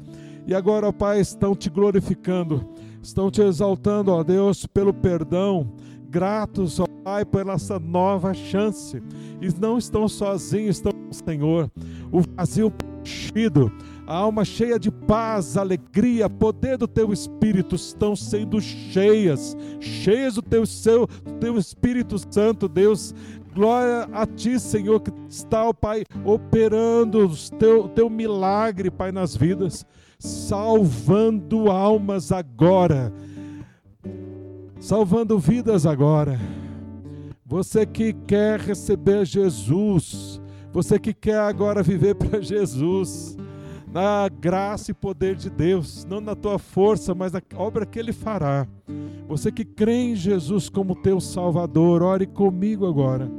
E 0.47 0.55
agora, 0.55 0.88
ó 0.88 0.91
Pai, 0.91 1.19
estão 1.19 1.55
te 1.55 1.69
glorificando, 1.69 2.67
estão 3.03 3.29
te 3.29 3.41
exaltando, 3.41 4.11
ó 4.11 4.23
Deus, 4.23 4.65
pelo 4.65 4.93
perdão, 4.93 5.71
gratos, 6.09 6.79
ó 6.79 6.86
Pai, 7.03 7.23
por 7.23 7.47
essa 7.47 7.77
nova 7.77 8.34
chance. 8.34 8.99
E 9.39 9.47
não 9.61 9.77
estão 9.77 10.07
sozinhos, 10.07 10.77
estão 10.77 10.91
com 10.91 11.09
o 11.09 11.13
Senhor. 11.13 11.71
O 12.11 12.21
vazio 12.36 12.71
preenchido, 12.71 13.71
a 14.06 14.16
alma 14.16 14.43
cheia 14.43 14.78
de 14.78 14.91
paz, 14.91 15.58
alegria, 15.58 16.30
poder 16.30 16.78
do 16.78 16.88
teu 16.88 17.14
Espírito 17.14 17.76
estão 17.76 18.16
sendo 18.16 18.60
cheias, 18.60 19.56
cheias 19.80 20.36
do 20.36 20.41
teu, 20.41 20.66
seu, 20.66 21.08
do 21.08 21.34
teu 21.39 21.58
Espírito 21.58 22.18
Santo, 22.30 22.68
Deus. 22.68 23.14
Glória 23.54 24.10
a 24.12 24.26
Ti, 24.26 24.60
Senhor, 24.60 24.99
que 24.99 25.12
está, 25.30 25.64
ó 25.66 25.74
Pai, 25.74 26.04
operando 26.26 27.28
o 27.28 27.58
teu, 27.58 27.88
teu 27.88 28.10
milagre, 28.10 28.89
Pai, 28.89 29.12
nas 29.12 29.36
vidas, 29.36 29.86
salvando 30.18 31.70
almas 31.70 32.32
agora 32.32 33.14
salvando 34.84 35.39
vidas 35.39 35.86
agora. 35.86 36.38
Você 37.45 37.86
que 37.86 38.12
quer 38.12 38.60
receber 38.60 39.26
Jesus, 39.26 40.41
você 40.74 40.99
que 40.99 41.14
quer 41.14 41.39
agora 41.39 41.82
viver 41.82 42.16
para 42.16 42.41
Jesus, 42.41 43.38
na 43.94 44.28
graça 44.28 44.91
e 44.91 44.94
poder 44.94 45.36
de 45.36 45.50
Deus, 45.50 46.04
não 46.06 46.20
na 46.20 46.36
tua 46.36 46.58
força, 46.58 47.14
mas 47.14 47.32
na 47.32 47.41
obra 47.56 47.86
que 47.86 48.00
Ele 48.00 48.12
fará. 48.12 48.68
Você 49.28 49.52
que 49.52 49.64
crê 49.64 49.94
em 49.94 50.16
Jesus 50.16 50.68
como 50.68 50.96
teu 50.96 51.22
Salvador, 51.22 52.02
ore 52.02 52.26
comigo 52.26 52.88
agora. 52.88 53.30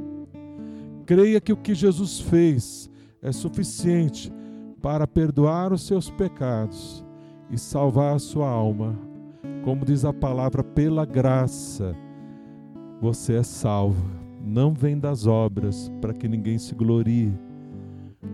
Creia 1.05 1.41
que 1.41 1.53
o 1.53 1.57
que 1.57 1.75
Jesus 1.75 2.19
fez 2.19 2.89
é 3.21 3.31
suficiente 3.31 4.31
para 4.81 5.05
perdoar 5.05 5.73
os 5.73 5.85
seus 5.85 6.09
pecados 6.09 7.05
e 7.51 7.57
salvar 7.57 8.15
a 8.15 8.19
sua 8.19 8.49
alma 8.49 8.97
como 9.65 9.83
diz 9.83 10.05
a 10.05 10.13
palavra, 10.13 10.63
pela 10.63 11.05
graça 11.05 11.95
você 13.01 13.37
é 13.37 13.43
salvo. 13.43 14.05
Não 14.39 14.75
vem 14.75 14.97
das 14.97 15.25
obras 15.25 15.91
para 15.99 16.13
que 16.13 16.27
ninguém 16.27 16.59
se 16.59 16.75
glorie. 16.75 17.33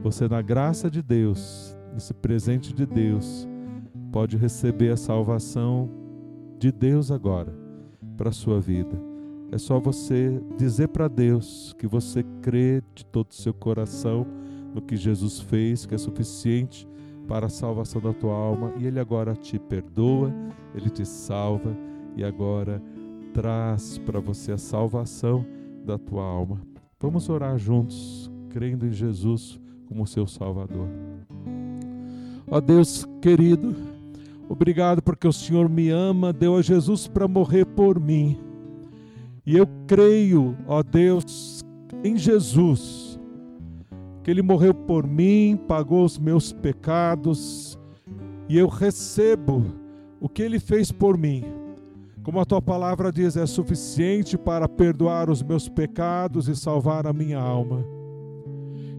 Você, 0.04 0.28
na 0.28 0.42
graça 0.42 0.92
de 0.92 1.02
Deus, 1.02 1.71
nesse 1.94 2.14
presente 2.14 2.74
de 2.74 2.86
Deus, 2.86 3.48
pode 4.12 4.38
receber 4.38 4.92
a 4.92 4.98
salvação 4.98 5.90
de 6.60 6.72
Deus 6.72 7.12
agora 7.12 7.54
para 8.18 8.30
a 8.30 8.34
sua 8.34 8.60
vida. 8.60 9.00
É 9.52 9.58
só 9.58 9.80
você 9.80 10.42
dizer 10.58 10.90
para 10.90 11.08
Deus 11.08 11.76
que 11.78 11.88
você 11.88 12.24
crê 12.42 12.82
de 12.96 13.06
todo 13.06 13.32
o 13.32 13.36
seu 13.36 13.54
coração 13.54 14.26
no 14.74 14.82
que 14.82 14.96
Jesus 14.96 15.40
fez, 15.40 15.86
que 15.86 15.94
é 15.94 15.98
suficiente 15.98 16.88
para 17.28 17.48
a 17.48 17.50
salvação 17.50 18.02
da 18.02 18.14
tua 18.14 18.34
alma 18.34 18.74
e 18.78 18.86
Ele 18.86 19.00
agora 19.00 19.36
te 19.36 19.60
perdoa, 19.60 20.34
Ele 20.74 20.90
te 20.90 21.06
salva 21.06 21.76
e 22.16 22.24
agora 22.24 22.82
traz 23.34 23.98
para 23.98 24.20
você 24.20 24.52
a 24.52 24.58
salvação 24.58 25.46
da 25.86 25.98
tua 25.98 26.24
alma. 26.24 26.62
Vamos 27.00 27.30
orar 27.30 27.58
juntos, 27.58 28.32
crendo 28.50 28.86
em 28.86 28.92
Jesus 28.92 29.60
como 29.88 30.06
seu 30.06 30.28
Salvador. 30.28 30.88
Ó 32.52 32.60
Deus 32.60 33.08
querido, 33.22 33.74
obrigado 34.50 35.02
porque 35.02 35.26
o 35.26 35.32
Senhor 35.32 35.70
me 35.70 35.90
ama, 35.90 36.34
deu 36.34 36.58
a 36.58 36.62
Jesus 36.62 37.08
para 37.08 37.26
morrer 37.26 37.64
por 37.64 37.98
mim. 37.98 38.38
E 39.46 39.56
eu 39.56 39.66
creio, 39.88 40.58
ó 40.68 40.84
Deus, 40.84 41.64
em 42.04 42.18
Jesus 42.18 43.18
que 44.22 44.30
Ele 44.30 44.42
morreu 44.42 44.74
por 44.74 45.08
mim, 45.08 45.58
pagou 45.66 46.04
os 46.04 46.20
meus 46.20 46.52
pecados, 46.52 47.80
e 48.50 48.58
eu 48.58 48.68
recebo 48.68 49.66
o 50.20 50.28
que 50.28 50.44
Ele 50.44 50.60
fez 50.60 50.92
por 50.92 51.18
mim. 51.18 51.46
Como 52.22 52.38
a 52.38 52.46
tua 52.46 52.62
palavra 52.62 53.14
diz, 53.14 53.38
é 53.38 53.46
suficiente 53.46 54.38
para 54.38 54.68
perdoar 54.68 55.30
os 55.30 55.42
meus 55.42 55.70
pecados 55.70 56.50
e 56.50 56.56
salvar 56.56 57.08
a 57.08 57.14
minha 57.14 57.40
alma. 57.40 57.84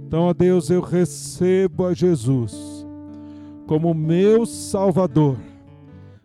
Então, 0.07 0.23
ó 0.23 0.33
Deus, 0.33 0.71
eu 0.71 0.81
recebo 0.81 1.85
a 1.85 1.93
Jesus 1.93 2.72
como 3.67 3.95
meu 3.95 4.45
Salvador, 4.47 5.37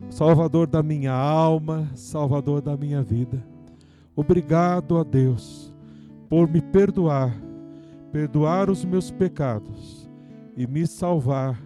Salvador 0.10 0.68
da 0.68 0.82
minha 0.84 1.14
alma, 1.14 1.90
Salvador 1.96 2.62
da 2.62 2.76
minha 2.78 3.02
vida. 3.02 3.44
Obrigado 4.16 4.98
a 4.98 5.04
Deus 5.04 5.74
por 6.30 6.50
me 6.50 6.62
perdoar 6.62 7.48
perdoar 8.18 8.68
os 8.68 8.84
meus 8.84 9.12
pecados 9.12 10.10
e 10.56 10.66
me 10.66 10.88
salvar, 10.88 11.62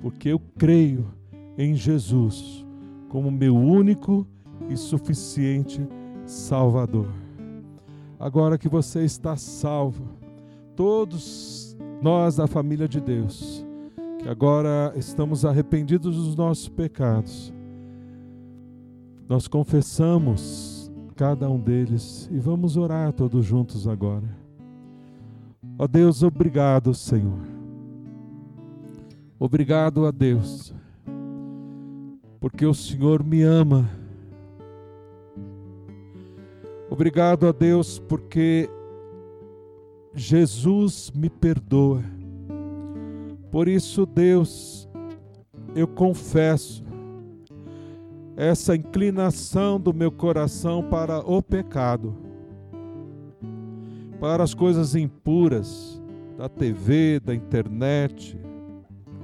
porque 0.00 0.28
eu 0.28 0.40
creio 0.56 1.12
em 1.58 1.74
Jesus 1.74 2.64
como 3.08 3.28
meu 3.28 3.56
único 3.56 4.24
e 4.68 4.76
suficiente 4.76 5.84
Salvador. 6.24 7.08
Agora 8.20 8.56
que 8.56 8.68
você 8.68 9.02
está 9.02 9.36
salvo, 9.36 10.04
todos 10.76 11.76
nós 12.00 12.36
da 12.36 12.46
família 12.46 12.86
de 12.86 13.00
Deus, 13.00 13.65
agora 14.28 14.92
estamos 14.96 15.44
arrependidos 15.44 16.16
dos 16.16 16.36
nossos 16.36 16.68
pecados, 16.68 17.52
nós 19.28 19.48
confessamos 19.48 20.90
cada 21.16 21.48
um 21.48 21.58
deles 21.58 22.28
e 22.32 22.38
vamos 22.38 22.76
orar 22.76 23.12
todos 23.12 23.44
juntos 23.44 23.88
agora. 23.88 24.28
Ó 25.78 25.86
Deus, 25.86 26.22
obrigado, 26.22 26.94
Senhor. 26.94 27.40
Obrigado 29.38 30.06
a 30.06 30.10
Deus, 30.10 30.74
porque 32.40 32.64
o 32.64 32.72
Senhor 32.72 33.22
me 33.22 33.42
ama. 33.42 33.88
Obrigado 36.88 37.46
a 37.46 37.52
Deus, 37.52 37.98
porque 37.98 38.70
Jesus 40.14 41.12
me 41.14 41.28
perdoa. 41.28 42.15
Por 43.50 43.68
isso, 43.68 44.06
Deus, 44.06 44.88
eu 45.74 45.86
confesso 45.86 46.84
essa 48.36 48.76
inclinação 48.76 49.80
do 49.80 49.94
meu 49.94 50.12
coração 50.12 50.82
para 50.82 51.18
o 51.20 51.42
pecado 51.42 52.26
para 54.20 54.42
as 54.42 54.54
coisas 54.54 54.94
impuras, 54.94 56.00
da 56.36 56.48
TV, 56.48 57.20
da 57.20 57.34
internet, 57.34 58.38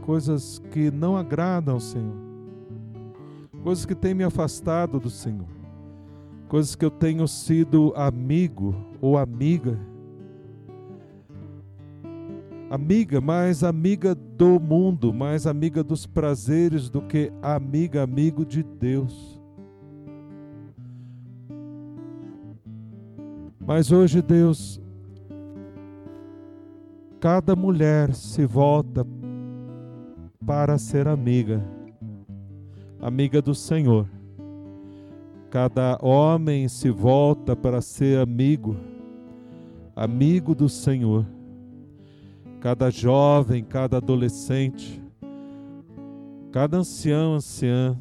coisas 0.03 0.59
que 0.70 0.91
não 0.91 1.16
agradam 1.16 1.75
ao 1.75 1.81
Senhor, 1.81 2.16
coisas 3.62 3.85
que 3.85 3.95
têm 3.95 4.14
me 4.14 4.25
afastado 4.25 4.99
do 4.99 5.11
Senhor, 5.11 5.49
coisas 6.49 6.75
que 6.75 6.85
eu 6.85 6.91
tenho 6.91 7.27
sido 7.29 7.93
amigo 7.97 8.75
ou 9.01 9.18
amiga. 9.18 9.79
Amiga, 12.73 13.20
mais 13.20 13.62
amiga 13.62 14.14
do 14.14 14.59
mundo, 14.59 15.12
mais 15.12 15.47
amiga 15.47 15.85
dos 15.85 16.07
prazeres 16.07 16.89
do 16.89 17.03
que 17.03 17.31
amiga, 17.43 18.03
amigo 18.03 18.47
de 18.47 18.62
Deus. 18.62 19.39
Mas 23.61 23.93
hoje, 23.93 24.23
Deus, 24.23 24.81
cada 27.20 27.55
mulher 27.55 28.14
se 28.14 28.47
volta 28.47 29.07
para 30.47 30.79
ser 30.79 31.09
amiga, 31.09 31.62
amiga 33.03 33.43
do 33.43 33.55
Senhor. 33.55 34.09
Cada 35.51 35.99
homem 36.01 36.66
se 36.68 36.89
volta 36.89 37.55
para 37.55 37.83
ser 37.83 38.18
amigo, 38.18 38.75
amigo 39.95 40.55
do 40.55 40.70
Senhor. 40.70 41.27
Cada 42.63 42.91
jovem, 42.91 43.65
cada 43.65 43.97
adolescente, 43.97 45.03
cada 46.53 46.77
ancião, 46.77 47.35
anciã, 47.35 47.99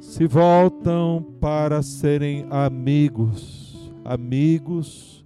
se 0.00 0.26
voltam 0.26 1.22
para 1.38 1.82
serem 1.82 2.46
amigos, 2.48 3.92
amigos 4.02 5.22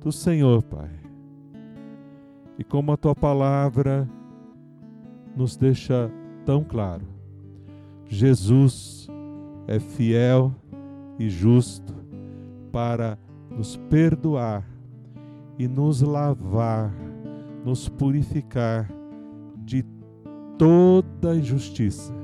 do 0.00 0.10
Senhor, 0.10 0.62
Pai. 0.62 0.88
E 2.58 2.64
como 2.64 2.90
a 2.90 2.96
tua 2.96 3.14
palavra 3.14 4.08
nos 5.36 5.58
deixa 5.58 6.10
tão 6.46 6.64
claro, 6.64 7.06
Jesus 8.06 9.08
é 9.68 9.78
fiel 9.78 10.54
e 11.18 11.28
justo 11.28 11.94
para 12.72 13.18
nos 13.50 13.76
perdoar 13.76 14.64
e 15.62 15.68
nos 15.68 16.00
lavar, 16.02 16.92
nos 17.64 17.88
purificar 17.88 18.90
de 19.64 19.84
toda 20.58 21.36
injustiça 21.36 22.20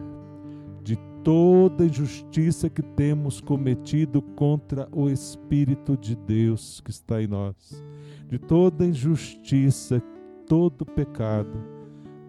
toda 1.27 1.85
injustiça 1.85 2.71
que 2.71 2.81
temos 2.81 3.41
cometido 3.41 4.23
contra 4.23 4.89
o 4.93 5.11
Espírito 5.11 5.97
de 5.97 6.15
Deus 6.15 6.81
que 6.81 6.93
está 6.93 7.21
em 7.21 7.27
nós, 7.27 7.85
de 8.29 8.39
toda 8.39 8.87
injustiça, 8.87 10.01
todo 10.47 10.87
pecado. 10.87 11.51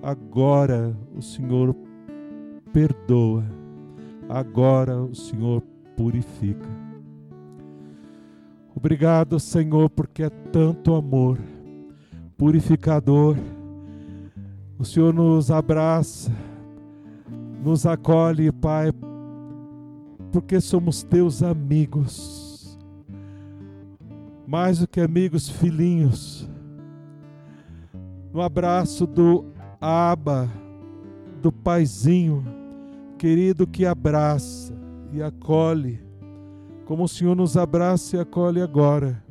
Agora 0.01 0.97
o 1.15 1.21
Senhor 1.21 1.75
perdoa, 2.73 3.45
agora 4.27 4.99
o 4.99 5.13
Senhor 5.13 5.61
purifica. 5.95 6.86
Obrigado, 8.77 9.39
Senhor, 9.39 9.89
porque 9.89 10.23
é 10.23 10.29
tanto 10.29 10.95
amor 10.95 11.37
purificador. 12.37 13.35
O 14.77 14.85
Senhor 14.85 15.13
nos 15.13 15.49
abraça 15.49 16.31
nos 17.67 17.85
acolhe, 17.85 18.51
Pai, 18.51 18.91
porque 20.31 20.61
somos 20.61 21.03
teus 21.03 21.43
amigos. 21.43 22.77
Mais 24.47 24.79
do 24.79 24.87
que 24.87 25.01
amigos, 25.01 25.49
filhinhos. 25.49 26.49
No 28.31 28.41
abraço 28.41 29.05
do 29.05 29.45
Aba, 29.81 30.49
do 31.41 31.51
Paizinho, 31.51 32.45
querido 33.17 33.67
que 33.67 33.85
abraça 33.85 34.73
e 35.11 35.21
acolhe, 35.21 35.99
como 36.87 37.03
o 37.03 37.07
Senhor 37.07 37.35
nos 37.35 37.57
abraça 37.57 38.17
e 38.17 38.19
acolhe 38.19 38.61
agora. 38.61 39.23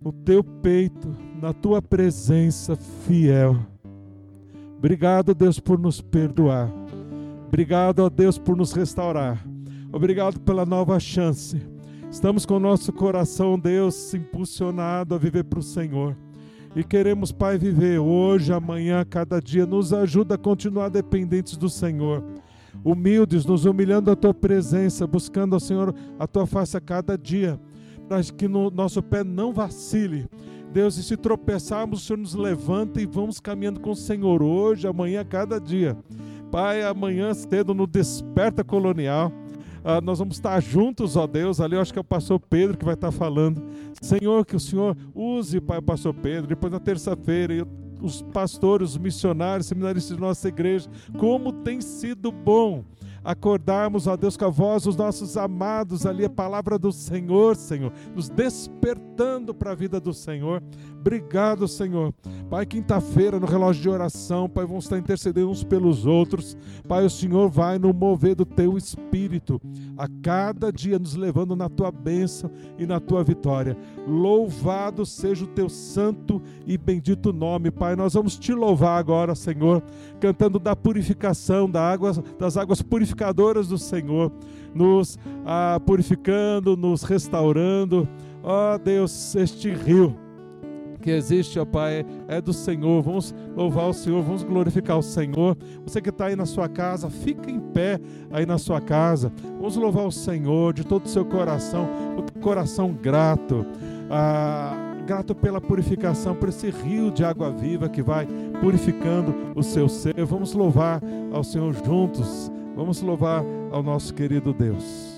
No 0.00 0.12
teu 0.12 0.42
peito, 0.42 1.14
na 1.40 1.52
tua 1.52 1.82
presença 1.82 2.76
fiel 2.76 3.56
Obrigado, 4.78 5.34
Deus, 5.34 5.58
por 5.58 5.76
nos 5.76 6.00
perdoar. 6.00 6.70
Obrigado, 7.48 7.98
ó 7.98 8.08
Deus, 8.08 8.38
por 8.38 8.56
nos 8.56 8.72
restaurar. 8.72 9.44
Obrigado 9.92 10.38
pela 10.38 10.64
nova 10.64 11.00
chance. 11.00 11.60
Estamos 12.08 12.46
com 12.46 12.54
o 12.54 12.60
nosso 12.60 12.92
coração, 12.92 13.58
Deus, 13.58 14.14
impulsionado 14.14 15.16
a 15.16 15.18
viver 15.18 15.42
para 15.42 15.58
o 15.58 15.62
Senhor. 15.62 16.16
E 16.76 16.84
queremos, 16.84 17.32
Pai, 17.32 17.58
viver 17.58 17.98
hoje, 17.98 18.52
amanhã, 18.52 19.04
cada 19.04 19.40
dia. 19.40 19.66
Nos 19.66 19.92
ajuda 19.92 20.36
a 20.36 20.38
continuar 20.38 20.90
dependentes 20.90 21.56
do 21.56 21.68
Senhor. 21.68 22.22
Humildes, 22.84 23.44
nos 23.44 23.64
humilhando 23.64 24.10
à 24.10 24.16
tua 24.16 24.34
presença, 24.34 25.06
buscando 25.06 25.54
ao 25.54 25.60
Senhor 25.60 25.94
a 26.18 26.26
tua 26.26 26.46
face 26.46 26.76
a 26.76 26.80
cada 26.80 27.16
dia, 27.16 27.58
para 28.08 28.22
que 28.22 28.48
no 28.48 28.70
nosso 28.70 29.02
pé 29.02 29.22
não 29.22 29.52
vacile, 29.52 30.28
Deus, 30.72 30.98
e 30.98 31.02
se 31.02 31.16
tropeçarmos, 31.16 32.02
o 32.02 32.04
Senhor 32.04 32.18
nos 32.18 32.34
levanta 32.34 33.00
e 33.00 33.06
vamos 33.06 33.40
caminhando 33.40 33.80
com 33.80 33.90
o 33.90 33.96
Senhor 33.96 34.42
hoje, 34.42 34.86
amanhã, 34.86 35.24
cada 35.24 35.58
dia. 35.58 35.96
Pai, 36.50 36.82
amanhã 36.82 37.32
cedo 37.32 37.72
no 37.72 37.86
Desperta 37.86 38.62
Colonial. 38.62 39.32
Uh, 39.78 40.02
nós 40.02 40.18
vamos 40.18 40.36
estar 40.36 40.60
juntos, 40.60 41.16
ó 41.16 41.26
Deus. 41.26 41.60
Ali 41.60 41.74
eu 41.74 41.80
acho 41.80 41.92
que 41.92 41.98
é 41.98 42.00
o 42.00 42.04
pastor 42.04 42.38
Pedro 42.38 42.76
que 42.76 42.84
vai 42.84 42.94
estar 42.94 43.10
falando. 43.10 43.62
Senhor, 44.02 44.44
que 44.44 44.56
o 44.56 44.60
Senhor 44.60 44.96
use, 45.14 45.60
Pai, 45.60 45.78
o 45.78 45.82
pastor 45.82 46.12
Pedro. 46.14 46.48
Depois 46.48 46.72
na 46.72 46.80
terça-feira, 46.80 47.66
os 48.00 48.22
pastores, 48.22 48.90
os 48.90 48.98
missionários, 48.98 49.66
seminaristas 49.66 50.16
de 50.16 50.20
nossa 50.20 50.48
igreja. 50.48 50.88
Como 51.18 51.52
tem 51.52 51.80
sido 51.80 52.30
bom 52.30 52.84
acordarmos, 53.24 54.06
ó 54.06 54.16
Deus, 54.16 54.36
com 54.36 54.46
a 54.46 54.48
voz 54.48 54.84
dos 54.84 54.96
nossos 54.96 55.36
amados 55.36 56.06
ali, 56.06 56.24
a 56.24 56.30
palavra 56.30 56.78
do 56.78 56.90
Senhor, 56.90 57.56
Senhor, 57.56 57.92
nos 58.14 58.28
despertando 58.28 59.54
para 59.54 59.72
a 59.72 59.74
vida 59.74 60.00
do 60.00 60.14
Senhor. 60.14 60.62
Obrigado, 61.08 61.66
Senhor. 61.66 62.12
Pai, 62.50 62.66
quinta-feira, 62.66 63.40
no 63.40 63.46
relógio 63.46 63.80
de 63.80 63.88
oração, 63.88 64.46
Pai, 64.46 64.66
vamos 64.66 64.84
estar 64.84 64.98
intercedendo 64.98 65.48
uns 65.48 65.64
pelos 65.64 66.04
outros. 66.04 66.54
Pai, 66.86 67.02
o 67.02 67.08
Senhor 67.08 67.48
vai 67.48 67.78
no 67.78 67.94
mover 67.94 68.34
do 68.34 68.44
teu 68.44 68.76
espírito, 68.76 69.58
a 69.96 70.06
cada 70.22 70.70
dia 70.70 70.98
nos 70.98 71.14
levando 71.14 71.56
na 71.56 71.66
tua 71.70 71.90
bênção 71.90 72.50
e 72.76 72.84
na 72.84 73.00
tua 73.00 73.24
vitória. 73.24 73.74
Louvado 74.06 75.06
seja 75.06 75.46
o 75.46 75.48
teu 75.48 75.70
santo 75.70 76.42
e 76.66 76.76
bendito 76.76 77.32
nome, 77.32 77.70
Pai. 77.70 77.96
Nós 77.96 78.12
vamos 78.12 78.38
te 78.38 78.52
louvar 78.52 78.98
agora, 78.98 79.34
Senhor, 79.34 79.82
cantando 80.20 80.58
da 80.58 80.76
purificação, 80.76 81.70
da 81.70 81.80
água, 81.80 82.12
das 82.38 82.58
águas 82.58 82.82
purificadoras 82.82 83.68
do 83.68 83.78
Senhor, 83.78 84.30
nos 84.74 85.18
ah, 85.46 85.80
purificando, 85.86 86.76
nos 86.76 87.02
restaurando. 87.02 88.06
Ó 88.42 88.74
oh, 88.74 88.78
Deus, 88.78 89.34
este 89.34 89.70
rio 89.70 90.27
que 90.98 91.10
existe, 91.10 91.58
ó 91.58 91.64
Pai, 91.64 92.04
é 92.26 92.40
do 92.40 92.52
Senhor. 92.52 93.02
Vamos 93.02 93.34
louvar 93.56 93.88
o 93.88 93.92
Senhor, 93.92 94.22
vamos 94.22 94.42
glorificar 94.42 94.98
o 94.98 95.02
Senhor. 95.02 95.56
Você 95.84 96.00
que 96.00 96.10
está 96.10 96.26
aí 96.26 96.36
na 96.36 96.46
sua 96.46 96.68
casa, 96.68 97.08
fica 97.08 97.50
em 97.50 97.60
pé 97.60 98.00
aí 98.30 98.44
na 98.44 98.58
sua 98.58 98.80
casa. 98.80 99.32
Vamos 99.58 99.76
louvar 99.76 100.06
o 100.06 100.12
Senhor 100.12 100.72
de 100.72 100.84
todo 100.84 101.06
o 101.06 101.08
seu 101.08 101.24
coração, 101.24 101.88
o 102.16 102.40
coração 102.40 102.92
grato. 102.92 103.64
Ah, 104.10 104.94
grato 105.06 105.34
pela 105.34 105.60
purificação, 105.60 106.34
por 106.34 106.50
esse 106.50 106.70
rio 106.70 107.10
de 107.10 107.24
água 107.24 107.50
viva 107.50 107.88
que 107.88 108.02
vai 108.02 108.26
purificando 108.60 109.34
o 109.56 109.62
seu 109.62 109.88
ser. 109.88 110.22
Vamos 110.24 110.52
louvar 110.52 111.00
ao 111.32 111.42
Senhor 111.42 111.72
juntos. 111.84 112.52
Vamos 112.76 113.00
louvar 113.00 113.42
ao 113.72 113.82
nosso 113.82 114.14
querido 114.14 114.52
Deus. 114.52 115.17